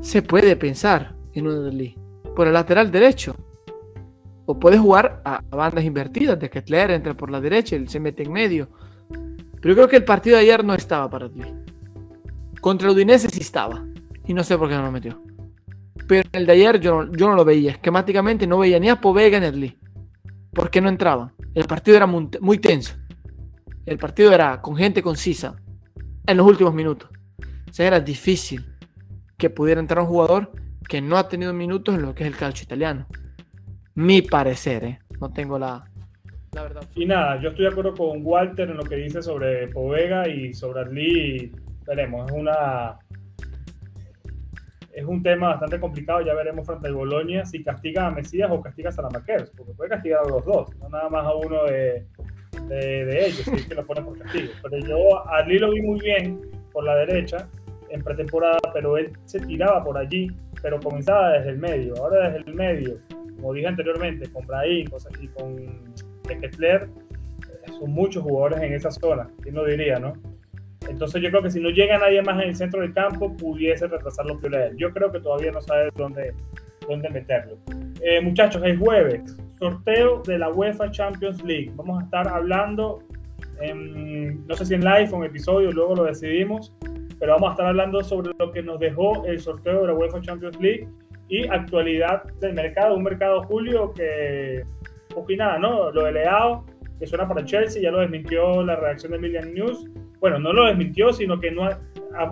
se 0.00 0.22
puede 0.22 0.54
pensar 0.54 1.16
en 1.32 1.48
un 1.48 1.66
Adli 1.66 1.96
por 2.36 2.46
el 2.46 2.52
lateral 2.52 2.90
derecho. 2.90 3.34
O 4.46 4.60
puede 4.60 4.78
jugar 4.78 5.22
a, 5.24 5.42
bandas 5.50 5.84
invertidas, 5.84 6.38
de 6.38 6.50
que 6.50 6.60
Ketler 6.60 6.90
entre 6.90 7.14
por 7.14 7.30
la 7.30 7.40
derecha, 7.40 7.74
él 7.74 7.88
se 7.88 7.98
mete 7.98 8.22
en 8.22 8.32
medio. 8.32 8.68
Pero 9.08 9.70
yo 9.70 9.74
creo 9.74 9.88
que 9.88 9.96
el 9.96 10.04
partido 10.04 10.36
de 10.36 10.42
ayer 10.42 10.62
no 10.62 10.74
estaba 10.74 11.08
para 11.08 11.26
Adli. 11.26 11.52
Contra 12.60 12.88
el 12.88 12.94
Udinese 12.94 13.28
sí 13.30 13.40
estaba. 13.40 13.84
Y 14.26 14.34
no 14.34 14.44
sé 14.44 14.56
por 14.58 14.68
qué 14.68 14.74
no 14.74 14.82
lo 14.82 14.92
metió. 14.92 15.20
Pero 16.06 16.28
el 16.32 16.46
de 16.46 16.52
ayer 16.52 16.80
yo 16.80 17.04
no, 17.04 17.12
yo 17.12 17.28
no 17.28 17.34
lo 17.34 17.44
veía. 17.44 17.72
Esquemáticamente 17.72 18.46
no 18.46 18.58
veía 18.58 18.78
ni 18.78 18.88
a 18.88 19.00
Povega 19.00 19.38
ni 19.38 19.46
a 19.46 19.48
Adli. 19.48 19.78
Porque 20.52 20.80
no 20.80 20.88
entraba. 20.88 21.32
El 21.54 21.64
partido 21.64 21.96
era 21.96 22.06
muy, 22.06 22.58
tenso. 22.58 22.94
El 23.86 23.98
partido 23.98 24.32
era 24.32 24.60
con 24.60 24.76
gente 24.76 25.02
concisa. 25.02 25.56
En 26.26 26.36
los 26.36 26.46
últimos 26.46 26.74
minutos. 26.74 27.10
O 27.68 27.72
sea, 27.72 27.86
era 27.86 28.00
difícil 28.00 28.64
que 29.36 29.50
pudiera 29.50 29.80
entrar 29.80 30.00
un 30.00 30.08
jugador 30.08 30.52
que 30.88 31.00
no 31.00 31.16
ha 31.16 31.28
tenido 31.28 31.52
minutos 31.52 31.94
en 31.94 32.02
lo 32.02 32.14
que 32.14 32.24
es 32.24 32.28
el 32.28 32.36
calcio 32.36 32.64
italiano. 32.64 33.06
Mi 33.94 34.22
parecer, 34.22 34.84
¿eh? 34.84 34.98
No 35.20 35.32
tengo 35.32 35.58
la, 35.58 35.84
la 36.54 36.62
verdad. 36.62 36.84
Y 36.94 37.04
nada, 37.04 37.40
yo 37.40 37.48
estoy 37.48 37.64
de 37.64 37.72
acuerdo 37.72 37.94
con 37.94 38.20
Walter 38.22 38.70
en 38.70 38.76
lo 38.76 38.84
que 38.84 38.96
dice 38.96 39.22
sobre 39.22 39.68
Povega 39.68 40.28
y 40.28 40.54
sobre 40.54 40.82
Arli. 40.82 41.52
Veremos, 41.86 42.30
es 42.30 42.36
una. 42.36 42.98
Es 44.94 45.04
un 45.04 45.22
tema 45.22 45.48
bastante 45.48 45.80
complicado, 45.80 46.20
ya 46.22 46.34
veremos 46.34 46.66
frente 46.66 46.86
al 46.86 46.94
Bolonia 46.94 47.44
si 47.44 47.64
castiga 47.64 48.06
a 48.06 48.10
Mesías 48.10 48.48
o 48.50 48.62
castiga 48.62 48.90
a 48.90 48.92
Salamakers, 48.92 49.50
porque 49.56 49.72
puede 49.72 49.90
castigar 49.90 50.20
a 50.24 50.28
los 50.28 50.44
dos, 50.44 50.74
no 50.76 50.88
nada 50.88 51.08
más 51.08 51.26
a 51.26 51.34
uno 51.34 51.64
de, 51.64 52.06
ellos, 52.70 53.42
si 53.44 53.54
es 53.54 53.66
que 53.66 53.74
lo 53.74 53.84
pone 53.84 54.02
por 54.02 54.16
castigo. 54.18 54.52
Pero 54.62 54.86
yo 54.86 55.28
a 55.28 55.38
Arli 55.38 55.58
lo 55.58 55.72
vi 55.72 55.82
muy 55.82 56.00
bien 56.00 56.40
por 56.72 56.84
la 56.84 56.96
derecha 56.96 57.48
en 57.90 58.02
pretemporada, 58.02 58.58
pero 58.72 58.96
él 58.96 59.12
se 59.24 59.40
tiraba 59.40 59.82
por 59.82 59.98
allí 59.98 60.28
pero 60.64 60.80
comenzaba 60.80 61.32
desde 61.32 61.50
el 61.50 61.58
medio. 61.58 61.94
Ahora 61.98 62.30
desde 62.30 62.50
el 62.50 62.54
medio, 62.54 62.98
como 63.36 63.52
dije 63.52 63.66
anteriormente, 63.66 64.32
con 64.32 64.46
Brahim 64.46 64.88
con 65.36 66.40
Kessler, 66.40 66.88
eh, 66.88 67.72
son 67.78 67.90
muchos 67.90 68.22
jugadores 68.22 68.62
en 68.62 68.72
esa 68.72 68.90
zona, 68.90 69.28
quién 69.42 69.56
lo 69.56 69.66
diría, 69.66 69.98
¿no? 69.98 70.14
Entonces 70.88 71.22
yo 71.22 71.30
creo 71.30 71.42
que 71.42 71.50
si 71.50 71.60
no 71.60 71.70
llega 71.70 71.98
nadie 71.98 72.22
más 72.22 72.42
en 72.42 72.48
el 72.48 72.56
centro 72.56 72.80
del 72.80 72.92
campo, 72.92 73.34
pudiese 73.36 73.86
retrasar 73.86 74.26
los 74.26 74.42
él. 74.44 74.76
Yo 74.76 74.92
creo 74.92 75.10
que 75.10 75.20
todavía 75.20 75.52
no 75.52 75.60
sabe 75.60 75.90
dónde, 75.96 76.34
dónde 76.88 77.10
meterlo. 77.10 77.56
Eh, 78.00 78.20
muchachos, 78.20 78.62
el 78.64 78.78
jueves, 78.78 79.36
sorteo 79.58 80.22
de 80.26 80.38
la 80.38 80.50
UEFA 80.50 80.90
Champions 80.90 81.42
League. 81.42 81.72
Vamos 81.76 82.02
a 82.02 82.04
estar 82.04 82.28
hablando, 82.28 83.02
en, 83.60 84.46
no 84.46 84.54
sé 84.54 84.66
si 84.66 84.74
en 84.74 84.84
live 84.84 85.08
o 85.12 85.16
en 85.16 85.24
episodio, 85.24 85.72
luego 85.72 85.94
lo 85.94 86.04
decidimos, 86.04 86.72
pero 87.18 87.32
vamos 87.32 87.50
a 87.50 87.52
estar 87.52 87.66
hablando 87.66 88.02
sobre 88.02 88.32
lo 88.38 88.52
que 88.52 88.62
nos 88.62 88.78
dejó 88.78 89.24
el 89.26 89.40
sorteo 89.40 89.82
de 89.82 89.86
la 89.88 89.94
UEFA 89.94 90.20
Champions 90.20 90.60
League 90.60 90.88
y 91.28 91.46
actualidad 91.48 92.24
del 92.40 92.54
mercado, 92.54 92.96
un 92.96 93.02
mercado 93.02 93.42
Julio 93.44 93.92
que 93.94 94.64
poco 95.14 95.32
y 95.32 95.36
nada, 95.36 95.58
¿no? 95.58 95.90
Lo 95.90 96.04
de 96.04 96.12
Leao, 96.12 96.66
que 96.98 97.06
suena 97.06 97.28
para 97.28 97.44
Chelsea, 97.44 97.82
ya 97.82 97.90
lo 97.90 98.00
desmintió 98.00 98.62
la 98.62 98.76
redacción 98.76 99.12
de 99.12 99.18
Million 99.18 99.54
News. 99.54 99.86
Bueno, 100.20 100.38
no 100.38 100.52
lo 100.52 100.66
desmintió, 100.66 101.12
sino 101.12 101.38
que 101.38 101.50
no 101.50 101.68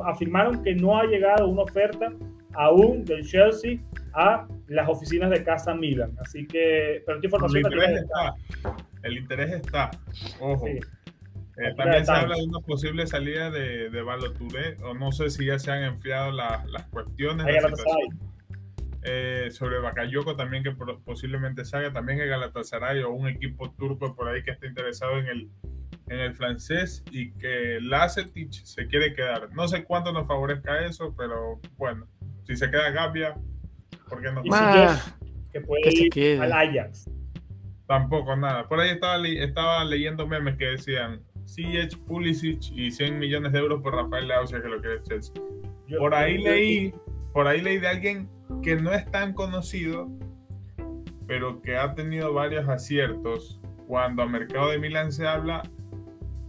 afirmaron 0.04 0.62
que 0.62 0.74
no 0.74 0.98
ha 0.98 1.04
llegado 1.04 1.48
una 1.48 1.62
oferta 1.62 2.12
aún 2.54 3.04
del 3.04 3.26
Chelsea 3.26 3.78
a 4.14 4.46
las 4.68 4.88
oficinas 4.88 5.30
de 5.30 5.42
Casa 5.42 5.74
Milan. 5.74 6.12
Así 6.20 6.46
que, 6.46 7.02
pero 7.04 7.18
esta 7.18 7.26
información 7.26 7.66
el 7.66 7.72
interés 7.72 8.02
está. 8.02 8.34
El 9.02 9.18
interés 9.18 9.50
está. 9.52 9.90
Ojo. 10.40 10.66
Eh, 10.66 11.74
también 11.76 12.06
se 12.06 12.12
habla 12.12 12.36
de 12.36 12.44
una 12.44 12.60
posible 12.60 13.06
salida 13.06 13.50
de, 13.50 13.90
de 13.90 14.02
Baloturé, 14.02 14.76
o 14.82 14.94
no 14.94 15.12
sé 15.12 15.28
si 15.28 15.46
ya 15.46 15.58
se 15.58 15.70
han 15.70 15.82
enfriado 15.84 16.32
las 16.32 16.86
cuestiones. 16.90 17.46
Eh, 19.04 19.48
sobre 19.50 19.80
Bakayoko 19.80 20.36
también 20.36 20.62
que 20.62 20.70
posiblemente 21.04 21.64
salga, 21.64 21.92
también 21.92 22.20
el 22.20 22.28
Galatasaray 22.28 23.02
o 23.02 23.10
un 23.10 23.28
equipo 23.28 23.72
turco 23.72 24.14
por 24.14 24.28
ahí 24.28 24.44
que 24.44 24.52
esté 24.52 24.68
interesado 24.68 25.18
en 25.18 25.26
el, 25.26 25.50
en 26.08 26.20
el 26.20 26.34
francés 26.34 27.02
y 27.10 27.32
que 27.32 27.80
Lacetic 27.80 28.52
se 28.52 28.86
quiere 28.86 29.12
quedar. 29.12 29.50
No 29.52 29.66
sé 29.66 29.82
cuánto 29.82 30.12
nos 30.12 30.28
favorezca 30.28 30.86
eso, 30.86 31.14
pero 31.16 31.60
bueno, 31.76 32.06
si 32.44 32.56
se 32.56 32.70
queda 32.70 32.90
Gabia, 32.90 33.34
¿por 34.08 34.22
qué 34.22 34.30
no? 34.30 34.42
que 35.52 35.60
puede 35.60 36.08
ir 36.14 36.40
al 36.40 36.52
Ajax. 36.52 37.10
Tampoco 37.86 38.36
nada. 38.36 38.68
Por 38.68 38.80
ahí 38.80 38.90
estaba, 38.90 39.26
estaba 39.26 39.84
leyendo 39.84 40.26
memes 40.26 40.56
que 40.56 40.66
decían 40.66 41.22
CH 41.44 41.98
Pulisic 42.06 42.70
y 42.72 42.90
100 42.90 43.18
millones 43.18 43.52
de 43.52 43.58
euros 43.58 43.82
por 43.82 43.94
Rafael 43.94 44.28
Leao, 44.28 44.46
que 44.46 44.56
lo 44.58 44.80
quiere 44.80 45.02
Chelsea. 45.02 45.34
por 45.98 46.14
ahí 46.14 46.38
leí, 46.38 46.94
por 47.32 47.46
ahí 47.46 47.60
leí 47.60 47.78
de 47.78 47.88
alguien 47.88 48.28
que 48.62 48.76
no 48.76 48.92
es 48.92 49.10
tan 49.10 49.32
conocido, 49.32 50.08
pero 51.26 51.62
que 51.62 51.76
ha 51.76 51.94
tenido 51.94 52.32
varios 52.32 52.68
aciertos 52.68 53.60
cuando 53.86 54.22
a 54.22 54.26
mercado 54.26 54.70
de 54.70 54.78
Milan 54.78 55.12
se 55.12 55.26
habla 55.26 55.62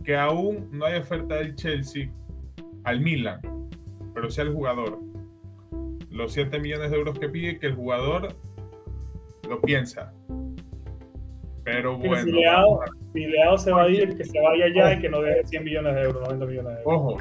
que 0.03 0.15
aún 0.15 0.69
no 0.71 0.85
hay 0.85 0.99
oferta 0.99 1.35
del 1.35 1.55
Chelsea 1.55 2.09
al 2.83 2.99
Milan, 3.01 3.39
pero 4.13 4.29
sí 4.29 4.41
al 4.41 4.53
jugador. 4.53 4.99
Los 6.09 6.33
7 6.33 6.59
millones 6.59 6.91
de 6.91 6.97
euros 6.97 7.17
que 7.17 7.29
pide, 7.29 7.57
que 7.57 7.67
el 7.67 7.75
jugador 7.75 8.35
lo 9.49 9.61
piensa. 9.61 10.13
Pero 11.63 11.97
bueno. 11.97 12.23
Si 13.13 13.25
Leao, 13.25 13.57
se 13.57 13.71
va 13.71 13.83
a 13.83 13.89
ir, 13.89 14.15
que 14.17 14.25
se 14.25 14.39
vaya 14.39 14.65
ya 14.75 14.93
y 14.93 14.99
que 14.99 15.09
no 15.09 15.21
deje 15.21 15.45
100 15.45 15.63
millones 15.63 15.95
de 15.95 16.01
euros, 16.01 16.21
90 16.23 16.45
millones 16.45 16.73
de 16.75 16.81
euros. 16.83 16.85
Ojo. 16.85 17.17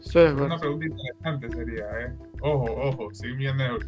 Sí, 0.00 0.18
Una 0.18 0.58
pregunta 0.58 0.86
interesante 0.86 1.50
sería, 1.50 1.84
¿eh? 2.00 2.27
Ojo, 2.40 2.72
ojo, 2.88 3.08
100 3.12 3.36
millones 3.36 3.58
de 3.58 3.66
euros. 3.66 3.86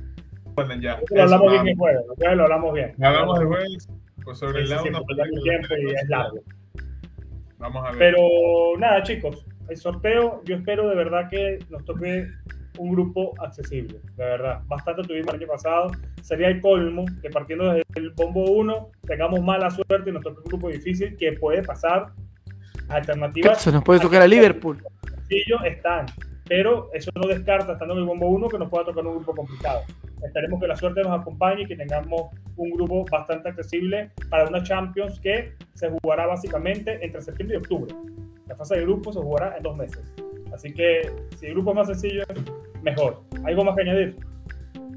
Bueno, 0.55 0.75
ya. 0.81 1.01
Lo 1.11 1.23
hablamos 1.23 1.53
bien 1.53 1.69
el 1.69 1.77
jueves, 1.77 2.03
lo 2.19 2.43
hablamos 2.43 2.75
bien. 2.75 2.95
Hablamos 3.03 3.39
de 3.39 3.47
jueves, 3.47 3.89
pues 4.25 4.39
sobre 4.39 4.63
el 4.63 4.69
lado 4.69 4.85
no 4.91 5.05
tiempo 5.43 5.75
y 5.79 5.91
es 5.91 6.09
largo. 6.09 6.41
Vamos 7.59 7.87
a 7.87 7.91
ver. 7.91 7.99
Pero 7.99 8.19
nada, 8.79 9.03
chicos, 9.03 9.47
el 9.69 9.77
sorteo, 9.77 10.43
yo 10.45 10.57
espero 10.57 10.89
de 10.89 10.97
verdad 10.97 11.29
que 11.31 11.59
nos 11.69 11.85
toque 11.85 12.27
un 12.79 12.93
grupo 12.93 13.35
accesible, 13.43 14.01
de 14.17 14.25
verdad. 14.25 14.63
Bastante 14.67 15.03
tuvimos 15.03 15.35
el 15.35 15.41
año 15.41 15.47
pasado. 15.47 15.91
Sería 16.23 16.49
el 16.49 16.61
colmo 16.61 17.05
que 17.23 17.31
partiendo 17.31 17.69
desde 17.73 17.85
el 17.97 18.11
bombo 18.11 18.51
1 18.51 18.91
tengamos 19.07 19.41
mala 19.43 19.71
suerte 19.71 20.11
y 20.11 20.13
nos 20.13 20.23
toque 20.23 20.39
un 20.39 20.45
grupo 20.45 20.69
difícil 20.69 21.17
que 21.17 21.33
puede 21.33 21.63
pasar. 21.63 22.13
Alternativas. 22.89 23.63
Se 23.63 23.71
nos 23.71 23.85
puede 23.85 24.01
tocar 24.01 24.23
a 24.23 24.27
Liverpool. 24.27 24.83
Ellos 25.29 25.61
están, 25.65 26.07
pero 26.51 26.91
eso 26.93 27.13
no 27.15 27.29
descarta, 27.29 27.75
estando 27.75 27.95
en 27.95 28.01
el 28.01 28.07
bombo 28.07 28.27
1, 28.27 28.49
que 28.49 28.59
nos 28.59 28.69
pueda 28.69 28.85
tocar 28.85 29.07
un 29.07 29.15
grupo 29.15 29.37
complicado. 29.37 29.83
Esperemos 30.21 30.61
que 30.61 30.67
la 30.67 30.75
suerte 30.75 31.01
nos 31.01 31.21
acompañe 31.21 31.63
y 31.63 31.67
que 31.67 31.77
tengamos 31.77 32.23
un 32.57 32.71
grupo 32.73 33.05
bastante 33.09 33.51
accesible 33.51 34.11
para 34.29 34.49
una 34.49 34.61
Champions 34.61 35.21
que 35.21 35.53
se 35.75 35.89
jugará 35.89 36.27
básicamente 36.27 37.05
entre 37.05 37.23
septiembre 37.23 37.57
y 37.57 37.61
octubre 37.61 37.95
La 38.49 38.57
fase 38.57 38.75
de 38.75 38.83
grupos 38.83 39.15
se 39.15 39.21
jugará 39.21 39.57
en 39.57 39.63
dos 39.63 39.77
meses. 39.77 40.03
Así 40.53 40.75
que 40.75 41.13
si 41.37 41.47
el 41.47 41.53
grupo 41.53 41.71
es 41.71 41.77
más 41.77 41.87
sencillo, 41.87 42.25
mejor. 42.83 43.21
¿Algo 43.45 43.65
más 43.65 43.77
que 43.77 43.83
añadir? 43.83 44.17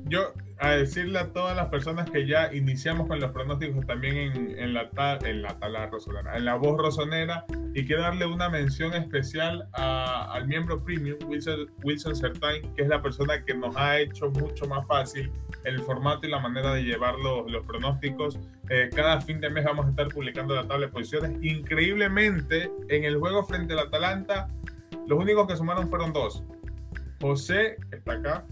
Yo, 0.10 0.34
a 0.66 0.78
decirle 0.78 1.20
a 1.20 1.34
todas 1.34 1.56
las 1.58 1.68
personas 1.68 2.10
que 2.10 2.26
ya 2.26 2.54
iniciamos 2.54 3.08
con 3.08 3.20
los 3.20 3.32
pronósticos 3.32 3.86
también 3.86 4.16
en, 4.18 4.58
en 4.58 4.74
la, 4.74 4.90
ta- 4.92 5.20
en 5.28 5.42
la 5.42 5.60
tala 5.60 5.88
rosonera, 5.88 6.38
en 6.38 6.46
la 6.46 6.56
voz 6.56 6.78
rosonera, 6.78 7.46
y 7.74 7.86
quiero 7.86 8.04
darle 8.04 8.26
una 8.26 8.50
mención 8.50 8.94
especial 8.94 9.68
a- 9.74 10.32
al 10.34 10.48
miembro 10.48 10.82
premium, 10.82 11.18
Wilson, 11.28 11.70
Wilson 11.84 12.16
Certain, 12.16 12.74
que 12.76 12.84
es 12.84 12.88
la 12.88 13.02
persona 13.02 13.44
que 13.44 13.54
nos 13.54 13.76
ha 13.76 14.00
hecho 14.00 14.30
mucho 14.32 14.66
más 14.66 14.88
fácil 14.88 15.30
el 15.66 15.82
formato 15.82 16.28
y 16.28 16.30
la 16.30 16.40
manera 16.40 16.74
de 16.74 16.84
llevar 16.84 17.16
los, 17.20 17.52
los 17.52 17.66
pronósticos. 17.66 18.40
Eh, 18.70 18.90
cada 18.96 19.20
fin 19.20 19.42
de 19.42 19.50
mes 19.50 19.66
vamos 19.66 19.86
a 19.86 19.90
estar 19.90 20.08
publicando 20.08 20.56
la 20.56 20.66
tabla 20.66 20.86
de 20.88 20.92
posiciones. 20.94 21.32
Increíblemente, 21.44 22.72
en 22.88 23.04
el 23.04 23.18
juego 23.18 23.44
frente 23.44 23.74
al 23.74 23.80
Atalanta, 23.80 24.48
los 25.08 25.20
únicos 25.20 25.46
que 25.48 25.58
sumaron 25.58 25.90
fueron 25.90 26.14
dos. 26.14 26.42
José, 27.22 27.78
que 27.90 27.98
está 27.98 28.14
acá, 28.14 28.46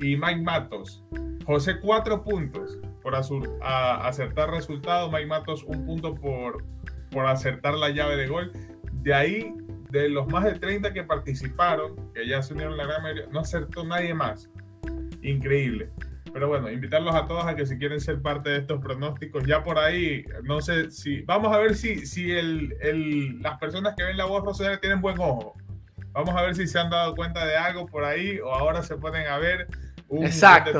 y 0.00 0.16
Mike 0.16 0.42
Matos. 0.42 1.04
José, 1.46 1.80
cuatro 1.80 2.22
puntos 2.22 2.78
por 3.02 3.14
a- 3.14 4.06
acertar 4.06 4.50
resultado. 4.50 5.10
Mike 5.10 5.26
Matos, 5.26 5.64
un 5.64 5.84
punto 5.86 6.14
por, 6.14 6.64
por 7.10 7.26
acertar 7.26 7.74
la 7.74 7.90
llave 7.90 8.16
de 8.16 8.26
gol. 8.28 8.52
De 8.92 9.14
ahí, 9.14 9.54
de 9.90 10.08
los 10.08 10.28
más 10.28 10.44
de 10.44 10.52
30 10.58 10.92
que 10.92 11.02
participaron, 11.02 11.96
que 12.14 12.26
ya 12.28 12.42
se 12.42 12.52
unieron 12.54 12.76
la 12.76 12.84
gran 12.86 13.02
mayoría, 13.02 13.26
no 13.32 13.40
acertó 13.40 13.84
nadie 13.84 14.14
más. 14.14 14.48
Increíble. 15.22 15.90
Pero 16.32 16.46
bueno, 16.48 16.70
invitarlos 16.70 17.14
a 17.14 17.26
todos 17.26 17.44
a 17.44 17.56
que 17.56 17.66
si 17.66 17.76
quieren 17.76 18.00
ser 18.00 18.22
parte 18.22 18.50
de 18.50 18.58
estos 18.58 18.80
pronósticos, 18.80 19.44
ya 19.44 19.64
por 19.64 19.78
ahí, 19.78 20.24
no 20.44 20.60
sé 20.60 20.90
si, 20.92 21.22
vamos 21.22 21.52
a 21.54 21.58
ver 21.58 21.74
si, 21.74 22.06
si 22.06 22.30
el, 22.30 22.76
el- 22.80 23.40
las 23.42 23.58
personas 23.58 23.94
que 23.96 24.04
ven 24.04 24.16
la 24.16 24.26
voz 24.26 24.44
rosada 24.44 24.78
tienen 24.78 25.00
buen 25.00 25.18
ojo. 25.18 25.54
Vamos 26.12 26.34
a 26.36 26.42
ver 26.42 26.54
si 26.54 26.66
se 26.68 26.78
han 26.78 26.90
dado 26.90 27.14
cuenta 27.16 27.44
de 27.46 27.56
algo 27.56 27.86
por 27.86 28.04
ahí 28.04 28.38
o 28.40 28.52
ahora 28.52 28.82
se 28.82 28.96
ponen 28.96 29.26
a 29.26 29.38
ver 29.38 29.66
un 30.10 30.24
Exacto. 30.24 30.78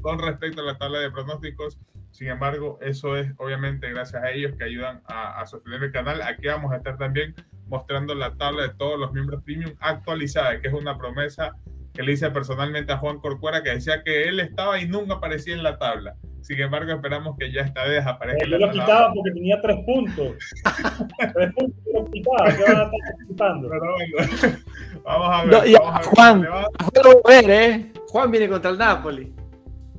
con 0.00 0.18
respecto 0.20 0.60
a 0.62 0.64
la 0.64 0.78
tabla 0.78 1.00
de 1.00 1.10
pronósticos. 1.10 1.78
Sin 2.12 2.28
embargo, 2.28 2.78
eso 2.80 3.16
es 3.16 3.32
obviamente 3.36 3.90
gracias 3.90 4.22
a 4.22 4.30
ellos 4.30 4.54
que 4.56 4.64
ayudan 4.64 5.02
a, 5.06 5.40
a 5.40 5.46
sostener 5.46 5.82
el 5.82 5.92
canal. 5.92 6.22
Aquí 6.22 6.46
vamos 6.46 6.72
a 6.72 6.76
estar 6.76 6.96
también 6.96 7.34
mostrando 7.66 8.14
la 8.14 8.34
tabla 8.36 8.62
de 8.62 8.74
todos 8.74 8.98
los 8.98 9.12
miembros 9.12 9.42
premium 9.42 9.74
actualizada, 9.80 10.60
que 10.60 10.68
es 10.68 10.74
una 10.74 10.96
promesa 10.96 11.52
que 11.92 12.02
le 12.02 12.12
hice 12.12 12.30
personalmente 12.30 12.92
a 12.92 12.98
Juan 12.98 13.18
Corcuera, 13.18 13.62
que 13.62 13.70
decía 13.70 14.02
que 14.02 14.28
él 14.28 14.40
estaba 14.40 14.78
y 14.78 14.86
nunca 14.86 15.14
aparecía 15.14 15.54
en 15.54 15.62
la 15.62 15.78
tabla. 15.78 16.14
Sin 16.46 16.60
embargo, 16.60 16.92
esperamos 16.92 17.36
que 17.36 17.50
ya 17.50 17.62
esta 17.62 17.82
vez 17.88 18.06
aparezca. 18.06 18.44
en 18.44 18.50
Yo 18.52 18.58
lo 18.58 18.70
quitaba 18.70 19.12
porque 19.12 19.32
tenía 19.32 19.60
tres 19.60 19.78
puntos. 19.84 20.36
tres 21.34 21.52
puntos 21.54 21.84
lo 21.92 22.04
quitaba. 22.04 22.56
¿Qué 22.56 22.62
van 22.62 22.76
a 22.76 22.84
estar 22.84 23.26
quitando? 23.26 23.68
Pero 23.68 23.92
bueno, 23.92 24.58
vamos 25.04 25.28
a 25.28 25.44
ver. 25.44 25.50
No, 25.50 25.58
vamos 25.58 25.94
a 25.94 25.98
ver 25.98 26.06
Juan. 26.06 26.44
Juan 26.44 27.02
lo 27.02 27.10
va 27.10 27.20
a 27.24 27.42
ver, 27.42 27.50
¿eh? 27.50 27.92
Juan 28.10 28.30
viene 28.30 28.48
contra 28.48 28.70
el 28.70 28.78
Napoli. 28.78 29.34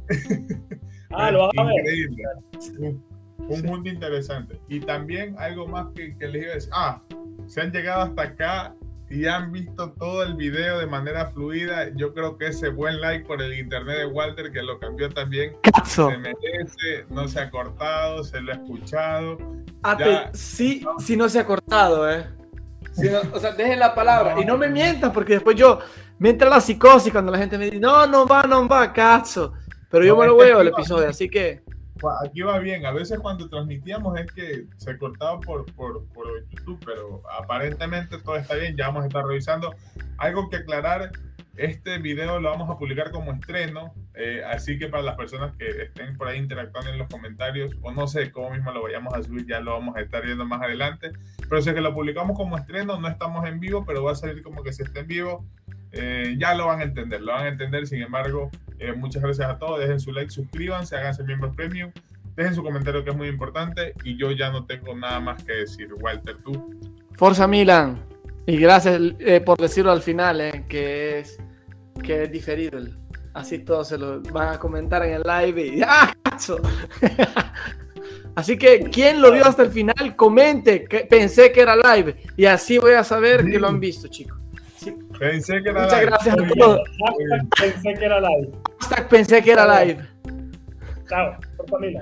Ah, 1.09 1.31
lo 1.31 1.47
vas 1.47 1.51
a 1.57 1.63
ver. 1.63 1.73
Increíble. 1.79 2.23
Un 3.39 3.61
mundo 3.65 3.89
interesante. 3.89 4.59
Y 4.67 4.81
también 4.81 5.35
algo 5.39 5.65
más 5.65 5.87
que, 5.95 6.15
que 6.17 6.27
les 6.27 6.43
iba 6.43 6.51
a 6.51 6.55
decir. 6.55 6.69
Ah, 6.73 7.01
se 7.47 7.61
han 7.61 7.71
llegado 7.71 8.01
hasta 8.01 8.21
acá 8.23 8.75
y 9.09 9.25
han 9.25 9.51
visto 9.51 9.91
todo 9.93 10.23
el 10.23 10.35
video 10.35 10.79
de 10.79 10.85
manera 10.87 11.27
fluida. 11.27 11.89
Yo 11.95 12.13
creo 12.13 12.37
que 12.37 12.47
ese 12.47 12.69
buen 12.69 12.99
like 12.99 13.25
por 13.25 13.41
el 13.41 13.57
internet 13.57 13.97
de 13.99 14.05
Walter, 14.07 14.51
que 14.51 14.61
lo 14.61 14.79
cambió 14.79 15.09
también, 15.09 15.55
Cazo. 15.61 16.09
se 16.09 16.17
merece. 16.17 17.05
No 17.09 17.27
se 17.27 17.39
ha 17.39 17.49
cortado, 17.49 18.23
se 18.23 18.41
lo 18.41 18.51
ha 18.51 18.55
escuchado. 18.55 19.37
Ate- 19.83 20.03
Ya. 20.11 20.29
sí, 20.33 20.85
sí 20.99 21.15
no 21.15 21.29
se 21.29 21.39
ha 21.39 21.45
cortado, 21.45 22.11
¿eh? 22.11 22.25
No- 22.97 23.21
o 23.35 23.39
sea, 23.39 23.51
dejen 23.53 23.79
la 23.79 23.93
palabra. 23.95 24.35
Y 24.41 24.45
no 24.45 24.57
me 24.57 24.67
mientan, 24.69 25.13
porque 25.13 25.33
después 25.33 25.55
yo 25.55 25.79
me 26.19 26.29
entra 26.31 26.49
la 26.49 26.59
psicosis 26.59 27.11
cuando 27.11 27.31
la 27.31 27.37
gente 27.37 27.57
me 27.57 27.65
dice, 27.65 27.79
no, 27.79 28.07
no 28.07 28.25
va, 28.27 28.43
no 28.43 28.67
va, 28.67 28.91
cazo. 28.91 29.53
Pero 29.89 30.03
yo 30.03 30.15
No, 30.15 30.21
me 30.21 30.27
lo 30.27 30.35
veo 30.35 30.59
el 30.61 30.67
episodio, 30.67 31.07
así 31.07 31.29
que 31.29 31.61
Aquí 32.23 32.41
va 32.41 32.59
bien. 32.59 32.85
A 32.85 32.91
veces 32.91 33.19
cuando 33.19 33.49
transmitíamos 33.49 34.19
es 34.19 34.31
que 34.31 34.65
se 34.77 34.97
cortaba 34.97 35.39
por, 35.39 35.65
por, 35.73 36.05
por 36.13 36.27
YouTube, 36.49 36.79
pero 36.85 37.21
aparentemente 37.39 38.17
todo 38.19 38.35
está 38.35 38.55
bien. 38.55 38.75
Ya 38.75 38.87
vamos 38.87 39.03
a 39.03 39.07
estar 39.07 39.25
revisando. 39.25 39.73
Algo 40.17 40.49
que 40.49 40.57
aclarar, 40.57 41.11
este 41.57 41.97
video 41.97 42.39
lo 42.39 42.51
vamos 42.51 42.69
a 42.69 42.77
publicar 42.77 43.11
como 43.11 43.31
estreno, 43.33 43.93
eh, 44.13 44.43
así 44.47 44.77
que 44.77 44.87
para 44.87 45.01
las 45.01 45.15
personas 45.15 45.55
que 45.57 45.67
estén 45.67 46.15
por 46.15 46.27
ahí 46.27 46.37
interactuando 46.37 46.91
en 46.91 46.99
los 46.99 47.07
comentarios, 47.07 47.75
o 47.81 47.91
no 47.91 48.07
sé 48.07 48.31
cómo 48.31 48.51
mismo 48.51 48.71
lo 48.71 48.83
vayamos 48.83 49.13
a 49.13 49.23
subir, 49.23 49.47
ya 49.47 49.59
lo 49.59 49.71
vamos 49.71 49.95
a 49.95 50.01
estar 50.01 50.23
viendo 50.23 50.45
más 50.45 50.61
adelante. 50.61 51.11
Pero 51.49 51.61
si 51.61 51.69
es 51.69 51.75
que 51.75 51.81
lo 51.81 51.93
publicamos 51.93 52.37
como 52.37 52.57
estreno, 52.57 52.99
no 52.99 53.07
estamos 53.07 53.45
en 53.47 53.59
vivo, 53.59 53.85
pero 53.85 54.03
va 54.03 54.11
a 54.11 54.15
salir 54.15 54.43
como 54.43 54.63
que 54.63 54.71
si 54.71 54.83
está 54.83 54.99
en 54.99 55.07
vivo. 55.07 55.45
Eh, 55.91 56.35
ya 56.37 56.53
lo 56.53 56.67
van 56.67 56.81
a 56.81 56.83
entender, 56.83 57.21
lo 57.21 57.33
van 57.33 57.45
a 57.45 57.49
entender. 57.49 57.87
Sin 57.87 58.01
embargo, 58.01 58.49
eh, 58.79 58.93
muchas 58.93 59.21
gracias 59.21 59.49
a 59.49 59.57
todos. 59.57 59.79
Dejen 59.79 59.99
su 59.99 60.11
like, 60.11 60.31
suscríbanse, 60.31 60.95
háganse 60.95 61.23
miembros 61.23 61.55
premium. 61.55 61.91
Dejen 62.35 62.53
su 62.53 62.63
comentario 62.63 63.03
que 63.03 63.09
es 63.09 63.15
muy 63.15 63.27
importante. 63.27 63.93
Y 64.03 64.17
yo 64.17 64.31
ya 64.31 64.51
no 64.51 64.65
tengo 64.65 64.95
nada 64.95 65.19
más 65.19 65.43
que 65.43 65.53
decir. 65.53 65.93
Walter, 65.93 66.37
tú. 66.43 66.75
Forza 67.13 67.47
Milan. 67.47 68.03
Y 68.45 68.57
gracias 68.57 69.01
eh, 69.19 69.41
por 69.41 69.57
decirlo 69.57 69.91
al 69.91 70.01
final, 70.01 70.39
eh, 70.39 70.63
que 70.69 71.19
es 71.19 71.37
que 72.01 72.23
es 72.23 72.31
diferido. 72.31 72.79
Así 73.33 73.59
todos 73.59 73.89
se 73.89 73.97
lo 73.97 74.21
van 74.21 74.55
a 74.55 74.59
comentar 74.59 75.05
en 75.05 75.13
el 75.13 75.23
live 75.23 75.67
y 75.67 75.81
¡ah! 75.85 76.13
Así 78.35 78.57
que 78.57 78.79
quien 78.91 79.21
lo 79.21 79.31
vio 79.31 79.45
hasta 79.45 79.63
el 79.63 79.71
final, 79.71 80.15
comente 80.15 80.85
que 80.85 80.99
pensé 81.01 81.51
que 81.51 81.61
era 81.61 81.75
live 81.75 82.15
y 82.37 82.45
así 82.45 82.77
voy 82.77 82.93
a 82.93 83.03
saber 83.03 83.43
que 83.43 83.59
lo 83.59 83.67
han 83.67 83.79
visto, 83.79 84.07
chicos. 84.07 84.36
Pensé 85.19 85.61
que 85.63 85.69
era 85.69 85.81
Muchas 85.83 85.99
live. 85.99 86.05
gracias 86.11 86.35
a 86.35 86.47
todos. 86.59 86.79
Hashtag 86.99 87.49
pensé 87.59 87.93
que 87.99 88.05
era 88.05 88.19
live. 88.19 88.51
hashtag 88.79 89.09
pensé 89.09 89.41
que 89.43 89.51
era 89.51 89.83
live. 89.85 90.01
Chao. 91.09 91.37
Por 91.57 91.69
familia. 91.69 92.01